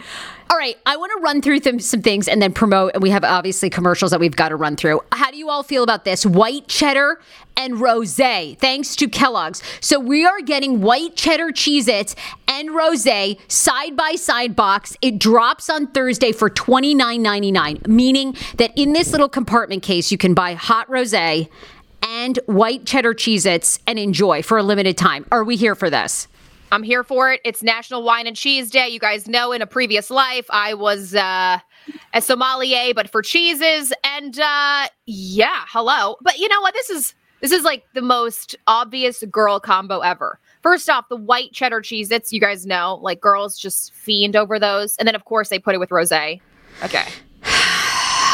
all 0.49 0.57
right, 0.57 0.77
I 0.85 0.97
want 0.97 1.11
to 1.17 1.21
run 1.21 1.41
through 1.41 1.61
them, 1.61 1.79
some 1.79 2.01
things 2.01 2.27
and 2.27 2.41
then 2.41 2.53
promote. 2.53 2.91
And 2.93 3.01
we 3.01 3.09
have 3.09 3.23
obviously 3.23 3.69
commercials 3.69 4.11
that 4.11 4.19
we've 4.19 4.35
got 4.35 4.49
to 4.49 4.55
run 4.55 4.75
through. 4.75 5.01
How 5.11 5.31
do 5.31 5.37
you 5.37 5.49
all 5.49 5.63
feel 5.63 5.83
about 5.83 6.05
this? 6.05 6.25
White 6.25 6.67
cheddar 6.67 7.19
and 7.57 7.75
rosé, 7.75 8.57
thanks 8.59 8.95
to 8.97 9.07
Kellogg's. 9.07 9.63
So 9.79 9.99
we 9.99 10.25
are 10.25 10.41
getting 10.41 10.81
white 10.81 11.15
cheddar 11.15 11.47
Cheez 11.47 11.87
Its 11.87 12.15
and 12.47 12.69
rosé 12.69 13.39
side 13.49 13.95
by 13.95 14.15
side 14.15 14.55
box. 14.55 14.95
It 15.01 15.19
drops 15.19 15.69
on 15.69 15.87
Thursday 15.87 16.31
for 16.31 16.49
$29.99, 16.49 17.87
meaning 17.87 18.35
that 18.57 18.74
in 18.75 18.93
this 18.93 19.11
little 19.11 19.29
compartment 19.29 19.83
case, 19.83 20.11
you 20.11 20.17
can 20.17 20.33
buy 20.33 20.53
hot 20.53 20.87
rosé 20.87 21.49
and 22.03 22.37
white 22.45 22.85
cheddar 22.85 23.13
Cheez 23.13 23.45
Its 23.45 23.79
and 23.87 23.97
enjoy 23.97 24.41
for 24.41 24.57
a 24.57 24.63
limited 24.63 24.97
time. 24.97 25.25
Are 25.31 25.43
we 25.43 25.55
here 25.55 25.75
for 25.75 25.89
this? 25.89 26.27
I'm 26.71 26.83
here 26.83 27.03
for 27.03 27.31
it. 27.31 27.41
It's 27.45 27.63
National 27.63 28.03
Wine 28.03 28.27
and 28.27 28.35
Cheese 28.35 28.69
Day. 28.69 28.89
You 28.89 28.99
guys 28.99 29.27
know 29.27 29.51
in 29.51 29.61
a 29.61 29.67
previous 29.67 30.09
life 30.09 30.45
I 30.49 30.73
was 30.73 31.15
uh, 31.15 31.59
a 32.13 32.21
sommelier, 32.21 32.93
but 32.93 33.09
for 33.09 33.21
cheeses. 33.21 33.93
And 34.03 34.37
uh, 34.39 34.87
yeah, 35.05 35.63
hello. 35.69 36.17
But 36.21 36.39
you 36.39 36.49
know 36.49 36.59
what? 36.61 36.73
This 36.73 36.89
is 36.89 37.15
this 37.41 37.51
is 37.51 37.63
like 37.63 37.85
the 37.93 38.01
most 38.01 38.55
obvious 38.67 39.23
girl 39.29 39.59
combo 39.59 39.99
ever. 39.99 40.39
First 40.63 40.89
off, 40.89 41.07
the 41.07 41.15
white 41.15 41.53
cheddar 41.53 41.81
cheese 41.81 42.11
its 42.11 42.33
you 42.33 42.41
guys 42.41 42.65
know, 42.65 42.99
like 43.01 43.21
girls 43.21 43.57
just 43.57 43.93
fiend 43.93 44.35
over 44.35 44.59
those. 44.59 44.97
And 44.97 45.07
then 45.07 45.15
of 45.15 45.25
course 45.25 45.49
they 45.49 45.59
put 45.59 45.75
it 45.75 45.79
with 45.79 45.89
rosé. 45.89 46.41
Okay. 46.83 47.05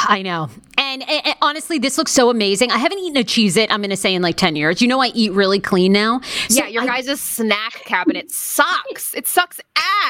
I 0.07 0.21
know. 0.21 0.49
And, 0.77 1.03
and- 1.03 1.25
and 1.27 1.35
honestly, 1.41 1.77
this 1.79 1.97
looks 1.97 2.11
so 2.11 2.29
amazing. 2.29 2.71
I 2.71 2.77
haven't 2.77 2.99
eaten 2.99 3.17
a 3.17 3.23
Cheez 3.23 3.55
It, 3.57 3.71
I'm 3.71 3.81
going 3.81 3.89
to 3.91 3.97
say, 3.97 4.13
in 4.13 4.21
like 4.21 4.35
10 4.37 4.55
years. 4.55 4.81
You 4.81 4.87
know, 4.87 5.01
I 5.01 5.07
eat 5.07 5.31
really 5.33 5.59
clean 5.59 5.91
now. 5.93 6.19
So 6.49 6.63
yeah, 6.63 6.67
your 6.67 6.83
I- 6.83 7.01
guys' 7.01 7.19
snack 7.21 7.73
cabinet 7.85 8.31
sucks. 8.31 9.13
It 9.15 9.27
sucks 9.27 9.59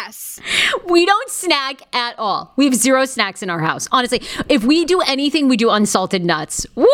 ass. 0.06 0.40
we 0.88 1.06
don't 1.06 1.30
snack 1.30 1.82
at 1.94 2.18
all. 2.18 2.54
We 2.56 2.66
have 2.66 2.76
zero 2.76 3.06
snacks 3.06 3.44
in 3.44 3.50
our 3.50 3.60
house. 3.60 3.88
Honestly, 3.92 4.22
if 4.50 4.64
we 4.64 4.86
do 4.86 5.02
anything, 5.02 5.48
we 5.48 5.58
do 5.58 5.70
unsalted 5.70 6.24
nuts. 6.24 6.66
Woo! 6.76 6.88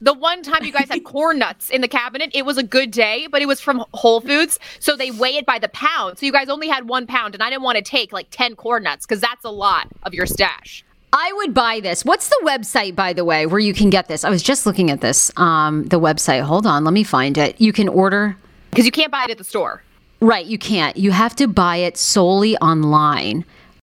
The 0.00 0.12
one 0.14 0.42
time 0.42 0.64
you 0.64 0.72
guys 0.72 0.88
had 0.88 1.04
corn 1.04 1.38
nuts 1.38 1.70
in 1.70 1.80
the 1.80 1.86
cabinet, 1.88 2.30
it 2.34 2.44
was 2.44 2.58
a 2.58 2.62
good 2.64 2.90
day, 2.90 3.28
but 3.30 3.40
it 3.40 3.46
was 3.46 3.60
from 3.60 3.84
Whole 3.94 4.20
Foods. 4.20 4.58
So 4.80 4.96
they 4.96 5.10
weigh 5.12 5.36
it 5.36 5.46
by 5.46 5.58
the 5.60 5.68
pound. 5.68 6.18
So 6.18 6.26
you 6.26 6.32
guys 6.32 6.48
only 6.48 6.66
had 6.68 6.88
one 6.88 7.06
pound, 7.06 7.34
and 7.34 7.42
I 7.42 7.50
didn't 7.50 7.62
want 7.62 7.76
to 7.76 7.82
take 7.82 8.12
like 8.12 8.26
10 8.30 8.56
corn 8.56 8.82
nuts 8.82 9.06
because 9.06 9.20
that's 9.20 9.44
a 9.44 9.50
lot 9.50 9.86
of 10.02 10.12
your 10.14 10.26
stash. 10.26 10.84
I 11.12 11.32
would 11.36 11.52
buy 11.52 11.80
this. 11.80 12.04
What's 12.04 12.28
the 12.28 12.40
website, 12.42 12.94
by 12.94 13.12
the 13.12 13.24
way, 13.24 13.44
where 13.44 13.60
you 13.60 13.74
can 13.74 13.90
get 13.90 14.08
this? 14.08 14.24
I 14.24 14.30
was 14.30 14.42
just 14.42 14.64
looking 14.64 14.90
at 14.90 15.02
this. 15.02 15.30
Um, 15.36 15.84
the 15.84 16.00
website. 16.00 16.42
Hold 16.42 16.66
on, 16.66 16.84
let 16.84 16.94
me 16.94 17.04
find 17.04 17.36
it. 17.36 17.60
You 17.60 17.72
can 17.72 17.88
order. 17.88 18.36
Because 18.70 18.86
you 18.86 18.92
can't 18.92 19.12
buy 19.12 19.24
it 19.24 19.30
at 19.30 19.38
the 19.38 19.44
store. 19.44 19.82
Right, 20.20 20.46
you 20.46 20.56
can't. 20.56 20.96
You 20.96 21.10
have 21.10 21.36
to 21.36 21.46
buy 21.46 21.76
it 21.76 21.98
solely 21.98 22.56
online. 22.58 23.44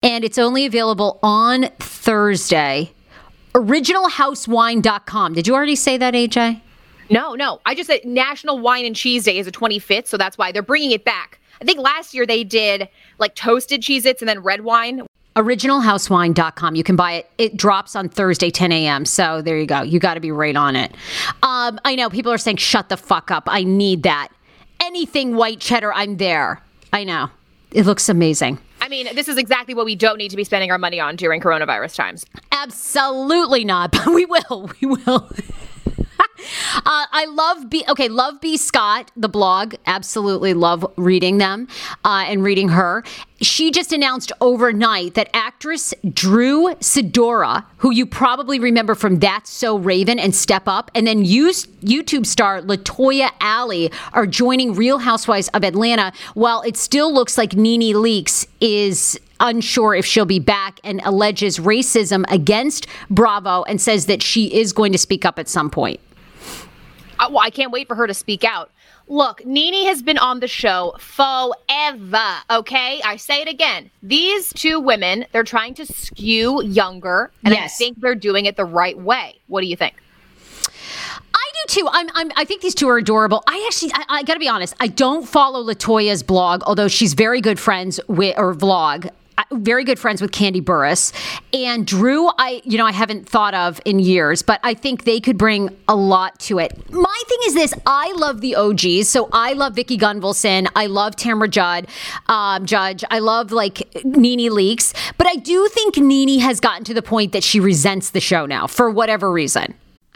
And 0.04 0.24
it's 0.24 0.38
only 0.38 0.66
available 0.68 1.20
on 1.24 1.70
Thursday. 1.80 2.92
Originalhousewine.com. 3.56 5.34
Did 5.34 5.48
you 5.48 5.56
already 5.56 5.76
say 5.76 5.98
that, 5.98 6.14
AJ? 6.14 6.62
No, 7.10 7.34
no. 7.34 7.62
I 7.66 7.74
just 7.74 7.88
said 7.88 8.06
National 8.06 8.60
Wine 8.60 8.86
and 8.86 8.96
Cheese 8.96 9.24
Day 9.24 9.40
is 9.40 9.48
the 9.48 9.52
25th, 9.52 10.06
so 10.06 10.18
that's 10.18 10.38
why 10.38 10.52
they're 10.52 10.62
bringing 10.62 10.92
it 10.92 11.04
back. 11.04 11.40
I 11.60 11.66
think 11.66 11.80
last 11.80 12.14
year 12.14 12.28
they 12.28 12.44
did 12.44 12.88
like 13.18 13.34
toasted 13.34 13.82
Cheez 13.82 14.06
Its 14.06 14.22
and 14.22 14.30
then 14.30 14.42
red 14.42 14.62
wine. 14.62 15.07
Originalhousewine.com. 15.38 16.76
You 16.76 16.84
can 16.84 16.96
buy 16.96 17.14
it. 17.14 17.30
It 17.38 17.56
drops 17.56 17.96
on 17.96 18.10
Thursday, 18.10 18.50
10 18.50 18.72
a.m. 18.72 19.06
So 19.06 19.42
there 19.44 19.58
you 19.58 19.68
go. 19.68 19.84
You 19.84 20.00
got 20.00 20.16
to 20.16 20.20
be 20.20 20.32
right 20.32 20.56
on 20.56 20.76
it. 20.76 20.94
Um, 21.44 21.80
I 21.86 21.96
know 21.96 22.10
people 22.10 22.32
are 22.32 22.40
saying, 22.40 22.58
shut 22.58 22.90
the 22.90 22.98
fuck 22.98 23.30
up. 23.30 23.44
I 23.46 23.64
need 23.64 24.04
that. 24.04 24.30
Anything 24.82 25.36
white 25.36 25.60
cheddar, 25.60 25.94
I'm 25.94 26.18
there. 26.18 26.62
I 26.92 27.04
know. 27.04 27.30
It 27.72 27.86
looks 27.86 28.10
amazing. 28.10 28.58
I 28.82 28.90
mean, 28.90 29.14
this 29.16 29.28
is 29.28 29.38
exactly 29.38 29.76
what 29.76 29.86
we 29.86 29.96
don't 29.96 30.18
need 30.18 30.30
to 30.30 30.38
be 30.38 30.44
spending 30.44 30.72
our 30.72 30.78
money 30.80 31.00
on 31.00 31.16
during 31.16 31.40
coronavirus 31.40 31.96
times. 31.96 32.26
Absolutely 32.52 33.64
not. 33.64 33.92
But 33.98 34.08
we 34.08 34.26
will. 34.26 34.72
We 34.82 34.88
will. 34.88 35.30
Uh, 36.78 37.06
I 37.12 37.26
love 37.26 37.70
B. 37.70 37.84
Okay, 37.88 38.08
love 38.10 38.40
B. 38.42 38.58
Scott, 38.58 39.12
the 39.16 39.30
blog. 39.30 39.76
Absolutely 39.86 40.54
love 40.54 40.86
reading 40.96 41.38
them 41.38 41.68
uh, 42.04 42.26
and 42.28 42.44
reading 42.44 42.70
her. 42.70 43.04
She 43.40 43.70
just 43.72 43.94
announced 43.94 44.32
overnight 44.42 45.14
that 45.14 45.30
actress 45.34 45.94
Drew 46.12 46.74
Sidora, 46.76 47.66
who 47.78 47.92
you 47.92 48.06
probably 48.06 48.60
remember 48.60 48.96
from 48.96 49.20
That's 49.20 49.52
So 49.52 49.78
Raven 49.78 50.18
and 50.18 50.34
Step 50.34 50.68
Up, 50.68 50.90
and 50.96 51.06
then 51.06 51.24
YouTube 51.24 52.26
star 52.26 52.62
LaToya 52.62 53.30
Ali 53.42 53.92
are 54.14 54.26
joining 54.26 54.74
Real 54.74 54.98
Housewives 54.98 55.50
of 55.50 55.64
Atlanta. 55.64 56.12
While 56.34 56.62
it 56.64 56.78
still 56.78 57.14
looks 57.14 57.38
like 57.38 57.56
NeNe 57.56 57.94
Leakes 57.94 58.48
is 58.60 59.20
unsure 59.40 59.94
if 59.94 60.06
she'll 60.06 60.26
be 60.26 60.40
back 60.40 60.80
and 60.84 61.02
alleges 61.06 61.60
racism 61.60 62.26
against 62.30 62.88
Bravo 63.10 63.64
and 63.64 63.80
says 63.80 64.08
that 64.08 64.24
she 64.24 64.54
is 64.54 64.74
going 64.74 64.92
to 64.92 64.98
speak 64.98 65.26
up 65.26 65.38
at 65.38 65.48
some 65.48 65.70
point. 65.70 66.00
Well, 67.20 67.40
I 67.40 67.50
can't 67.50 67.72
wait 67.72 67.88
for 67.88 67.96
her 67.96 68.08
to 68.08 68.14
speak 68.14 68.44
out. 68.44 68.72
Look, 69.10 69.46
Nene 69.46 69.86
has 69.88 70.02
been 70.02 70.18
on 70.18 70.42
the 70.42 70.48
show 70.48 70.96
forever, 71.00 72.28
okay? 72.50 73.02
I 73.06 73.16
say 73.16 73.42
it 73.42 73.48
again. 73.48 73.90
These 74.04 74.52
two 74.52 74.82
women, 74.82 75.26
they're 75.32 75.44
trying 75.44 75.76
to 75.76 75.86
skew 75.86 76.62
younger, 76.64 77.32
and 77.46 77.54
I 77.54 77.68
think 77.68 78.02
they're 78.02 78.16
doing 78.16 78.46
it 78.46 78.58
the 78.58 78.66
right 78.66 78.98
way. 78.98 79.40
What 79.48 79.62
do 79.62 79.68
you 79.68 79.78
think? 79.78 79.96
I 81.34 81.52
do 81.54 81.74
too. 81.82 81.88
I'm, 81.90 82.10
I'm, 82.16 82.32
I 82.36 82.44
think 82.44 82.62
these 82.62 82.76
two 82.76 82.90
are 82.90 82.98
adorable. 82.98 83.44
I 83.48 83.64
actually, 83.66 83.92
I, 83.94 84.04
I 84.10 84.24
got 84.24 84.34
to 84.34 84.40
be 84.40 84.50
honest. 84.50 84.76
I 84.80 84.88
don't 84.88 85.28
follow 85.28 85.64
Latoya's 85.64 86.22
blog, 86.22 86.64
although 86.64 86.90
she's 86.90 87.14
very 87.14 87.40
good 87.40 87.60
friends 87.60 88.02
with 88.08 88.38
or 88.38 88.54
vlog. 88.54 89.10
Very 89.52 89.84
good 89.84 90.00
friends 90.00 90.22
with 90.22 90.32
Kandi 90.32 90.62
Burruss 90.62 91.14
and 91.54 91.86
Drew. 91.86 92.28
I, 92.38 92.62
you 92.66 92.78
know, 92.78 92.86
I 92.86 92.92
haven't 92.92 93.30
thought 93.30 93.54
of 93.54 93.80
in 93.86 94.00
years, 94.00 94.42
but 94.42 94.60
I 94.64 94.74
think 94.74 95.04
they 95.04 95.20
could 95.20 95.38
bring 95.38 95.70
a 95.88 95.96
lot 95.96 96.40
to 96.42 96.60
it. 96.60 96.92
My 96.92 97.22
thing 97.28 97.38
is 97.46 97.54
this: 97.54 97.74
I 97.86 98.12
love 98.14 98.42
the 98.42 98.56
OGs, 98.56 99.08
so 99.08 99.30
I 99.32 99.54
love 99.54 99.76
Vicki 99.76 99.98
Gunvalson. 99.98 100.68
I 100.76 100.88
love 100.88 101.16
Tamra 101.16 101.50
Judd, 101.50 101.88
um, 102.28 102.66
Judge. 102.66 103.04
I 103.12 103.20
love 103.20 103.52
like 103.52 103.88
NeNe 104.04 104.50
Leakes, 104.52 104.94
but 105.18 105.28
I 105.28 105.36
do 105.36 105.68
think 105.68 105.98
Nene 105.98 106.40
has 106.40 106.60
gotten 106.60 106.84
to 106.86 106.94
the 106.94 107.02
point 107.04 107.32
that 107.34 107.44
she 107.44 107.60
resents 107.60 108.10
the 108.10 108.20
show 108.20 108.46
now 108.46 108.68
for 108.68 108.90
whatever 108.90 109.32
reason. 109.32 109.76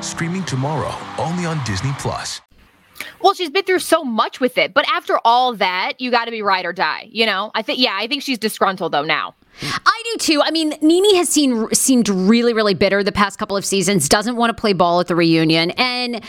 Streaming 0.00 0.44
tomorrow, 0.44 0.94
only 1.18 1.44
on 1.44 1.62
Disney 1.64 1.92
Plus. 1.98 2.40
Well, 3.20 3.34
she's 3.34 3.50
been 3.50 3.64
through 3.64 3.78
so 3.80 4.04
much 4.04 4.40
with 4.40 4.58
it, 4.58 4.74
but 4.74 4.84
after 4.88 5.18
all 5.24 5.54
that, 5.54 6.00
you 6.00 6.10
got 6.10 6.24
to 6.24 6.30
be 6.30 6.42
ride 6.42 6.64
or 6.64 6.72
die. 6.72 7.08
You 7.10 7.26
know, 7.26 7.50
I 7.54 7.62
think, 7.62 7.78
yeah, 7.78 7.96
I 7.96 8.06
think 8.06 8.22
she's 8.22 8.38
disgruntled 8.38 8.92
though 8.92 9.04
now. 9.04 9.34
I 9.62 10.02
do 10.12 10.18
too. 10.18 10.42
I 10.42 10.50
mean, 10.50 10.74
NeNe 10.80 11.16
has 11.16 11.28
seen 11.28 11.72
seemed 11.72 12.08
really, 12.08 12.52
really 12.52 12.74
bitter 12.74 13.02
the 13.02 13.12
past 13.12 13.38
couple 13.38 13.56
of 13.56 13.64
seasons. 13.64 14.08
Doesn't 14.08 14.36
want 14.36 14.56
to 14.56 14.60
play 14.60 14.72
ball 14.72 15.00
at 15.00 15.08
the 15.08 15.16
reunion, 15.16 15.70
and 15.72 16.22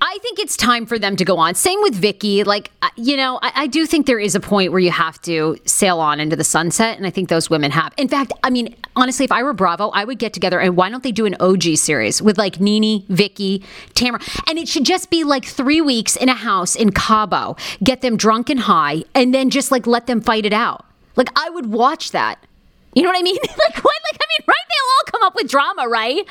I 0.00 0.18
think 0.22 0.38
it's 0.38 0.56
time 0.56 0.86
for 0.86 0.98
them 0.98 1.16
to 1.16 1.24
go 1.24 1.38
on. 1.38 1.54
Same 1.54 1.80
with 1.82 1.94
Vicki. 1.94 2.44
Like, 2.44 2.70
uh, 2.82 2.88
you 2.96 3.16
know, 3.16 3.38
I, 3.42 3.52
I 3.54 3.66
do 3.66 3.86
think 3.86 4.06
there 4.06 4.18
is 4.18 4.34
a 4.34 4.40
point 4.40 4.72
where 4.72 4.80
you 4.80 4.90
have 4.90 5.20
to 5.22 5.56
sail 5.64 6.00
on 6.00 6.20
into 6.20 6.36
the 6.36 6.44
sunset, 6.44 6.96
and 6.98 7.06
I 7.06 7.10
think 7.10 7.28
those 7.28 7.48
women 7.48 7.70
have. 7.70 7.92
In 7.96 8.08
fact, 8.08 8.32
I 8.42 8.50
mean, 8.50 8.74
honestly, 8.94 9.24
if 9.24 9.32
I 9.32 9.42
were 9.42 9.54
Bravo, 9.54 9.88
I 9.90 10.04
would 10.04 10.18
get 10.18 10.32
together 10.32 10.60
and 10.60 10.76
why 10.76 10.90
don't 10.90 11.02
they 11.02 11.12
do 11.12 11.26
an 11.26 11.36
OG 11.40 11.76
series 11.76 12.20
with 12.20 12.38
like 12.38 12.60
NeNe, 12.60 13.04
Vicki, 13.08 13.62
Tamara, 13.94 14.20
and 14.48 14.58
it 14.58 14.68
should 14.68 14.84
just 14.84 15.10
be 15.10 15.24
like 15.24 15.44
three 15.44 15.80
weeks 15.80 16.16
in 16.16 16.28
a 16.28 16.34
house 16.34 16.76
in 16.76 16.92
Cabo, 16.92 17.56
get 17.82 18.02
them 18.02 18.16
drunk 18.16 18.50
and 18.50 18.60
high, 18.60 19.04
and 19.14 19.32
then 19.32 19.50
just 19.50 19.70
like 19.70 19.86
let 19.86 20.06
them 20.06 20.20
fight 20.20 20.44
it 20.44 20.52
out. 20.52 20.84
Like, 21.16 21.30
I 21.34 21.50
would 21.50 21.66
watch 21.66 22.12
that. 22.12 22.38
You 22.96 23.02
know 23.02 23.10
what 23.10 23.18
I 23.18 23.22
mean? 23.22 23.36
like 23.42 23.76
what? 23.84 23.94
Like 24.10 24.20
I 24.20 24.26
mean, 24.38 24.46
right? 24.48 24.66
They'll 24.68 24.90
all 24.96 25.04
come 25.12 25.22
up 25.22 25.34
with 25.34 25.48
drama, 25.50 25.86
right? 25.86 26.26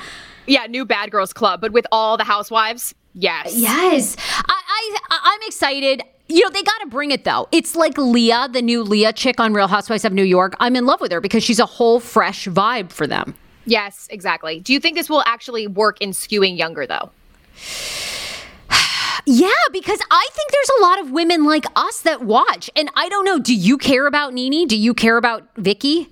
Yeah, 0.47 0.65
new 0.65 0.84
Bad 0.84 1.12
Girls 1.12 1.32
Club, 1.32 1.62
but 1.62 1.71
with 1.71 1.86
all 1.91 2.17
the 2.17 2.23
housewives. 2.23 2.93
Yes. 3.13 3.56
Yes. 3.56 4.17
I, 4.19 4.95
I 5.10 5.19
I'm 5.23 5.39
excited. 5.43 6.01
You 6.28 6.41
know, 6.41 6.49
they 6.49 6.63
got 6.63 6.80
to 6.80 6.88
bring 6.88 7.12
it 7.12 7.23
though. 7.23 7.47
It's 7.51 7.75
like 7.75 7.97
Leah, 7.99 8.49
the 8.51 8.63
new 8.63 8.82
Leah 8.82 9.13
chick 9.13 9.39
on 9.39 9.54
Real 9.54 9.67
Housewives 9.67 10.04
of 10.06 10.12
New 10.12 10.23
York. 10.23 10.56
I'm 10.60 10.75
in 10.75 10.88
love 10.88 11.01
with 11.01 11.12
her 11.12 11.21
because 11.21 11.43
she's 11.43 11.60
a 11.60 11.67
whole 11.67 11.99
fresh 11.99 12.47
vibe 12.47 12.91
for 12.91 13.06
them. 13.06 13.36
Yes, 13.67 14.08
exactly. 14.10 14.60
Do 14.60 14.73
you 14.73 14.80
think 14.80 14.95
this 14.95 15.10
will 15.10 15.23
actually 15.28 15.67
work 15.67 16.01
in 16.01 16.12
skewing 16.12 16.58
younger 16.58 16.88
though? 16.88 17.12
Yeah, 19.28 19.49
because 19.73 19.99
I 20.12 20.28
think 20.34 20.51
there's 20.51 20.69
a 20.78 20.82
lot 20.84 20.99
of 20.99 21.10
women 21.10 21.45
like 21.45 21.65
us 21.75 22.01
that 22.01 22.21
watch. 22.21 22.69
And 22.75 22.91
I 22.95 23.10
don't 23.10 23.25
know, 23.25 23.39
do 23.39 23.56
you 23.56 23.75
care 23.80 24.06
about 24.06 24.36
NeNe? 24.36 24.67
Do 24.67 24.78
you 24.78 24.93
care 24.93 25.17
about 25.17 25.49
Vicki? 25.58 26.10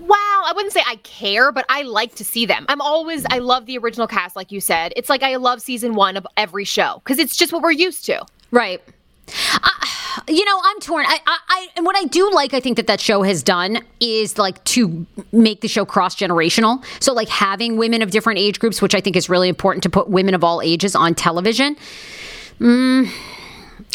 Wow, 0.00 0.42
I 0.44 0.52
wouldn't 0.54 0.72
say 0.72 0.82
I 0.86 0.96
care, 0.96 1.52
but 1.52 1.64
I 1.68 1.82
like 1.82 2.16
to 2.16 2.24
see 2.24 2.46
them. 2.46 2.66
I'm 2.68 2.80
always, 2.80 3.24
I 3.30 3.38
love 3.38 3.66
the 3.66 3.78
original 3.78 4.06
cast, 4.06 4.34
like 4.34 4.50
you 4.50 4.60
said. 4.60 4.92
It's 4.96 5.08
like 5.08 5.22
I 5.22 5.36
love 5.36 5.62
season 5.62 5.94
one 5.94 6.16
of 6.16 6.26
every 6.36 6.64
show 6.64 7.00
because 7.04 7.18
it's 7.18 7.36
just 7.36 7.52
what 7.52 7.62
we're 7.62 7.70
used 7.70 8.04
to. 8.06 8.24
Right. 8.50 8.82
Uh, 9.62 9.68
you 10.28 10.44
know, 10.44 10.60
I'm 10.62 10.80
torn. 10.80 11.06
I, 11.06 11.18
I, 11.26 11.38
I, 11.48 11.68
and 11.76 11.86
what 11.86 11.96
I 11.96 12.04
do 12.04 12.30
like, 12.32 12.54
I 12.54 12.60
think 12.60 12.76
that 12.76 12.86
that 12.86 13.00
show 13.00 13.22
has 13.22 13.42
done 13.42 13.78
is 14.00 14.38
like 14.38 14.62
to 14.64 15.06
make 15.32 15.60
the 15.60 15.68
show 15.68 15.84
cross 15.84 16.14
generational. 16.14 16.84
So, 17.00 17.12
like 17.12 17.28
having 17.28 17.76
women 17.76 18.02
of 18.02 18.10
different 18.10 18.38
age 18.38 18.58
groups, 18.58 18.82
which 18.82 18.94
I 18.94 19.00
think 19.00 19.16
is 19.16 19.28
really 19.28 19.48
important 19.48 19.82
to 19.84 19.90
put 19.90 20.08
women 20.08 20.34
of 20.34 20.44
all 20.44 20.60
ages 20.62 20.94
on 20.94 21.14
television. 21.14 21.76
Mm, 22.60 23.10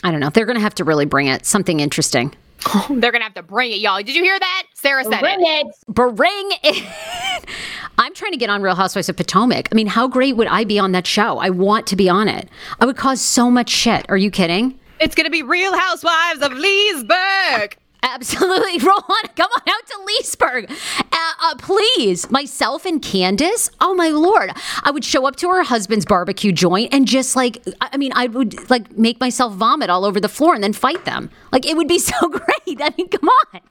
I 0.03 0.11
don't 0.11 0.19
know. 0.19 0.29
They're 0.29 0.45
going 0.45 0.57
to 0.57 0.61
have 0.61 0.75
to 0.75 0.83
really 0.83 1.05
bring 1.05 1.27
it 1.27 1.45
something 1.45 1.79
interesting. 1.79 2.35
They're 2.89 3.11
gonna 3.11 3.23
have 3.23 3.33
to 3.35 3.43
bring 3.43 3.71
it, 3.71 3.79
y'all. 3.79 3.97
Did 3.97 4.15
you 4.15 4.23
hear 4.23 4.37
that? 4.37 4.63
Sarah 4.73 5.03
said 5.03 5.19
bring 5.19 5.39
it. 5.41 5.67
it. 5.67 5.93
Bring 5.93 6.51
it. 6.63 7.45
I'm 7.97 8.13
trying 8.13 8.31
to 8.31 8.37
get 8.37 8.49
on 8.49 8.61
Real 8.61 8.75
Housewives 8.75 9.09
of 9.09 9.17
Potomac. 9.17 9.67
I 9.71 9.75
mean, 9.75 9.87
how 9.87 10.07
great 10.07 10.37
would 10.37 10.47
I 10.47 10.63
be 10.63 10.79
on 10.79 10.93
that 10.93 11.05
show? 11.05 11.37
I 11.37 11.49
want 11.49 11.87
to 11.87 11.95
be 11.95 12.09
on 12.09 12.27
it. 12.27 12.49
I 12.79 12.85
would 12.85 12.97
cause 12.97 13.21
so 13.21 13.51
much 13.51 13.69
shit. 13.69 14.05
Are 14.09 14.17
you 14.17 14.31
kidding? 14.31 14.79
It's 14.99 15.15
gonna 15.15 15.29
be 15.29 15.43
Real 15.43 15.77
Housewives 15.77 16.41
of 16.41 16.53
Leesburg. 16.53 17.77
Absolutely. 18.03 18.77
Roll 18.85 18.97
on. 18.97 19.27
Come 19.35 19.49
on 19.55 19.61
out 19.67 19.87
to 19.87 19.99
Leesburg. 20.05 20.71
Uh, 21.11 21.31
uh, 21.43 21.55
please. 21.57 22.29
Myself 22.31 22.85
and 22.85 23.01
Candace. 23.01 23.69
Oh, 23.81 23.93
my 23.93 24.09
Lord. 24.09 24.51
I 24.83 24.91
would 24.91 25.03
show 25.05 25.27
up 25.27 25.35
to 25.37 25.49
her 25.49 25.63
husband's 25.63 26.05
barbecue 26.05 26.51
joint 26.51 26.93
and 26.93 27.07
just 27.07 27.35
like, 27.35 27.63
I 27.81 27.97
mean, 27.97 28.11
I 28.15 28.27
would 28.27 28.69
like 28.69 28.97
make 28.97 29.19
myself 29.19 29.53
vomit 29.53 29.89
all 29.89 30.05
over 30.05 30.19
the 30.19 30.29
floor 30.29 30.53
and 30.55 30.63
then 30.63 30.73
fight 30.73 31.05
them. 31.05 31.29
Like, 31.51 31.65
it 31.65 31.75
would 31.77 31.87
be 31.87 31.99
so 31.99 32.29
great. 32.29 32.81
I 32.81 32.93
mean, 32.97 33.09
come 33.09 33.29
on. 33.29 33.61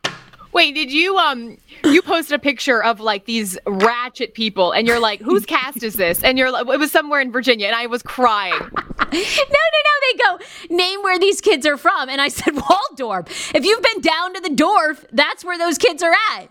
Wait, 0.52 0.74
did 0.74 0.90
you 0.90 1.16
um 1.16 1.58
you 1.84 2.02
posted 2.02 2.34
a 2.34 2.38
picture 2.38 2.82
of 2.82 3.00
like 3.00 3.26
these 3.26 3.58
ratchet 3.66 4.34
people 4.34 4.72
and 4.72 4.86
you're 4.86 4.98
like, 4.98 5.20
whose 5.20 5.44
cast 5.44 5.82
is 5.82 5.94
this? 5.94 6.22
And 6.22 6.38
you're 6.38 6.50
like 6.50 6.66
it 6.68 6.78
was 6.78 6.90
somewhere 6.90 7.20
in 7.20 7.30
Virginia 7.30 7.66
and 7.66 7.76
I 7.76 7.86
was 7.86 8.02
crying. 8.02 8.52
no, 8.58 8.66
no, 8.68 9.80
no. 9.84 9.92
They 10.00 10.18
go, 10.24 10.38
name 10.74 11.02
where 11.02 11.18
these 11.18 11.40
kids 11.40 11.66
are 11.66 11.76
from. 11.76 12.08
And 12.08 12.20
I 12.20 12.28
said, 12.28 12.54
Waldorf. 12.54 13.54
If 13.54 13.64
you've 13.64 13.82
been 13.82 14.00
down 14.00 14.34
to 14.34 14.40
the 14.40 14.50
Dorf, 14.50 15.04
that's 15.12 15.44
where 15.44 15.58
those 15.58 15.76
kids 15.76 16.02
are 16.02 16.14
at. 16.34 16.48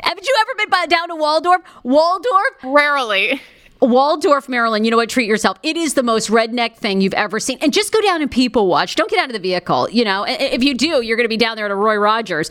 Haven't 0.00 0.26
you 0.26 0.36
ever 0.40 0.54
been 0.56 0.70
by, 0.70 0.86
down 0.86 1.08
to 1.08 1.16
Waldorf? 1.16 1.62
Waldorf? 1.84 2.52
Rarely. 2.62 3.40
Waldorf, 3.82 4.48
Maryland, 4.48 4.84
you 4.84 4.92
know 4.92 4.96
what? 4.96 5.08
Treat 5.08 5.26
yourself. 5.26 5.58
It 5.64 5.76
is 5.76 5.94
the 5.94 6.04
most 6.04 6.30
redneck 6.30 6.76
thing 6.76 7.00
you've 7.00 7.14
ever 7.14 7.40
seen. 7.40 7.58
And 7.60 7.72
just 7.72 7.92
go 7.92 8.00
down 8.00 8.22
and 8.22 8.30
people 8.30 8.68
watch. 8.68 8.94
Don't 8.94 9.10
get 9.10 9.18
out 9.18 9.26
of 9.26 9.32
the 9.32 9.40
vehicle. 9.40 9.90
You 9.90 10.04
know, 10.04 10.24
if 10.28 10.62
you 10.62 10.74
do, 10.74 11.02
you're 11.02 11.16
going 11.16 11.24
to 11.24 11.28
be 11.28 11.36
down 11.36 11.56
there 11.56 11.64
at 11.64 11.72
a 11.72 11.74
Roy 11.74 11.96
Rogers. 11.96 12.48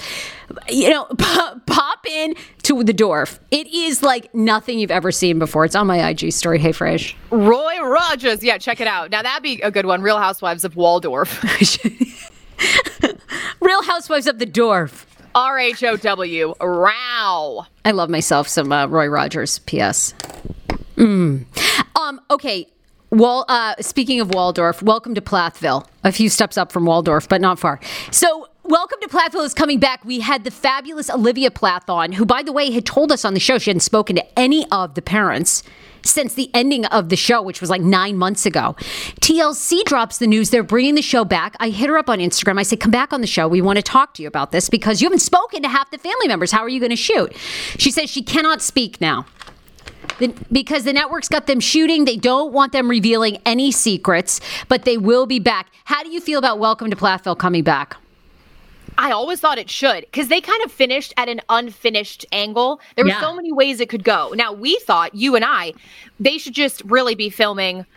You 0.68 0.90
know, 0.90 1.06
pop 1.66 2.06
in 2.06 2.36
to 2.64 2.84
the 2.84 2.92
Dorf. 2.92 3.40
It 3.50 3.74
is 3.74 4.04
like 4.04 4.34
nothing 4.36 4.78
you've 4.78 4.92
ever 4.92 5.12
seen 5.12 5.40
before. 5.40 5.64
It's 5.64 5.76
on 5.76 5.88
my 5.88 6.10
IG 6.10 6.34
story. 6.34 6.60
Hey, 6.60 6.74
Fresh. 6.74 7.16
Roy 7.30 7.80
Rogers. 7.80 8.44
Yeah, 8.44 8.58
check 8.58 8.82
it 8.82 8.88
out. 8.88 9.10
Now, 9.10 9.22
that'd 9.22 9.42
be 9.42 9.62
a 9.62 9.72
good 9.72 9.86
one. 9.86 10.02
Real 10.02 10.18
Housewives 10.18 10.66
of 10.66 10.76
Waldorf. 10.76 11.42
Real 13.62 13.84
Housewives 13.84 14.28
of 14.28 14.40
the 14.40 14.46
Dorf. 14.46 15.08
R 15.34 15.58
H 15.58 15.82
O 15.86 15.96
W. 15.96 16.54
Row. 16.60 17.66
I 17.86 17.92
love 17.92 18.10
myself 18.10 18.50
some 18.50 18.74
uh, 18.74 18.88
Roy 18.88 19.08
Rogers. 19.08 19.60
P.S. 19.60 20.14
Mm. 20.96 21.46
Um, 21.96 22.22
okay. 22.30 22.68
Well, 23.10 23.46
uh, 23.50 23.76
speaking 23.82 24.22
of 24.22 24.34
Waldorf, 24.34 24.82
welcome 24.82 25.16
to 25.16 25.22
Plathville. 25.22 25.86
A 26.04 26.12
few 26.12 26.30
steps 26.30 26.58
up 26.58 26.72
from 26.72 26.86
Waldorf, 26.86 27.28
but 27.28 27.42
not 27.42 27.60
far. 27.60 27.80
So, 28.12 28.48
Welcome 28.64 29.00
to 29.02 29.10
Plathville 29.10 29.42
is 29.42 29.56
coming 29.56 29.80
back. 29.80 30.06
We 30.06 30.20
had 30.20 30.44
the 30.44 30.52
fabulous 30.52 31.10
Olivia 31.10 31.50
Plath 31.50 31.90
on, 31.90 32.12
who, 32.12 32.26
by 32.26 32.44
the 32.44 32.54
way, 32.54 32.72
had 32.72 32.86
told 32.86 33.12
us 33.12 33.26
on 33.26 33.34
the 33.34 33.40
show 33.40 33.58
she 33.58 33.72
hadn't 33.72 33.82
spoken 33.82 34.16
to 34.16 34.40
any 34.40 34.70
of 34.72 34.94
the 34.94 35.02
parents 35.02 35.64
since 36.04 36.36
the 36.36 36.50
ending 36.54 36.86
of 36.86 37.10
the 37.10 37.16
show, 37.16 37.42
which 37.42 37.60
was 37.60 37.70
like 37.72 37.82
nine 37.82 38.18
months 38.18 38.46
ago. 38.46 38.76
TLC 39.20 39.84
drops 39.84 40.20
the 40.20 40.28
news 40.28 40.52
they're 40.52 40.64
bringing 40.64 40.96
the 40.96 41.02
show 41.02 41.26
back. 41.26 41.56
I 41.60 41.70
hit 41.70 41.90
her 41.90 41.98
up 41.98 42.10
on 42.10 42.20
Instagram. 42.20 42.60
I 42.60 42.64
said, 42.64 42.80
Come 42.80 42.92
back 42.92 43.12
on 43.12 43.22
the 43.22 43.28
show. 43.28 43.48
We 43.48 43.62
want 43.62 43.78
to 43.78 43.84
talk 43.84 44.14
to 44.16 44.22
you 44.22 44.28
about 44.28 44.52
this 44.52 44.70
because 44.70 45.02
you 45.02 45.08
haven't 45.08 45.20
spoken 45.20 45.64
to 45.64 45.68
half 45.68 45.90
the 45.90 45.98
family 45.98 46.28
members. 46.28 46.52
How 46.52 46.60
are 46.60 46.70
you 46.70 46.80
going 46.80 46.92
to 46.92 46.96
shoot? 46.96 47.36
She 47.78 47.92
says 47.92 48.10
she 48.10 48.22
cannot 48.22 48.62
speak 48.62 49.02
now. 49.02 49.26
The, 50.22 50.32
because 50.52 50.84
the 50.84 50.94
network's 50.94 51.28
got 51.28 51.48
them 51.48 51.60
shooting. 51.60 52.06
They 52.06 52.16
don't 52.16 52.54
want 52.54 52.74
them 52.74 52.88
revealing 52.88 53.40
any 53.44 53.72
secrets, 53.72 54.40
but 54.68 54.86
they 54.86 54.96
will 54.96 55.26
be 55.26 55.40
back. 55.40 55.72
How 55.86 56.04
do 56.04 56.12
you 56.12 56.22
feel 56.22 56.38
about 56.38 56.60
Welcome 56.60 56.92
to 56.92 56.96
Plathville 56.96 57.36
coming 57.36 57.64
back? 57.64 57.98
I 59.00 59.10
always 59.10 59.40
thought 59.40 59.58
it 59.58 59.68
should 59.68 60.02
because 60.02 60.28
they 60.28 60.40
kind 60.40 60.64
of 60.64 60.72
finished 60.72 61.12
at 61.18 61.28
an 61.28 61.42
unfinished 61.50 62.28
angle. 62.32 62.82
There 62.96 63.04
were 63.04 63.10
yeah. 63.10 63.20
so 63.20 63.34
many 63.34 63.52
ways 63.52 63.80
it 63.80 63.90
could 63.90 64.04
go. 64.04 64.32
Now, 64.36 64.54
we 64.54 64.78
thought, 64.86 65.16
you 65.16 65.36
and 65.36 65.44
I, 65.44 65.74
they 66.20 66.38
should 66.38 66.54
just 66.54 66.84
really 66.86 67.16
be 67.16 67.32
filming, 67.32 67.88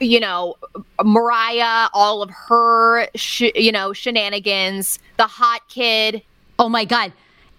you 0.00 0.20
know, 0.20 0.56
Mariah, 1.02 1.88
all 1.94 2.20
of 2.20 2.28
her, 2.28 3.08
sh- 3.14 3.52
you 3.54 3.72
know, 3.72 3.94
shenanigans, 3.94 4.98
the 5.16 5.26
hot 5.26 5.66
kid. 5.68 6.22
Oh 6.58 6.68
my 6.68 6.84
God. 6.84 7.10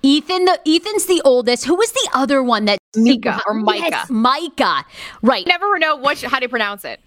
Ethan, 0.06 0.46
the 0.46 0.60
Ethan's 0.68 1.08
the 1.08 1.20
oldest. 1.26 1.65
Who 1.65 1.74
was 1.74 1.91
the 1.91 2.10
other 2.13 2.44
one 2.44 2.65
that 2.65 2.78
Mika 2.96 3.41
or 3.48 3.56
Micah? 3.56 3.88
Yes, 3.89 4.10
Micah. 4.12 4.86
Right. 5.24 5.48
Never 5.48 5.80
know 5.80 5.96
what 5.96 6.22
how 6.22 6.38
to 6.38 6.48
pronounce 6.48 6.86
it. 6.86 7.00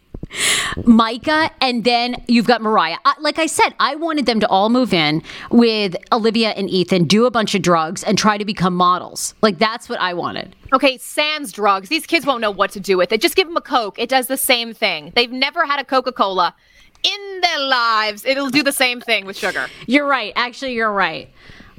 Micah, 0.85 1.51
and 1.61 1.85
then 1.85 2.17
you've 2.27 2.49
got 2.49 2.61
Mariah. 2.61 2.97
I, 3.05 3.15
like 3.21 3.39
I 3.39 3.47
said, 3.47 3.71
I 3.79 3.95
wanted 3.95 4.27
them 4.27 4.41
to 4.41 4.49
all 4.49 4.69
move 4.69 4.93
in 4.93 5.23
with 5.53 5.97
Olivia 6.11 6.51
and 6.51 6.69
Ethan, 6.69 7.05
do 7.05 7.25
a 7.25 7.31
bunch 7.31 7.55
of 7.55 7.63
drugs, 7.63 8.03
and 8.03 8.19
try 8.19 8.37
to 8.37 8.45
become 8.45 8.75
models. 8.75 9.33
Like 9.43 9.59
that's 9.59 9.89
what 9.89 10.01
I 10.01 10.13
wanted. 10.13 10.57
Okay, 10.73 10.99
sans 10.99 11.53
drugs. 11.53 11.89
These 11.89 12.05
kids 12.05 12.27
won't 12.27 12.41
know 12.41 12.51
what 12.51 12.73
to 12.73 12.81
do 12.81 12.99
with 12.99 13.13
it. 13.13 13.21
Just 13.21 13.37
give 13.37 13.47
them 13.47 13.57
a 13.57 13.63
Coke. 13.63 13.97
It 13.97 14.09
does 14.09 14.27
the 14.27 14.37
same 14.37 14.75
thing. 14.75 15.13
They've 15.15 15.31
never 15.31 15.65
had 15.65 15.79
a 15.79 15.85
Coca 15.85 16.11
Cola 16.11 16.53
in 17.05 17.41
their 17.43 17.61
lives. 17.61 18.25
It'll 18.27 18.51
do 18.51 18.65
the 18.65 18.73
same 18.73 19.01
thing 19.01 19.25
with 19.25 19.37
sugar. 19.37 19.69
You're 19.87 20.07
right. 20.07 20.33
Actually, 20.35 20.75
you're 20.75 20.93
right. 20.93 21.31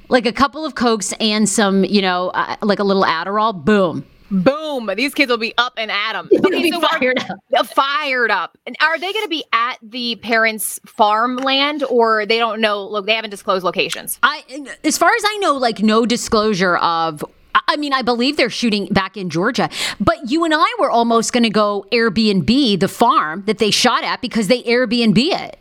Like 0.10 0.26
a 0.26 0.34
couple 0.34 0.66
of 0.66 0.76
Cokes 0.76 1.14
and 1.20 1.48
some, 1.48 1.86
you 1.86 2.02
know, 2.02 2.30
uh, 2.30 2.58
like 2.62 2.80
a 2.80 2.84
little 2.84 3.04
Adderall. 3.04 3.64
Boom 3.64 4.06
Boom! 4.32 4.92
These 4.96 5.14
kids 5.16 5.30
will 5.30 5.38
be 5.38 5.54
up 5.58 5.74
and 5.78 5.90
at 5.90 6.14
them. 6.14 6.30
Okay, 6.46 6.70
so 6.70 6.80
fired 6.80 7.18
are, 7.30 7.38
up. 7.58 7.68
Fired 7.68 8.32
up. 8.32 8.58
And 8.68 8.76
are 8.80 9.00
they 9.00 9.12
going 9.12 9.26
to 9.26 9.30
be 9.30 9.44
at 9.54 9.78
the 9.82 10.18
parents' 10.18 10.80
farmland, 10.86 11.84
or 11.84 12.26
they 12.26 12.38
don't 12.38 12.62
know? 12.62 12.86
Look, 12.88 13.08
they 13.08 13.16
haven't 13.16 13.32
disclosed 13.32 13.64
locations. 13.64 14.20
I, 14.22 14.44
as 14.84 14.98
far 14.98 15.10
as 15.10 15.24
I 15.26 15.38
know, 15.38 15.54
like 15.54 15.80
no 15.80 16.06
disclosure 16.06 16.78
of 16.78 17.26
I 17.68 17.78
mean, 17.78 17.94
I 17.94 18.04
believe 18.04 18.38
they're 18.38 18.50
shooting 18.50 18.88
back 18.88 19.18
in 19.18 19.30
Georgia, 19.30 19.70
but 20.00 20.30
you 20.30 20.44
and 20.46 20.54
I 20.56 20.76
were 20.78 20.92
almost 20.92 21.34
going 21.34 21.44
to 21.44 21.50
go 21.50 21.86
Airbnb 21.92 22.80
the 22.80 22.88
farm 22.88 23.44
that 23.48 23.58
they 23.58 23.72
shot 23.72 24.04
at 24.04 24.22
because 24.22 24.48
they 24.48 24.62
Airbnb 24.64 25.18
it. 25.18 25.58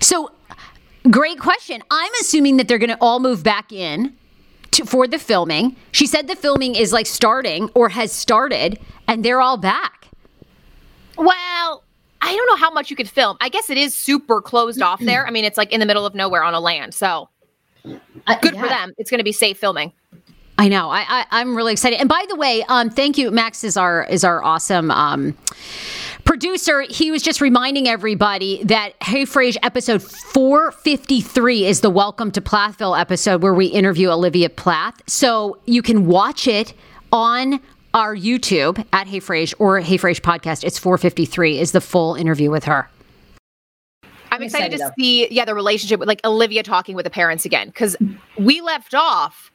So, 0.00 0.32
great 1.10 1.38
question. 1.38 1.82
I'm 1.90 2.12
assuming 2.20 2.56
that 2.58 2.68
they're 2.68 2.78
going 2.78 2.90
to 2.90 2.98
all 3.00 3.20
move 3.20 3.42
back 3.42 3.72
in 3.72 4.14
to, 4.72 4.84
for 4.84 5.06
the 5.06 5.18
filming. 5.18 5.76
She 5.92 6.06
said 6.06 6.28
the 6.28 6.36
filming 6.36 6.74
is 6.74 6.92
like 6.92 7.06
starting 7.06 7.70
or 7.74 7.88
has 7.88 8.12
started, 8.12 8.78
and 9.08 9.24
they're 9.24 9.40
all 9.40 9.56
back. 9.56 10.08
Well, 11.16 11.84
I 12.20 12.36
don't 12.36 12.46
know 12.46 12.56
how 12.56 12.70
much 12.70 12.88
you 12.88 12.96
could 12.96 13.08
film. 13.08 13.36
I 13.40 13.48
guess 13.48 13.68
it 13.68 13.76
is 13.76 13.96
super 13.96 14.40
closed 14.40 14.80
off 14.80 15.00
there. 15.00 15.26
I 15.26 15.30
mean, 15.30 15.44
it's 15.44 15.58
like 15.58 15.72
in 15.72 15.80
the 15.80 15.86
middle 15.86 16.06
of 16.06 16.14
nowhere 16.14 16.42
on 16.42 16.54
a 16.54 16.60
land, 16.60 16.94
so 16.94 17.28
uh, 17.84 18.38
good 18.40 18.54
yeah. 18.54 18.62
for 18.62 18.68
them. 18.68 18.92
It's 18.96 19.10
going 19.10 19.18
to 19.18 19.24
be 19.24 19.32
safe 19.32 19.58
filming. 19.58 19.92
I 20.58 20.68
know. 20.68 20.90
I, 20.90 21.24
I 21.30 21.40
am 21.40 21.56
really 21.56 21.72
excited. 21.72 21.98
And 21.98 22.08
by 22.08 22.24
the 22.28 22.36
way, 22.36 22.64
um, 22.68 22.90
thank 22.90 23.18
you. 23.18 23.30
Max 23.30 23.64
is 23.64 23.76
our 23.76 24.04
is 24.04 24.22
our 24.22 24.44
awesome 24.44 24.90
um, 24.90 25.36
producer. 26.24 26.82
He 26.82 27.10
was 27.10 27.22
just 27.22 27.40
reminding 27.40 27.88
everybody 27.88 28.62
that 28.64 28.94
Hey 29.02 29.24
Frase 29.24 29.56
episode 29.62 30.02
453 30.02 31.66
is 31.66 31.80
the 31.80 31.90
Welcome 31.90 32.30
to 32.32 32.40
Plathville 32.40 32.98
episode 32.98 33.42
where 33.42 33.54
we 33.54 33.66
interview 33.66 34.08
Olivia 34.08 34.48
Plath. 34.48 35.02
So 35.06 35.58
you 35.66 35.82
can 35.82 36.06
watch 36.06 36.46
it 36.46 36.74
on 37.12 37.60
our 37.94 38.16
YouTube 38.16 38.84
at 38.92 39.06
Hey 39.06 39.20
Frase 39.20 39.54
or 39.58 39.80
Hey 39.80 39.98
Frase 39.98 40.20
podcast. 40.20 40.64
It's 40.64 40.78
453 40.78 41.58
is 41.58 41.72
the 41.72 41.80
full 41.80 42.14
interview 42.14 42.50
with 42.50 42.64
her. 42.64 42.88
I'm, 44.02 44.10
I'm 44.36 44.42
excited, 44.44 44.72
excited, 44.72 44.94
to 44.96 45.02
see 45.02 45.28
yeah 45.30 45.44
the 45.44 45.54
relationship 45.54 46.00
with 46.00 46.08
like 46.08 46.20
Olivia 46.24 46.62
talking 46.62 46.96
with 46.96 47.04
the 47.04 47.10
parents 47.10 47.44
again 47.44 47.66
because 47.66 47.96
we 48.38 48.62
left 48.62 48.94
off 48.94 49.50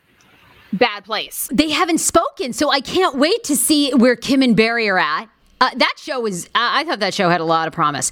bad 0.74 1.04
place. 1.04 1.50
They 1.52 1.72
haven't 1.72 1.98
spoken, 2.00 2.54
so 2.54 2.70
I 2.70 2.82
can't 2.82 3.16
wait 3.16 3.44
to 3.46 3.56
see 3.56 3.92
where 3.92 4.16
Kim 4.16 4.42
and 4.44 4.56
Barry 4.56 4.88
are 4.88 5.00
at. 5.00 5.30
Uh, 5.60 5.72
that 5.76 5.94
show 5.98 6.20
was, 6.20 6.50
I 6.54 6.84
thought 6.84 7.00
that 7.00 7.14
show 7.14 7.30
had 7.30 7.42
a 7.42 7.46
lot 7.46 7.68
of 7.68 7.74
promise. 7.74 8.12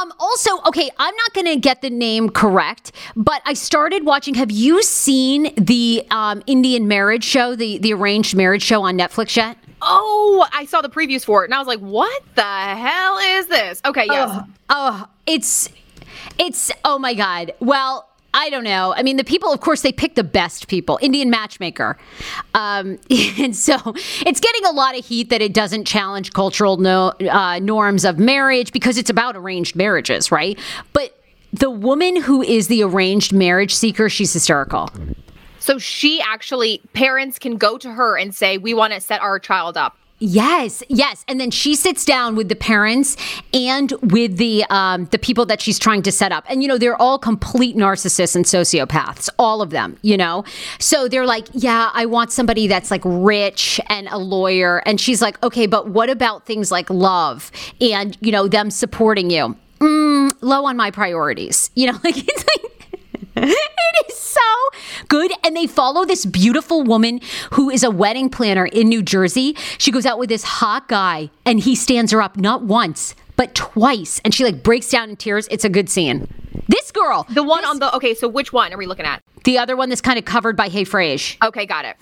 Um, 0.00 0.12
also, 0.20 0.60
okay, 0.66 0.90
I'm 0.98 1.14
not 1.16 1.32
going 1.32 1.46
to 1.46 1.56
get 1.56 1.80
the 1.80 1.88
name 1.88 2.28
correct, 2.28 2.92
but 3.16 3.40
I 3.46 3.54
started 3.54 4.04
watching. 4.04 4.34
Have 4.34 4.50
you 4.50 4.82
seen 4.82 5.54
the 5.56 6.06
um, 6.10 6.42
Indian 6.46 6.88
marriage 6.88 7.24
show, 7.24 7.56
the, 7.56 7.78
the 7.78 7.94
arranged 7.94 8.36
marriage 8.36 8.62
show 8.62 8.82
on 8.82 8.98
Netflix 8.98 9.36
yet? 9.36 9.56
Oh, 9.80 10.46
I 10.52 10.66
saw 10.66 10.82
the 10.82 10.90
previews 10.90 11.24
for 11.24 11.42
it 11.42 11.46
and 11.46 11.54
I 11.54 11.58
was 11.58 11.66
like, 11.66 11.80
what 11.80 12.22
the 12.34 12.42
hell 12.42 13.18
is 13.18 13.46
this? 13.48 13.80
Okay, 13.84 14.06
yes. 14.06 14.30
Oh, 14.30 14.46
oh 14.70 15.06
it's, 15.26 15.70
it's, 16.38 16.70
oh 16.84 16.98
my 16.98 17.14
God. 17.14 17.52
Well, 17.58 18.08
I 18.34 18.48
don't 18.48 18.64
know. 18.64 18.94
I 18.96 19.02
mean, 19.02 19.16
the 19.16 19.24
people, 19.24 19.52
of 19.52 19.60
course, 19.60 19.82
they 19.82 19.92
pick 19.92 20.14
the 20.14 20.24
best 20.24 20.68
people. 20.68 20.98
Indian 21.02 21.28
matchmaker, 21.28 21.98
um, 22.54 22.98
and 23.38 23.54
so 23.54 23.76
it's 24.24 24.40
getting 24.40 24.64
a 24.64 24.72
lot 24.72 24.98
of 24.98 25.04
heat 25.04 25.28
that 25.30 25.42
it 25.42 25.52
doesn't 25.52 25.84
challenge 25.84 26.32
cultural 26.32 26.78
no, 26.78 27.12
uh, 27.30 27.58
norms 27.58 28.04
of 28.04 28.18
marriage 28.18 28.72
because 28.72 28.96
it's 28.96 29.10
about 29.10 29.36
arranged 29.36 29.76
marriages, 29.76 30.32
right? 30.32 30.58
But 30.92 31.18
the 31.52 31.70
woman 31.70 32.16
who 32.16 32.42
is 32.42 32.68
the 32.68 32.82
arranged 32.82 33.32
marriage 33.32 33.74
seeker, 33.74 34.08
she's 34.08 34.32
hysterical. 34.32 34.88
So 35.58 35.78
she 35.78 36.20
actually, 36.20 36.80
parents 36.94 37.38
can 37.38 37.56
go 37.56 37.76
to 37.78 37.92
her 37.92 38.16
and 38.16 38.34
say, 38.34 38.58
"We 38.58 38.72
want 38.74 38.94
to 38.94 39.00
set 39.00 39.20
our 39.20 39.38
child 39.38 39.76
up." 39.76 39.96
Yes, 40.24 40.84
yes, 40.88 41.24
and 41.26 41.40
then 41.40 41.50
she 41.50 41.74
sits 41.74 42.04
down 42.04 42.36
with 42.36 42.48
the 42.48 42.54
parents 42.54 43.16
and 43.52 43.92
with 44.02 44.36
the 44.36 44.64
um, 44.70 45.06
the 45.06 45.18
people 45.18 45.44
that 45.46 45.60
she's 45.60 45.80
trying 45.80 46.00
to 46.02 46.12
set 46.12 46.30
up, 46.30 46.44
and 46.48 46.62
you 46.62 46.68
know 46.68 46.78
they're 46.78 47.00
all 47.02 47.18
complete 47.18 47.74
narcissists 47.74 48.36
and 48.36 48.44
sociopaths, 48.44 49.28
all 49.36 49.60
of 49.60 49.70
them. 49.70 49.96
You 50.02 50.16
know, 50.16 50.44
so 50.78 51.08
they're 51.08 51.26
like, 51.26 51.48
yeah, 51.54 51.90
I 51.92 52.06
want 52.06 52.30
somebody 52.30 52.68
that's 52.68 52.88
like 52.88 53.02
rich 53.04 53.80
and 53.88 54.06
a 54.12 54.18
lawyer, 54.18 54.80
and 54.86 55.00
she's 55.00 55.20
like, 55.20 55.42
okay, 55.42 55.66
but 55.66 55.88
what 55.88 56.08
about 56.08 56.46
things 56.46 56.70
like 56.70 56.88
love 56.88 57.50
and 57.80 58.16
you 58.20 58.30
know 58.30 58.46
them 58.46 58.70
supporting 58.70 59.28
you? 59.28 59.56
Mm, 59.80 60.32
low 60.40 60.66
on 60.66 60.76
my 60.76 60.92
priorities. 60.92 61.72
You 61.74 61.90
know, 61.90 61.98
like 62.04 62.16
it's 62.16 62.44
like 62.46 62.71
it 63.36 64.10
is 64.10 64.18
so 64.18 64.40
good. 65.08 65.32
And 65.44 65.56
they 65.56 65.66
follow 65.66 66.04
this 66.04 66.24
beautiful 66.26 66.82
woman 66.82 67.20
who 67.52 67.70
is 67.70 67.82
a 67.82 67.90
wedding 67.90 68.28
planner 68.28 68.66
in 68.66 68.88
New 68.88 69.02
Jersey. 69.02 69.56
She 69.78 69.90
goes 69.90 70.06
out 70.06 70.18
with 70.18 70.28
this 70.28 70.44
hot 70.44 70.88
guy 70.88 71.30
and 71.44 71.60
he 71.60 71.74
stands 71.74 72.12
her 72.12 72.22
up 72.22 72.36
not 72.36 72.62
once, 72.62 73.14
but 73.36 73.54
twice. 73.54 74.20
And 74.24 74.34
she 74.34 74.44
like 74.44 74.62
breaks 74.62 74.90
down 74.90 75.10
in 75.10 75.16
tears. 75.16 75.48
It's 75.50 75.64
a 75.64 75.68
good 75.68 75.88
scene. 75.88 76.28
This 76.68 76.92
girl. 76.92 77.26
The 77.30 77.42
one 77.42 77.62
this, 77.62 77.70
on 77.70 77.78
the, 77.78 77.94
okay, 77.96 78.14
so 78.14 78.28
which 78.28 78.52
one 78.52 78.72
are 78.72 78.78
we 78.78 78.86
looking 78.86 79.06
at? 79.06 79.22
The 79.44 79.58
other 79.58 79.76
one 79.76 79.88
that's 79.88 80.00
kind 80.00 80.18
of 80.18 80.24
covered 80.24 80.56
by 80.56 80.68
Hey 80.68 80.84
Frase. 80.84 81.36
Okay, 81.44 81.66
got 81.66 81.84
it. 81.84 81.96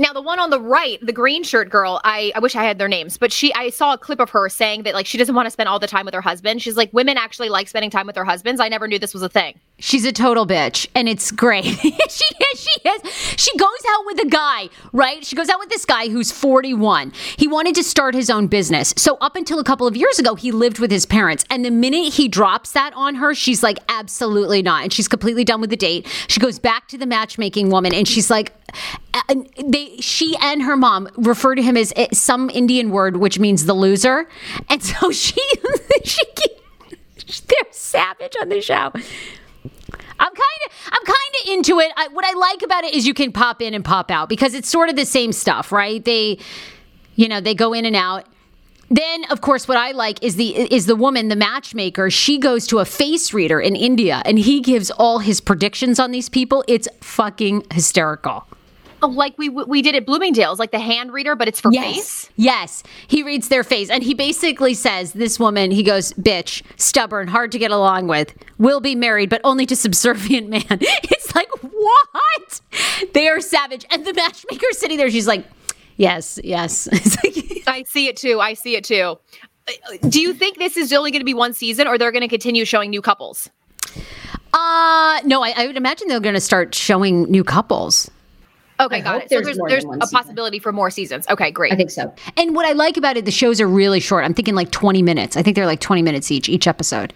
Now 0.00 0.14
the 0.14 0.22
one 0.22 0.38
on 0.40 0.48
the 0.48 0.58
right, 0.58 0.98
the 1.04 1.12
green 1.12 1.42
shirt 1.42 1.68
girl, 1.68 2.00
I, 2.04 2.32
I 2.34 2.38
wish 2.38 2.56
I 2.56 2.64
had 2.64 2.78
their 2.78 2.88
names, 2.88 3.18
but 3.18 3.30
she 3.30 3.52
I 3.52 3.68
saw 3.68 3.92
a 3.92 3.98
clip 3.98 4.18
of 4.18 4.30
her 4.30 4.48
saying 4.48 4.84
that 4.84 4.94
like 4.94 5.04
she 5.04 5.18
doesn't 5.18 5.34
want 5.34 5.44
to 5.44 5.50
spend 5.50 5.68
all 5.68 5.78
the 5.78 5.86
time 5.86 6.06
with 6.06 6.14
her 6.14 6.22
husband. 6.22 6.62
She's 6.62 6.74
like, 6.74 6.90
women 6.94 7.18
actually 7.18 7.50
like 7.50 7.68
spending 7.68 7.90
time 7.90 8.06
with 8.06 8.14
their 8.14 8.24
husbands. 8.24 8.62
I 8.62 8.70
never 8.70 8.88
knew 8.88 8.98
this 8.98 9.12
was 9.12 9.22
a 9.22 9.28
thing. 9.28 9.60
She's 9.78 10.06
a 10.06 10.12
total 10.12 10.46
bitch, 10.46 10.86
and 10.94 11.06
it's 11.06 11.30
great. 11.30 11.64
she 11.64 11.84
is. 11.84 12.60
She 12.60 12.88
is. 12.88 13.12
She 13.36 13.56
goes 13.58 13.68
out 13.90 14.06
with 14.06 14.22
a 14.22 14.26
guy, 14.26 14.70
right? 14.94 15.24
She 15.24 15.36
goes 15.36 15.50
out 15.50 15.58
with 15.58 15.68
this 15.68 15.84
guy 15.84 16.08
who's 16.08 16.32
41. 16.32 17.12
He 17.36 17.46
wanted 17.46 17.74
to 17.74 17.84
start 17.84 18.14
his 18.14 18.30
own 18.30 18.46
business. 18.46 18.94
So 18.96 19.18
up 19.20 19.36
until 19.36 19.58
a 19.58 19.64
couple 19.64 19.86
of 19.86 19.96
years 19.96 20.18
ago, 20.18 20.34
he 20.34 20.50
lived 20.50 20.78
with 20.78 20.90
his 20.90 21.04
parents. 21.04 21.44
And 21.50 21.62
the 21.62 21.70
minute 21.70 22.14
he 22.14 22.26
drops 22.26 22.72
that 22.72 22.92
on 22.94 23.16
her, 23.16 23.34
she's 23.34 23.62
like, 23.62 23.78
absolutely 23.88 24.62
not. 24.62 24.82
And 24.82 24.92
she's 24.92 25.08
completely 25.08 25.44
done 25.44 25.60
with 25.60 25.70
the 25.70 25.76
date. 25.76 26.06
She 26.28 26.40
goes 26.40 26.58
back 26.58 26.88
to 26.88 26.98
the 26.98 27.06
matchmaking 27.06 27.70
woman, 27.70 27.94
and 27.94 28.08
she's 28.08 28.30
like, 28.30 28.54
uh, 29.12 29.34
they, 29.64 29.96
she 29.96 30.36
and 30.40 30.62
her 30.62 30.76
mom 30.76 31.08
refer 31.16 31.54
to 31.54 31.62
him 31.62 31.76
as 31.76 31.92
eh, 31.96 32.08
some 32.12 32.48
Indian 32.50 32.90
word 32.90 33.16
which 33.16 33.38
means 33.38 33.66
the 33.66 33.74
loser, 33.74 34.28
and 34.68 34.82
so 34.82 35.10
she 35.12 35.40
she 36.04 36.22
they're 37.46 37.58
savage 37.70 38.36
on 38.40 38.48
the 38.48 38.60
show. 38.60 38.92
I'm 40.20 40.34
kind 40.34 40.60
of 40.66 40.72
I'm 40.92 41.04
kind 41.04 41.16
of 41.42 41.52
into 41.54 41.80
it. 41.80 41.92
I, 41.96 42.08
what 42.08 42.24
I 42.24 42.32
like 42.32 42.62
about 42.62 42.84
it 42.84 42.94
is 42.94 43.06
you 43.06 43.14
can 43.14 43.32
pop 43.32 43.62
in 43.62 43.74
and 43.74 43.84
pop 43.84 44.10
out 44.10 44.28
because 44.28 44.54
it's 44.54 44.68
sort 44.68 44.88
of 44.88 44.96
the 44.96 45.06
same 45.06 45.32
stuff, 45.32 45.72
right? 45.72 46.04
They, 46.04 46.38
you 47.16 47.28
know, 47.28 47.40
they 47.40 47.54
go 47.54 47.72
in 47.72 47.84
and 47.84 47.96
out. 47.96 48.26
Then, 48.92 49.24
of 49.30 49.40
course, 49.40 49.68
what 49.68 49.78
I 49.78 49.92
like 49.92 50.22
is 50.22 50.36
the 50.36 50.50
is 50.72 50.86
the 50.86 50.96
woman, 50.96 51.28
the 51.28 51.36
matchmaker. 51.36 52.10
She 52.10 52.38
goes 52.38 52.66
to 52.68 52.80
a 52.80 52.84
face 52.84 53.32
reader 53.32 53.60
in 53.60 53.76
India, 53.76 54.20
and 54.24 54.38
he 54.38 54.60
gives 54.60 54.90
all 54.90 55.20
his 55.20 55.40
predictions 55.40 55.98
on 55.98 56.10
these 56.10 56.28
people. 56.28 56.64
It's 56.68 56.88
fucking 57.00 57.66
hysterical. 57.72 58.46
Oh, 59.02 59.08
like 59.08 59.36
we 59.38 59.48
we 59.48 59.80
did 59.82 59.94
at 59.94 60.04
Bloomingdale's, 60.04 60.58
like 60.58 60.72
the 60.72 60.78
hand 60.78 61.12
reader, 61.12 61.34
but 61.34 61.48
it's 61.48 61.60
for 61.60 61.72
yes. 61.72 61.94
face. 61.94 62.30
Yes, 62.36 62.82
he 63.06 63.22
reads 63.22 63.48
their 63.48 63.64
face, 63.64 63.88
and 63.88 64.02
he 64.02 64.14
basically 64.14 64.74
says, 64.74 65.12
"This 65.12 65.40
woman," 65.40 65.70
he 65.70 65.82
goes, 65.82 66.12
"Bitch, 66.14 66.62
stubborn, 66.76 67.28
hard 67.28 67.50
to 67.52 67.58
get 67.58 67.70
along 67.70 68.08
with, 68.08 68.34
will 68.58 68.80
be 68.80 68.94
married, 68.94 69.30
but 69.30 69.40
only 69.44 69.64
to 69.66 69.76
subservient 69.76 70.48
man." 70.50 70.64
It's 70.70 71.34
like 71.34 71.48
what? 71.62 72.60
They 73.14 73.28
are 73.28 73.40
savage, 73.40 73.86
and 73.90 74.04
the 74.04 74.12
matchmaker 74.12 74.66
sitting 74.72 74.98
there, 74.98 75.10
she's 75.10 75.26
like, 75.26 75.46
"Yes, 75.96 76.38
yes." 76.44 76.88
Like, 77.24 77.62
I 77.66 77.84
see 77.84 78.08
it 78.08 78.16
too. 78.16 78.40
I 78.40 78.54
see 78.54 78.74
it 78.74 78.84
too. 78.84 79.18
Do 80.08 80.20
you 80.20 80.34
think 80.34 80.58
this 80.58 80.76
is 80.76 80.92
only 80.92 81.10
going 81.10 81.20
to 81.20 81.26
be 81.26 81.34
one 81.34 81.52
season, 81.52 81.86
or 81.86 81.98
they're 81.98 82.12
going 82.12 82.22
to 82.22 82.28
continue 82.28 82.64
showing 82.64 82.90
new 82.90 83.02
couples? 83.02 83.48
Uh 84.52 85.20
no, 85.24 85.42
I, 85.42 85.54
I 85.56 85.66
would 85.66 85.76
imagine 85.76 86.08
they're 86.08 86.20
going 86.20 86.34
to 86.34 86.40
start 86.40 86.74
showing 86.74 87.30
new 87.30 87.44
couples. 87.44 88.10
Okay, 88.80 88.96
I 88.96 89.00
got 89.00 89.22
it. 89.22 89.30
So 89.30 89.40
there's 89.40 89.58
there's, 89.68 89.84
a 89.84 90.06
possibility 90.10 90.58
for 90.58 90.72
more 90.72 90.90
seasons. 90.90 91.26
Okay, 91.28 91.50
great. 91.50 91.72
I 91.72 91.76
think 91.76 91.90
so. 91.90 92.12
And 92.36 92.54
what 92.54 92.66
I 92.66 92.72
like 92.72 92.96
about 92.96 93.16
it, 93.16 93.24
the 93.26 93.30
shows 93.30 93.60
are 93.60 93.68
really 93.68 94.00
short. 94.00 94.24
I'm 94.24 94.34
thinking 94.34 94.54
like 94.54 94.70
20 94.70 95.02
minutes. 95.02 95.36
I 95.36 95.42
think 95.42 95.54
they're 95.54 95.66
like 95.66 95.80
20 95.80 96.02
minutes 96.02 96.30
each 96.30 96.48
each 96.48 96.66
episode. 96.66 97.12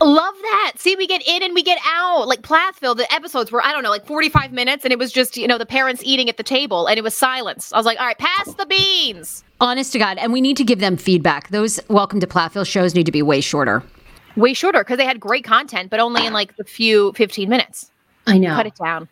Love 0.00 0.34
that. 0.42 0.74
See, 0.76 0.94
we 0.94 1.08
get 1.08 1.26
in 1.26 1.42
and 1.42 1.54
we 1.54 1.62
get 1.62 1.78
out. 1.84 2.28
Like 2.28 2.42
Plathville, 2.42 2.94
the 2.94 3.12
episodes 3.12 3.50
were, 3.50 3.64
I 3.64 3.72
don't 3.72 3.82
know, 3.82 3.90
like 3.90 4.06
45 4.06 4.52
minutes, 4.52 4.84
and 4.84 4.92
it 4.92 4.98
was 4.98 5.10
just, 5.10 5.36
you 5.36 5.48
know, 5.48 5.58
the 5.58 5.66
parents 5.66 6.02
eating 6.04 6.28
at 6.28 6.36
the 6.36 6.44
table, 6.44 6.86
and 6.86 6.96
it 6.98 7.02
was 7.02 7.14
silence. 7.14 7.72
I 7.72 7.76
was 7.76 7.86
like, 7.86 7.98
all 7.98 8.06
right, 8.06 8.18
pass 8.18 8.54
the 8.54 8.66
beans. 8.66 9.42
Honest 9.60 9.92
to 9.92 9.98
God. 9.98 10.18
And 10.18 10.32
we 10.32 10.40
need 10.40 10.56
to 10.58 10.64
give 10.64 10.78
them 10.78 10.96
feedback. 10.96 11.48
Those 11.48 11.80
Welcome 11.88 12.20
to 12.20 12.28
Plathville 12.28 12.64
shows 12.64 12.94
need 12.94 13.06
to 13.06 13.12
be 13.12 13.22
way 13.22 13.40
shorter. 13.40 13.82
Way 14.36 14.54
shorter, 14.54 14.84
because 14.84 14.98
they 14.98 15.04
had 15.04 15.18
great 15.18 15.42
content, 15.42 15.90
but 15.90 15.98
only 15.98 16.24
in 16.24 16.32
like 16.32 16.54
a 16.60 16.64
few 16.64 17.12
15 17.14 17.48
minutes. 17.48 17.90
I 18.26 18.38
know. 18.38 18.54
Cut 18.54 18.66
it 18.66 18.76
down. 18.76 19.08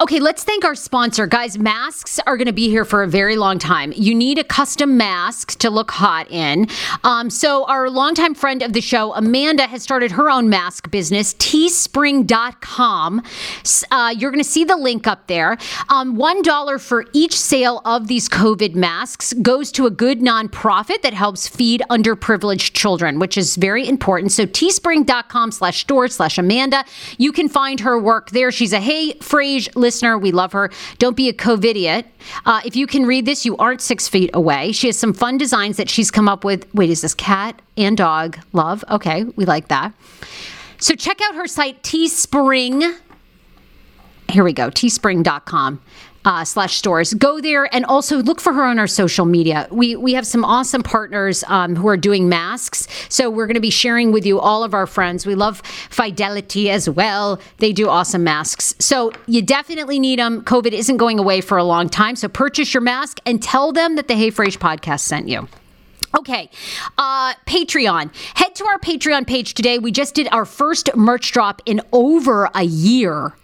Okay, 0.00 0.20
let's 0.20 0.44
thank 0.44 0.64
our 0.64 0.74
sponsor. 0.74 1.26
Guys, 1.26 1.58
masks 1.58 2.20
are 2.26 2.36
going 2.36 2.46
to 2.46 2.52
be 2.52 2.68
here 2.68 2.84
for 2.84 3.02
a 3.02 3.08
very 3.08 3.36
long 3.36 3.58
time. 3.58 3.92
You 3.96 4.14
need 4.14 4.38
a 4.38 4.44
custom 4.44 4.96
mask 4.96 5.58
to 5.58 5.70
look 5.70 5.90
hot 5.90 6.30
in. 6.30 6.66
Um, 7.04 7.30
so, 7.30 7.64
our 7.66 7.88
longtime 7.88 8.34
friend 8.34 8.62
of 8.62 8.72
the 8.72 8.80
show, 8.80 9.14
Amanda, 9.14 9.66
has 9.66 9.82
started 9.82 10.12
her 10.12 10.30
own 10.30 10.48
mask 10.48 10.90
business, 10.90 11.34
teespring.com. 11.34 13.22
Uh, 13.90 14.14
you're 14.18 14.30
going 14.30 14.42
to 14.42 14.48
see 14.48 14.64
the 14.64 14.76
link 14.76 15.06
up 15.06 15.26
there. 15.26 15.56
Um, 15.88 16.16
$1 16.16 16.80
for 16.80 17.06
each 17.12 17.38
sale 17.38 17.80
of 17.84 18.08
these 18.08 18.28
COVID 18.28 18.74
masks 18.74 19.32
goes 19.34 19.72
to 19.72 19.86
a 19.86 19.90
good 19.90 20.20
nonprofit 20.20 21.02
that 21.02 21.14
helps 21.14 21.48
feed 21.48 21.82
underprivileged 21.88 22.72
children, 22.74 23.18
which 23.18 23.38
is 23.38 23.56
very 23.56 23.88
important. 23.88 24.32
So, 24.32 24.44
teespring.com 24.44 25.52
slash 25.52 25.80
store 25.80 26.08
slash 26.08 26.36
Amanda. 26.36 26.84
You 27.16 27.32
can 27.32 27.48
find 27.48 27.80
her 27.80 27.98
work 27.98 28.30
there. 28.30 28.50
She's 28.50 28.72
a 28.72 28.80
Hey 28.80 29.14
Frase 29.14 29.68
listener. 29.78 30.18
We 30.18 30.32
love 30.32 30.52
her. 30.52 30.70
Don't 30.98 31.16
be 31.16 31.28
a 31.28 31.32
COVIDiot. 31.32 32.04
Uh, 32.44 32.60
if 32.64 32.76
you 32.76 32.86
can 32.86 33.06
read 33.06 33.24
this, 33.24 33.44
you 33.44 33.56
aren't 33.56 33.80
six 33.80 34.08
feet 34.08 34.30
away. 34.34 34.72
She 34.72 34.88
has 34.88 34.98
some 34.98 35.12
fun 35.14 35.38
designs 35.38 35.76
that 35.76 35.88
she's 35.88 36.10
come 36.10 36.28
up 36.28 36.44
with. 36.44 36.72
Wait, 36.74 36.90
is 36.90 37.00
this 37.00 37.14
cat 37.14 37.60
and 37.76 37.96
dog 37.96 38.38
love? 38.52 38.84
Okay, 38.90 39.24
we 39.36 39.44
like 39.44 39.68
that. 39.68 39.92
So 40.78 40.94
check 40.94 41.20
out 41.22 41.34
her 41.34 41.46
site, 41.46 41.82
Teespring. 41.82 42.96
Here 44.30 44.44
we 44.44 44.52
go, 44.52 44.68
teespring.com 44.70 45.80
uh, 46.24 46.44
slash 46.44 46.76
stores. 46.76 47.14
Go 47.14 47.40
there 47.40 47.72
and 47.74 47.84
also 47.84 48.22
look 48.22 48.40
for 48.40 48.52
her 48.52 48.64
on 48.64 48.78
our 48.78 48.86
social 48.86 49.24
media. 49.24 49.66
We 49.70 49.96
we 49.96 50.14
have 50.14 50.26
some 50.26 50.44
awesome 50.44 50.82
partners 50.82 51.44
um, 51.48 51.76
who 51.76 51.88
are 51.88 51.96
doing 51.96 52.28
masks, 52.28 52.86
so 53.08 53.30
we're 53.30 53.46
going 53.46 53.54
to 53.54 53.60
be 53.60 53.70
sharing 53.70 54.12
with 54.12 54.26
you 54.26 54.38
all 54.40 54.64
of 54.64 54.74
our 54.74 54.86
friends. 54.86 55.26
We 55.26 55.34
love 55.34 55.62
Fidelity 55.90 56.70
as 56.70 56.88
well. 56.88 57.40
They 57.58 57.72
do 57.72 57.88
awesome 57.88 58.24
masks, 58.24 58.74
so 58.78 59.12
you 59.26 59.42
definitely 59.42 59.98
need 59.98 60.18
them. 60.18 60.42
COVID 60.42 60.72
isn't 60.72 60.96
going 60.96 61.18
away 61.18 61.40
for 61.40 61.56
a 61.58 61.64
long 61.64 61.88
time, 61.88 62.16
so 62.16 62.28
purchase 62.28 62.74
your 62.74 62.80
mask 62.82 63.20
and 63.24 63.42
tell 63.42 63.72
them 63.72 63.96
that 63.96 64.08
the 64.08 64.14
Hey 64.14 64.30
Frase 64.30 64.58
podcast 64.58 65.00
sent 65.00 65.28
you. 65.28 65.48
Okay, 66.16 66.48
uh, 66.96 67.34
Patreon. 67.46 68.10
Head 68.34 68.54
to 68.56 68.64
our 68.64 68.78
Patreon 68.78 69.26
page 69.26 69.54
today. 69.54 69.78
We 69.78 69.92
just 69.92 70.14
did 70.14 70.26
our 70.32 70.46
first 70.46 70.88
merch 70.96 71.32
drop 71.32 71.60
in 71.66 71.82
over 71.92 72.48
a 72.54 72.62
year. 72.62 73.34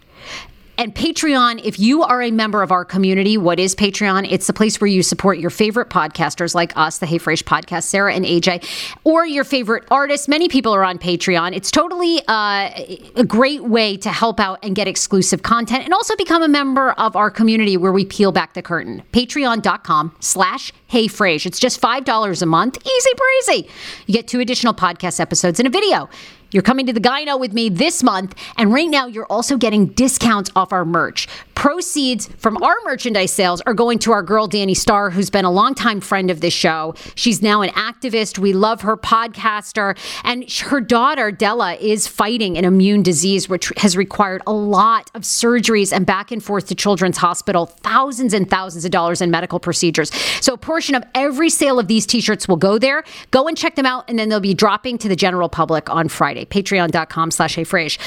And 0.77 0.93
Patreon, 0.93 1.61
if 1.63 1.79
you 1.79 2.03
are 2.03 2.21
a 2.21 2.31
member 2.31 2.61
of 2.61 2.71
our 2.71 2.83
community, 2.83 3.37
what 3.37 3.59
is 3.59 3.73
Patreon? 3.75 4.27
It's 4.29 4.47
the 4.47 4.53
place 4.53 4.81
where 4.81 4.87
you 4.89 5.03
support 5.03 5.37
your 5.37 5.49
favorite 5.49 5.89
podcasters 5.89 6.53
like 6.53 6.75
us, 6.75 6.97
the 6.97 7.05
Hey 7.05 7.17
Frase 7.17 7.43
podcast, 7.43 7.83
Sarah 7.83 8.13
and 8.13 8.25
AJ, 8.25 8.65
or 9.05 9.25
your 9.25 9.45
favorite 9.45 9.85
artists. 9.89 10.27
Many 10.27 10.49
people 10.49 10.73
are 10.73 10.83
on 10.83 10.97
Patreon. 10.97 11.55
It's 11.55 11.71
totally 11.71 12.21
uh, 12.27 12.71
a 13.15 13.23
great 13.25 13.63
way 13.63 13.95
to 13.97 14.09
help 14.11 14.39
out 14.39 14.59
and 14.63 14.75
get 14.75 14.87
exclusive 14.87 15.43
content 15.43 15.85
and 15.85 15.93
also 15.93 16.15
become 16.17 16.43
a 16.43 16.49
member 16.49 16.91
of 16.91 17.15
our 17.15 17.31
community 17.31 17.77
where 17.77 17.93
we 17.93 18.03
peel 18.03 18.33
back 18.33 18.53
the 18.53 18.61
curtain. 18.61 19.01
Patreon.com 19.13 20.13
slash 20.19 20.73
Hey 20.87 21.07
Frase. 21.07 21.45
It's 21.45 21.59
just 21.59 21.79
$5 21.79 22.41
a 22.41 22.45
month. 22.45 22.77
Easy 22.85 23.09
breezy. 23.15 23.69
You 24.07 24.13
get 24.13 24.27
two 24.27 24.41
additional 24.41 24.73
podcast 24.73 25.19
episodes 25.21 25.59
and 25.59 25.67
a 25.67 25.71
video. 25.71 26.09
You're 26.55 26.61
coming 26.61 26.85
to 26.85 26.93
the 26.93 27.01
Gyno 27.01 27.37
with 27.37 27.51
me 27.51 27.67
this 27.67 28.01
month, 28.01 28.33
and 28.55 28.71
right 28.71 28.89
now 28.89 29.07
you're 29.07 29.25
also 29.25 29.57
getting 29.57 29.87
discounts 29.87 30.49
off 30.55 30.71
our 30.71 30.85
merch. 30.85 31.27
Proceeds 31.55 32.27
from 32.37 32.61
our 32.61 32.75
merchandise 32.83 33.31
sales 33.31 33.61
are 33.61 33.73
going 33.73 33.97
to 33.99 34.11
our 34.11 34.21
girl 34.21 34.45
Danny 34.45 34.73
Starr, 34.73 35.09
who's 35.09 35.29
been 35.29 35.45
a 35.45 35.51
longtime 35.51 36.01
friend 36.01 36.29
of 36.29 36.41
this 36.41 36.53
show. 36.53 36.93
She's 37.15 37.41
now 37.41 37.61
an 37.61 37.69
activist. 37.69 38.37
We 38.37 38.53
love 38.53 38.81
her 38.81 38.97
podcaster, 38.97 39.97
and 40.23 40.49
her 40.51 40.81
daughter 40.81 41.31
Della 41.31 41.75
is 41.75 42.07
fighting 42.07 42.57
an 42.57 42.65
immune 42.65 43.03
disease, 43.03 43.49
which 43.49 43.71
has 43.77 43.97
required 43.97 44.43
a 44.45 44.51
lot 44.51 45.09
of 45.15 45.23
surgeries 45.23 45.91
and 45.91 46.05
back 46.05 46.31
and 46.31 46.43
forth 46.43 46.67
to 46.67 46.75
Children's 46.75 47.17
Hospital, 47.17 47.65
thousands 47.65 48.33
and 48.33 48.49
thousands 48.49 48.85
of 48.85 48.91
dollars 48.91 49.21
in 49.21 49.31
medical 49.31 49.59
procedures. 49.59 50.13
So 50.41 50.53
a 50.53 50.57
portion 50.57 50.93
of 50.93 51.03
every 51.15 51.49
sale 51.49 51.79
of 51.79 51.87
these 51.87 52.05
T-shirts 52.05 52.47
will 52.47 52.57
go 52.57 52.77
there. 52.77 53.03
Go 53.31 53.47
and 53.47 53.57
check 53.57 53.75
them 53.75 53.85
out, 53.85 54.09
and 54.09 54.19
then 54.19 54.29
they'll 54.29 54.39
be 54.39 54.53
dropping 54.53 54.97
to 54.99 55.07
the 55.07 55.15
general 55.15 55.49
public 55.49 55.89
on 55.89 56.09
Friday 56.09 56.45
patreon.com 56.45 57.31
slash 57.31 57.55
heyfrase. 57.55 57.97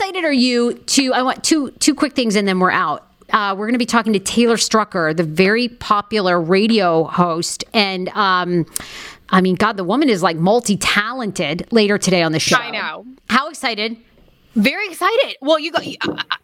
How 0.00 0.06
excited 0.06 0.24
are 0.24 0.32
you 0.32 0.72
to, 0.72 1.12
I 1.12 1.20
want 1.20 1.44
two, 1.44 1.72
two 1.72 1.94
quick 1.94 2.14
things 2.14 2.34
and 2.34 2.48
then 2.48 2.58
we're 2.58 2.70
out. 2.70 3.06
Uh, 3.28 3.54
we're 3.56 3.66
going 3.66 3.74
to 3.74 3.78
be 3.78 3.84
talking 3.84 4.14
to 4.14 4.18
Taylor 4.18 4.56
Strecker, 4.56 5.14
the 5.14 5.24
very 5.24 5.68
popular 5.68 6.40
radio 6.40 7.04
host. 7.04 7.64
And, 7.74 8.08
um, 8.10 8.64
I 9.28 9.42
mean, 9.42 9.56
God, 9.56 9.76
the 9.76 9.84
woman 9.84 10.08
is 10.08 10.22
like 10.22 10.38
multi 10.38 10.78
talented 10.78 11.68
later 11.70 11.98
today 11.98 12.22
on 12.22 12.32
the 12.32 12.38
show. 12.38 12.56
I 12.56 12.70
know. 12.70 13.04
How 13.28 13.50
excited? 13.50 13.98
Very 14.56 14.86
excited. 14.88 15.36
Well, 15.40 15.58
you 15.58 15.70
got. 15.70 15.84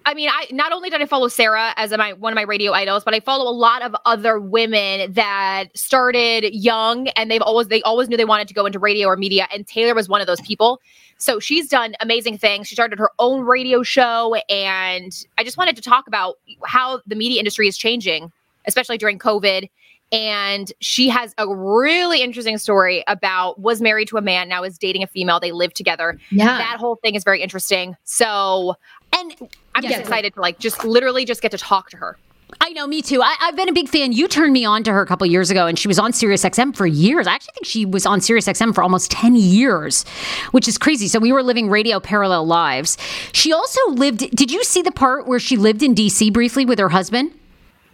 I 0.06 0.14
mean, 0.14 0.28
I 0.28 0.46
not 0.52 0.72
only 0.72 0.90
did 0.90 1.02
I 1.02 1.06
follow 1.06 1.26
Sarah 1.26 1.74
as 1.76 1.90
my 1.90 2.12
one 2.12 2.32
of 2.32 2.36
my 2.36 2.42
radio 2.42 2.72
idols, 2.72 3.02
but 3.02 3.14
I 3.14 3.20
follow 3.20 3.50
a 3.50 3.52
lot 3.52 3.82
of 3.82 3.96
other 4.04 4.38
women 4.38 5.12
that 5.12 5.64
started 5.74 6.54
young 6.54 7.08
and 7.08 7.30
they've 7.30 7.42
always 7.42 7.66
they 7.66 7.82
always 7.82 8.08
knew 8.08 8.16
they 8.16 8.24
wanted 8.24 8.46
to 8.46 8.54
go 8.54 8.64
into 8.64 8.78
radio 8.78 9.08
or 9.08 9.16
media, 9.16 9.48
and 9.52 9.66
Taylor 9.66 9.94
was 9.94 10.08
one 10.08 10.20
of 10.20 10.28
those 10.28 10.40
people. 10.40 10.80
So 11.18 11.40
she's 11.40 11.68
done 11.68 11.94
amazing 12.00 12.38
things. 12.38 12.68
She 12.68 12.74
started 12.74 12.98
her 12.98 13.10
own 13.18 13.44
radio 13.44 13.82
show. 13.82 14.34
And 14.48 15.12
I 15.38 15.44
just 15.44 15.56
wanted 15.56 15.76
to 15.76 15.82
talk 15.82 16.06
about 16.06 16.38
how 16.64 17.00
the 17.06 17.16
media 17.16 17.38
industry 17.38 17.68
is 17.68 17.78
changing, 17.78 18.30
especially 18.66 18.98
during 18.98 19.18
COVID. 19.18 19.68
And 20.12 20.72
she 20.80 21.08
has 21.08 21.34
a 21.36 21.52
really 21.52 22.22
interesting 22.22 22.58
story 22.58 23.02
about 23.06 23.60
was 23.60 23.80
married 23.80 24.08
to 24.08 24.16
a 24.16 24.22
man, 24.22 24.48
now 24.48 24.62
is 24.62 24.78
dating 24.78 25.02
a 25.02 25.06
female. 25.06 25.40
They 25.40 25.52
live 25.52 25.74
together. 25.74 26.18
Yeah. 26.30 26.58
That 26.58 26.78
whole 26.78 26.96
thing 26.96 27.14
is 27.14 27.24
very 27.24 27.42
interesting. 27.42 27.96
So, 28.04 28.76
and 29.12 29.34
I'm 29.74 29.82
just 29.82 29.98
excited 29.98 30.34
to 30.34 30.40
like 30.40 30.58
just 30.58 30.84
literally 30.84 31.24
just 31.24 31.42
get 31.42 31.50
to 31.50 31.58
talk 31.58 31.90
to 31.90 31.96
her. 31.96 32.16
I 32.60 32.66
I 32.66 32.70
know, 32.70 32.88
me 32.88 33.00
too. 33.00 33.22
I, 33.22 33.36
have 33.38 33.54
been 33.54 33.68
a 33.68 33.72
big 33.72 33.88
fan. 33.88 34.10
You 34.10 34.26
turned 34.26 34.52
me 34.52 34.64
on 34.64 34.82
to 34.82 34.92
her 34.92 35.00
a 35.00 35.06
couple 35.06 35.24
years 35.28 35.52
ago, 35.52 35.68
and 35.68 35.78
she 35.78 35.86
was 35.86 36.00
on 36.00 36.10
SiriusXM 36.10 36.74
for 36.74 36.84
years. 36.84 37.28
I 37.28 37.34
actually 37.34 37.52
think 37.54 37.66
she 37.66 37.86
was 37.86 38.04
on 38.04 38.18
SiriusXM 38.18 38.74
for 38.74 38.82
almost 38.82 39.12
10 39.12 39.36
years, 39.36 40.04
which 40.50 40.66
is 40.66 40.76
crazy. 40.76 41.06
So 41.06 41.20
we 41.20 41.30
were 41.30 41.44
living 41.44 41.70
radio 41.70 42.00
parallel 42.00 42.44
lives. 42.44 42.98
She 43.32 43.52
also 43.52 43.80
lived, 43.90 44.30
did 44.34 44.50
you 44.50 44.64
see 44.64 44.82
the 44.82 44.90
part 44.90 45.28
where 45.28 45.38
she 45.38 45.56
lived 45.56 45.80
in 45.84 45.94
DC 45.94 46.32
briefly 46.32 46.66
with 46.66 46.80
her 46.80 46.88
husband? 46.88 47.30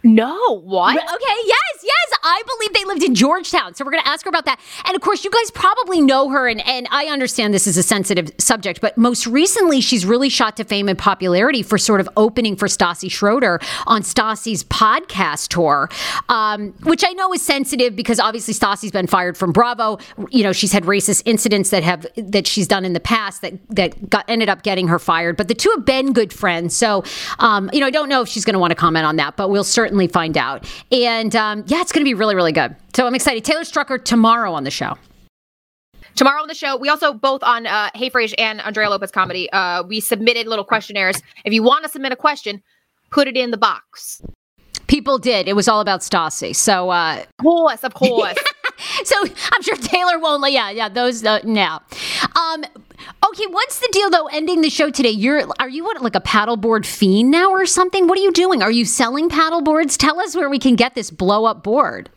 No, 0.03 0.59
what? 0.59 0.97
Okay, 0.97 1.37
yes, 1.45 1.83
yes. 1.83 2.19
I 2.23 2.41
believe 2.45 2.73
they 2.73 2.85
lived 2.85 3.03
in 3.03 3.15
Georgetown. 3.15 3.73
So 3.73 3.85
we're 3.85 3.91
going 3.91 4.03
to 4.03 4.09
ask 4.09 4.25
her 4.25 4.29
about 4.29 4.45
that. 4.45 4.59
And 4.85 4.95
of 4.95 5.01
course, 5.01 5.23
you 5.23 5.31
guys 5.31 5.49
probably 5.51 6.01
know 6.01 6.29
her, 6.29 6.47
and, 6.47 6.65
and 6.67 6.87
I 6.91 7.05
understand 7.05 7.53
this 7.53 7.67
is 7.67 7.77
a 7.77 7.83
sensitive 7.83 8.29
subject, 8.37 8.81
but 8.81 8.97
most 8.97 9.25
recently, 9.27 9.79
she's 9.79 10.05
really 10.05 10.27
shot 10.27 10.57
to 10.57 10.65
fame 10.65 10.89
and 10.89 10.97
popularity 10.97 11.63
for 11.63 11.77
sort 11.77 12.01
of 12.01 12.09
opening 12.17 12.55
for 12.57 12.67
Stassi 12.67 13.09
Schroeder 13.09 13.59
on 13.87 14.01
Stassi's 14.01 14.63
podcast 14.65 15.47
tour, 15.49 15.89
um, 16.27 16.73
which 16.83 17.03
I 17.05 17.13
know 17.13 17.31
is 17.33 17.41
sensitive 17.41 17.95
because 17.95 18.19
obviously 18.19 18.53
Stassi's 18.53 18.91
been 18.91 19.07
fired 19.07 19.37
from 19.37 19.53
Bravo. 19.53 19.99
You 20.31 20.43
know, 20.43 20.51
she's 20.51 20.73
had 20.73 20.83
racist 20.83 21.23
incidents 21.25 21.69
that 21.69 21.83
have 21.83 22.05
that 22.17 22.45
she's 22.45 22.67
done 22.67 22.83
in 22.83 22.91
the 22.91 22.99
past 22.99 23.41
that 23.41 23.53
that 23.69 24.09
got 24.09 24.25
ended 24.27 24.49
up 24.49 24.63
getting 24.63 24.89
her 24.89 24.99
fired. 24.99 25.37
But 25.37 25.47
the 25.47 25.55
two 25.55 25.71
have 25.75 25.85
been 25.85 26.11
good 26.11 26.33
friends, 26.33 26.75
so 26.75 27.05
um, 27.39 27.69
you 27.71 27.79
know, 27.79 27.87
I 27.87 27.91
don't 27.91 28.09
know 28.09 28.21
if 28.21 28.27
she's 28.27 28.43
going 28.43 28.53
to 28.53 28.59
want 28.59 28.71
to 28.71 28.75
comment 28.75 29.05
on 29.05 29.15
that, 29.15 29.37
but 29.37 29.49
we'll 29.49 29.63
certainly 29.63 29.92
certainly 29.93 30.07
find 30.07 30.37
out. 30.37 30.65
And 30.91 31.35
um, 31.35 31.63
yeah, 31.67 31.81
it's 31.81 31.91
going 31.91 32.03
to 32.03 32.09
be 32.09 32.15
really, 32.15 32.33
really 32.33 32.51
good. 32.51 32.75
So 32.95 33.05
I'm 33.05 33.13
excited. 33.13 33.45
Taylor 33.45 33.61
Strecker 33.61 34.03
tomorrow 34.03 34.51
on 34.53 34.63
the 34.63 34.71
show. 34.71 34.97
Tomorrow 36.15 36.41
on 36.41 36.47
the 36.47 36.55
show, 36.55 36.77
we 36.77 36.89
also 36.89 37.13
both 37.13 37.43
on 37.43 37.67
uh, 37.67 37.89
Hey 37.93 38.09
Frase 38.09 38.33
and 38.39 38.59
Andrea 38.61 38.89
Lopez 38.89 39.11
comedy. 39.11 39.51
Uh, 39.51 39.83
we 39.83 39.99
submitted 39.99 40.47
little 40.47 40.65
questionnaires. 40.65 41.21
If 41.45 41.53
you 41.53 41.61
want 41.61 41.83
to 41.85 41.89
submit 41.91 42.11
a 42.11 42.15
question, 42.15 42.63
put 43.11 43.27
it 43.27 43.37
in 43.37 43.51
the 43.51 43.57
box. 43.57 44.21
People 44.87 45.17
did. 45.19 45.47
It 45.47 45.55
was 45.55 45.67
all 45.67 45.79
about 45.79 46.01
Stassi. 46.01 46.55
So, 46.55 46.89
uh, 46.89 47.17
of 47.17 47.43
course, 47.43 47.83
of 47.83 47.93
course. 47.93 48.37
so 49.03 49.15
I'm 49.51 49.61
sure 49.61 49.75
Taylor 49.75 50.19
won't. 50.19 50.51
Yeah, 50.51 50.71
yeah. 50.71 50.89
Those 50.89 51.23
uh, 51.23 51.39
now. 51.43 51.81
Um, 52.35 52.63
okay, 53.29 53.45
what's 53.47 53.79
the 53.79 53.89
deal 53.91 54.09
though? 54.09 54.27
Ending 54.27 54.61
the 54.61 54.69
show 54.69 54.89
today. 54.89 55.09
You're 55.09 55.47
are 55.59 55.69
you 55.69 55.83
what, 55.83 56.01
like 56.01 56.15
a 56.15 56.21
paddleboard 56.21 56.85
fiend 56.85 57.31
now 57.31 57.49
or 57.51 57.65
something? 57.65 58.07
What 58.07 58.17
are 58.17 58.21
you 58.21 58.31
doing? 58.31 58.61
Are 58.61 58.71
you 58.71 58.85
selling 58.85 59.29
paddleboards? 59.29 59.97
Tell 59.97 60.19
us 60.19 60.35
where 60.35 60.49
we 60.49 60.59
can 60.59 60.75
get 60.75 60.95
this 60.95 61.11
blow 61.11 61.45
up 61.45 61.63
board. 61.63 62.09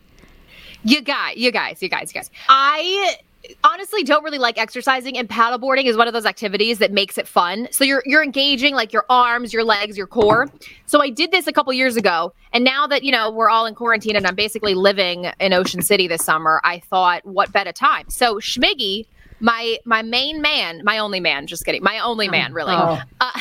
You 0.84 1.00
guys, 1.00 1.36
you 1.36 1.50
guys, 1.50 1.82
you 1.82 1.88
guys, 1.88 2.12
you 2.12 2.20
guys. 2.20 2.30
I 2.48 3.16
honestly 3.64 4.02
don't 4.02 4.24
really 4.24 4.38
like 4.38 4.58
exercising 4.58 5.16
and 5.16 5.28
paddleboarding 5.28 5.84
is 5.84 5.96
one 5.96 6.06
of 6.06 6.12
those 6.12 6.26
activities 6.26 6.78
that 6.78 6.92
makes 6.92 7.18
it 7.18 7.28
fun. 7.28 7.68
So 7.70 7.84
you're 7.84 8.02
you're 8.06 8.22
engaging 8.22 8.74
like 8.74 8.92
your 8.92 9.04
arms, 9.08 9.52
your 9.52 9.64
legs, 9.64 9.96
your 9.96 10.06
core. 10.06 10.48
So 10.86 11.00
I 11.00 11.10
did 11.10 11.30
this 11.30 11.46
a 11.46 11.52
couple 11.52 11.72
years 11.72 11.96
ago 11.96 12.32
and 12.52 12.64
now 12.64 12.86
that, 12.86 13.02
you 13.02 13.12
know, 13.12 13.30
we're 13.30 13.50
all 13.50 13.66
in 13.66 13.74
quarantine 13.74 14.16
and 14.16 14.26
I'm 14.26 14.34
basically 14.34 14.74
living 14.74 15.30
in 15.40 15.52
Ocean 15.52 15.82
City 15.82 16.08
this 16.08 16.24
summer, 16.24 16.60
I 16.64 16.80
thought 16.80 17.24
what 17.24 17.52
better 17.52 17.72
time. 17.72 18.08
So 18.08 18.36
Schmiggy, 18.36 19.06
my 19.40 19.78
my 19.84 20.02
main 20.02 20.40
man, 20.40 20.82
my 20.84 20.98
only 20.98 21.20
man, 21.20 21.46
just 21.46 21.64
kidding. 21.64 21.82
My 21.82 21.98
only 22.00 22.28
man, 22.28 22.52
really. 22.52 22.74
Oh. 22.74 23.00
Uh, 23.20 23.40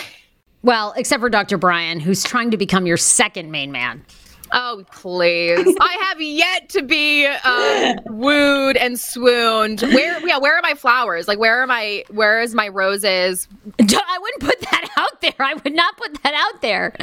well, 0.63 0.93
except 0.97 1.21
for 1.21 1.29
Dr. 1.29 1.57
Brian, 1.57 1.99
who's 1.99 2.23
trying 2.23 2.51
to 2.51 2.57
become 2.57 2.87
your 2.87 2.97
second 2.97 3.51
main 3.51 3.71
man. 3.71 4.03
Oh, 4.51 4.83
please. 4.91 5.75
I 5.79 5.97
have 6.07 6.21
yet 6.21 6.69
to 6.69 6.83
be 6.83 7.27
uh, 7.27 7.95
wooed 8.05 8.77
and 8.77 8.99
swooned. 8.99 9.81
Where 9.81 10.27
yeah, 10.27 10.37
where 10.37 10.55
are 10.57 10.61
my 10.61 10.73
flowers? 10.73 11.27
Like 11.27 11.39
where 11.39 11.61
are 11.61 11.67
my 11.67 12.03
where 12.09 12.41
is 12.41 12.55
my 12.55 12.67
roses? 12.67 13.47
I 13.79 14.17
wouldn't 14.21 14.41
put 14.41 14.61
that 14.71 14.89
out 15.15 15.21
there. 15.21 15.33
I 15.45 15.53
would 15.53 15.73
not 15.73 15.97
put 15.97 16.21
that 16.23 16.33
out 16.33 16.61
there. 16.61 16.93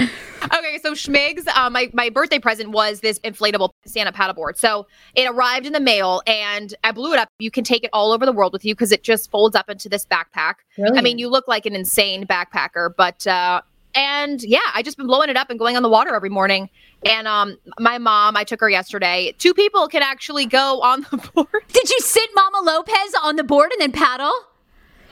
Okay, 0.45 0.79
so 0.83 0.93
Schmigs, 0.93 1.47
uh, 1.55 1.71
my, 1.71 1.91
my 1.93 2.11
birthday 2.11 2.39
present 2.39 2.71
was 2.71 3.01
this 3.01 3.19
inflatable 3.21 3.71
stand-up 3.87 4.15
paddleboard. 4.15 4.57
So 4.57 4.87
it 5.15 5.29
arrived 5.29 5.67
in 5.67 5.73
the 5.73 5.81
mail 5.81 6.23
and 6.27 6.75
I 6.85 6.93
blew 6.93 7.13
it 7.13 7.19
up. 7.19 7.29
You 7.39 7.51
can 7.51 7.65
take 7.65 7.85
it 7.85 7.91
all 7.93 8.13
over 8.13 8.27
the 8.27 8.33
world 8.33 8.53
with 8.53 8.65
you 8.65 8.75
because 8.75 8.93
it 8.93 9.03
just 9.03 9.31
folds 9.31 9.57
up 9.57 9.71
into 9.71 9.89
this 9.89 10.05
backpack. 10.07 10.55
Brilliant. 10.77 10.99
I 10.99 11.03
mean, 11.03 11.19
you 11.19 11.29
look 11.29 11.49
like 11.49 11.67
an 11.67 11.75
insane 11.75 12.27
backpacker, 12.27 12.91
but 12.97 13.27
uh, 13.27 13.63
and 13.95 14.43
yeah, 14.43 14.61
I 14.75 14.83
just 14.83 14.97
been 14.97 15.07
blowing 15.07 15.29
it 15.29 15.37
up 15.37 15.51
and 15.51 15.59
going 15.59 15.77
on 15.77 15.83
the 15.83 15.89
water 15.89 16.15
every 16.15 16.31
morning. 16.31 16.71
And 17.05 17.27
um, 17.27 17.57
my 17.79 17.99
mom, 17.99 18.37
I 18.37 18.45
took 18.45 18.61
her 18.61 18.71
yesterday. 18.71 19.35
Two 19.39 19.55
people 19.55 19.89
can 19.89 20.03
actually 20.03 20.47
go 20.47 20.81
on 20.81 21.07
the 21.11 21.17
board. 21.35 21.65
Did 21.73 21.91
you 21.91 22.01
sit 22.01 22.29
Mama 22.35 22.63
Lopez 22.65 23.15
on 23.23 23.37
the 23.37 23.45
board 23.45 23.71
and 23.73 23.81
then 23.81 23.93
paddle? 23.93 24.33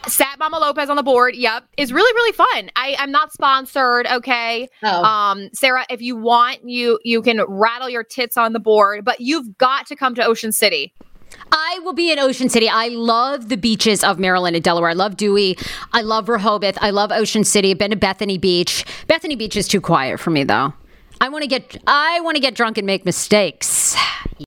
Sat 0.09 0.39
Mama 0.39 0.59
Lopez 0.59 0.89
on 0.89 0.97
the 0.97 1.03
board. 1.03 1.35
Yep, 1.37 1.65
is 1.77 1.93
really 1.93 2.13
really 2.15 2.33
fun. 2.33 2.71
I 2.77 2.97
I'm 2.99 3.11
not 3.11 3.33
sponsored. 3.33 4.07
Okay. 4.07 4.69
Oh. 4.83 5.03
Um, 5.05 5.51
Sarah, 5.53 5.85
if 5.91 6.01
you 6.01 6.17
want, 6.17 6.69
you 6.69 6.99
you 7.05 7.23
can 7.23 7.43
rattle 7.47 7.89
your 7.89 8.05
tits 8.05 8.37
on 8.37 8.53
the 8.53 8.61
board, 8.61 9.05
but 9.05 9.21
you've 9.21 9.59
got 9.59 9.87
to 9.89 9.97
come 9.97 10.15
to 10.15 10.25
Ocean 10.25 10.53
City. 10.53 10.93
I 11.53 11.81
will 11.85 11.93
be 11.93 12.11
in 12.11 12.19
Ocean 12.19 12.49
City. 12.49 12.69
I 12.69 12.89
love 12.89 13.49
the 13.49 13.57
beaches 13.57 14.03
of 14.03 14.19
Maryland 14.19 14.57
and 14.57 14.65
Delaware. 14.65 14.91
I 14.91 14.95
love 14.95 15.17
Dewey. 15.17 15.57
I 15.93 16.03
love 16.03 16.29
Rehoboth. 16.29 16.79
I 16.81 16.91
love 16.91 17.13
Ocean 17.13 17.45
City. 17.45 17.71
I've 17.71 17.79
been 17.79 17.91
to 17.91 17.97
Bethany 17.97 18.39
Beach. 18.39 18.85
Bethany 19.07 19.37
Beach 19.37 19.57
is 19.57 19.69
too 19.69 19.81
quiet 19.81 20.19
for 20.21 20.31
me, 20.31 20.45
though. 20.45 20.73
I 21.21 21.29
want 21.29 21.43
to 21.43 21.49
get 21.49 21.77
I 21.87 22.21
want 22.21 22.37
to 22.37 22.41
get 22.41 22.55
drunk 22.55 22.79
and 22.79 22.87
make 22.87 23.05
mistakes. 23.05 23.95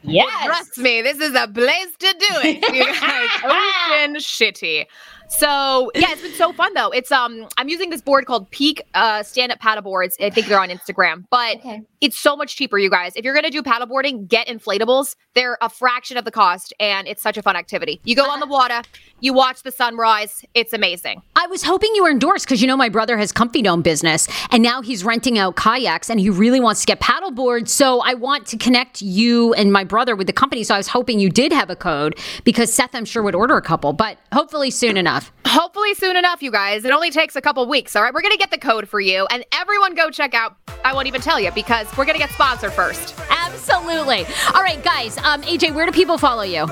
Yes. 0.01 0.25
Well, 0.27 0.47
trust 0.47 0.77
me, 0.79 1.01
this 1.03 1.19
is 1.19 1.35
a 1.35 1.47
place 1.47 1.95
to 1.99 2.15
do 2.19 2.35
it. 2.43 2.73
You 2.73 2.85
guys, 2.85 3.29
Ocean 3.43 4.15
Shitty. 4.15 4.85
So 5.29 5.91
yeah, 5.95 6.11
it's 6.11 6.21
been 6.21 6.33
so 6.33 6.53
fun 6.53 6.73
though. 6.73 6.89
It's 6.89 7.11
um 7.11 7.47
I'm 7.57 7.69
using 7.69 7.89
this 7.89 8.01
board 8.01 8.25
called 8.25 8.49
Peak 8.51 8.81
uh 8.93 9.23
stand 9.23 9.51
up 9.51 9.59
Paddle 9.59 9.83
Boards. 9.83 10.15
I 10.19 10.29
think 10.29 10.47
they're 10.47 10.59
on 10.59 10.69
Instagram, 10.69 11.25
but 11.29 11.57
okay. 11.57 11.81
it's 12.01 12.17
so 12.17 12.35
much 12.35 12.55
cheaper, 12.55 12.77
you 12.77 12.89
guys. 12.89 13.13
If 13.15 13.25
you're 13.25 13.33
gonna 13.33 13.49
do 13.49 13.63
paddleboarding, 13.63 14.27
get 14.27 14.47
inflatables. 14.47 15.15
They're 15.33 15.57
a 15.61 15.69
fraction 15.69 16.17
of 16.17 16.25
the 16.25 16.31
cost, 16.31 16.73
and 16.79 17.07
it's 17.07 17.21
such 17.21 17.37
a 17.37 17.41
fun 17.41 17.55
activity. 17.55 17.99
You 18.03 18.15
go 18.15 18.29
on 18.29 18.39
the 18.39 18.45
water, 18.45 18.81
you 19.19 19.33
watch 19.33 19.63
the 19.63 19.71
sunrise. 19.71 20.45
It's 20.53 20.73
amazing. 20.73 21.21
I 21.35 21.47
was 21.47 21.63
hoping 21.63 21.89
you 21.95 22.03
were 22.03 22.11
endorsed 22.11 22.45
because 22.45 22.61
you 22.61 22.67
know 22.67 22.77
my 22.77 22.89
brother 22.89 23.17
has 23.17 23.31
Comfy 23.31 23.61
Dome 23.61 23.81
business, 23.81 24.27
and 24.51 24.61
now 24.61 24.81
he's 24.81 25.03
renting 25.03 25.39
out 25.39 25.55
kayaks, 25.55 26.09
and 26.09 26.19
he 26.19 26.29
really 26.29 26.59
wants 26.59 26.81
to 26.81 26.87
get 26.87 26.99
paddleboards. 26.99 27.69
So 27.69 28.01
I 28.01 28.13
want 28.13 28.45
to 28.47 28.57
connect 28.57 29.01
you 29.01 29.53
and 29.53 29.71
my 29.71 29.83
brother 29.83 30.15
with 30.15 30.27
the 30.27 30.33
company. 30.33 30.63
So 30.63 30.75
I 30.75 30.77
was 30.77 30.87
hoping 30.87 31.19
you 31.19 31.29
did 31.29 31.51
have 31.51 31.69
a 31.69 31.75
code 31.75 32.19
because 32.43 32.73
Seth, 32.73 32.93
I'm 32.93 33.05
sure, 33.05 33.23
would 33.23 33.35
order 33.35 33.57
a 33.57 33.61
couple, 33.61 33.93
but 33.93 34.17
hopefully 34.31 34.69
soon 34.69 34.97
enough. 34.97 35.22
Hopefully 35.45 35.93
soon 35.93 36.15
enough, 36.17 36.41
you 36.41 36.51
guys. 36.51 36.83
It 36.85 36.91
only 36.91 37.11
takes 37.11 37.35
a 37.35 37.41
couple 37.41 37.65
weeks. 37.67 37.95
All 37.95 38.01
right, 38.03 38.13
we're 38.13 38.21
gonna 38.21 38.37
get 38.37 38.51
the 38.51 38.57
code 38.57 38.87
for 38.87 38.99
you, 38.99 39.25
and 39.29 39.45
everyone 39.53 39.95
go 39.95 40.09
check 40.09 40.33
out. 40.33 40.55
I 40.83 40.93
won't 40.93 41.07
even 41.07 41.21
tell 41.21 41.39
you 41.39 41.51
because 41.51 41.87
we're 41.97 42.05
gonna 42.05 42.17
get 42.19 42.31
sponsored 42.31 42.73
first. 42.73 43.15
Absolutely. 43.29 44.25
All 44.55 44.63
right, 44.63 44.83
guys. 44.83 45.17
Um, 45.19 45.41
AJ, 45.43 45.73
where 45.73 45.85
do 45.85 45.91
people 45.91 46.17
follow 46.17 46.43
you? 46.43 46.65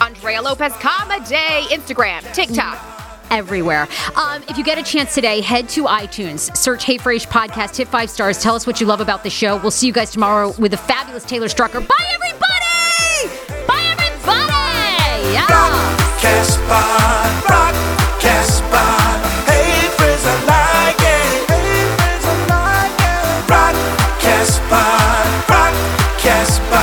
Andrea 0.00 0.42
Lopez 0.42 0.72
Comedy, 0.74 1.36
Instagram, 1.70 2.20
TikTok 2.34 2.78
everywhere. 3.30 3.88
Um, 4.16 4.42
if 4.48 4.58
you 4.58 4.64
get 4.64 4.78
a 4.78 4.82
chance 4.82 5.14
today, 5.14 5.40
head 5.40 5.68
to 5.70 5.84
iTunes, 5.84 6.54
search 6.56 6.84
Hey 6.84 6.98
Frase 6.98 7.26
Podcast, 7.26 7.76
hit 7.76 7.88
five 7.88 8.10
stars, 8.10 8.38
tell 8.40 8.54
us 8.54 8.66
what 8.66 8.80
you 8.80 8.86
love 8.86 9.00
about 9.00 9.22
the 9.22 9.30
show. 9.30 9.56
We'll 9.56 9.70
see 9.70 9.86
you 9.86 9.92
guys 9.92 10.10
tomorrow 10.10 10.52
with 10.58 10.72
the 10.72 10.76
fabulous 10.76 11.24
Taylor 11.24 11.48
Strecker. 11.48 11.86
Bye, 11.86 12.14
everybody! 12.14 13.28
Bye, 13.66 13.96
everybody! 13.98 15.32
Yeah! 15.32 15.46
podcast. 26.24 26.73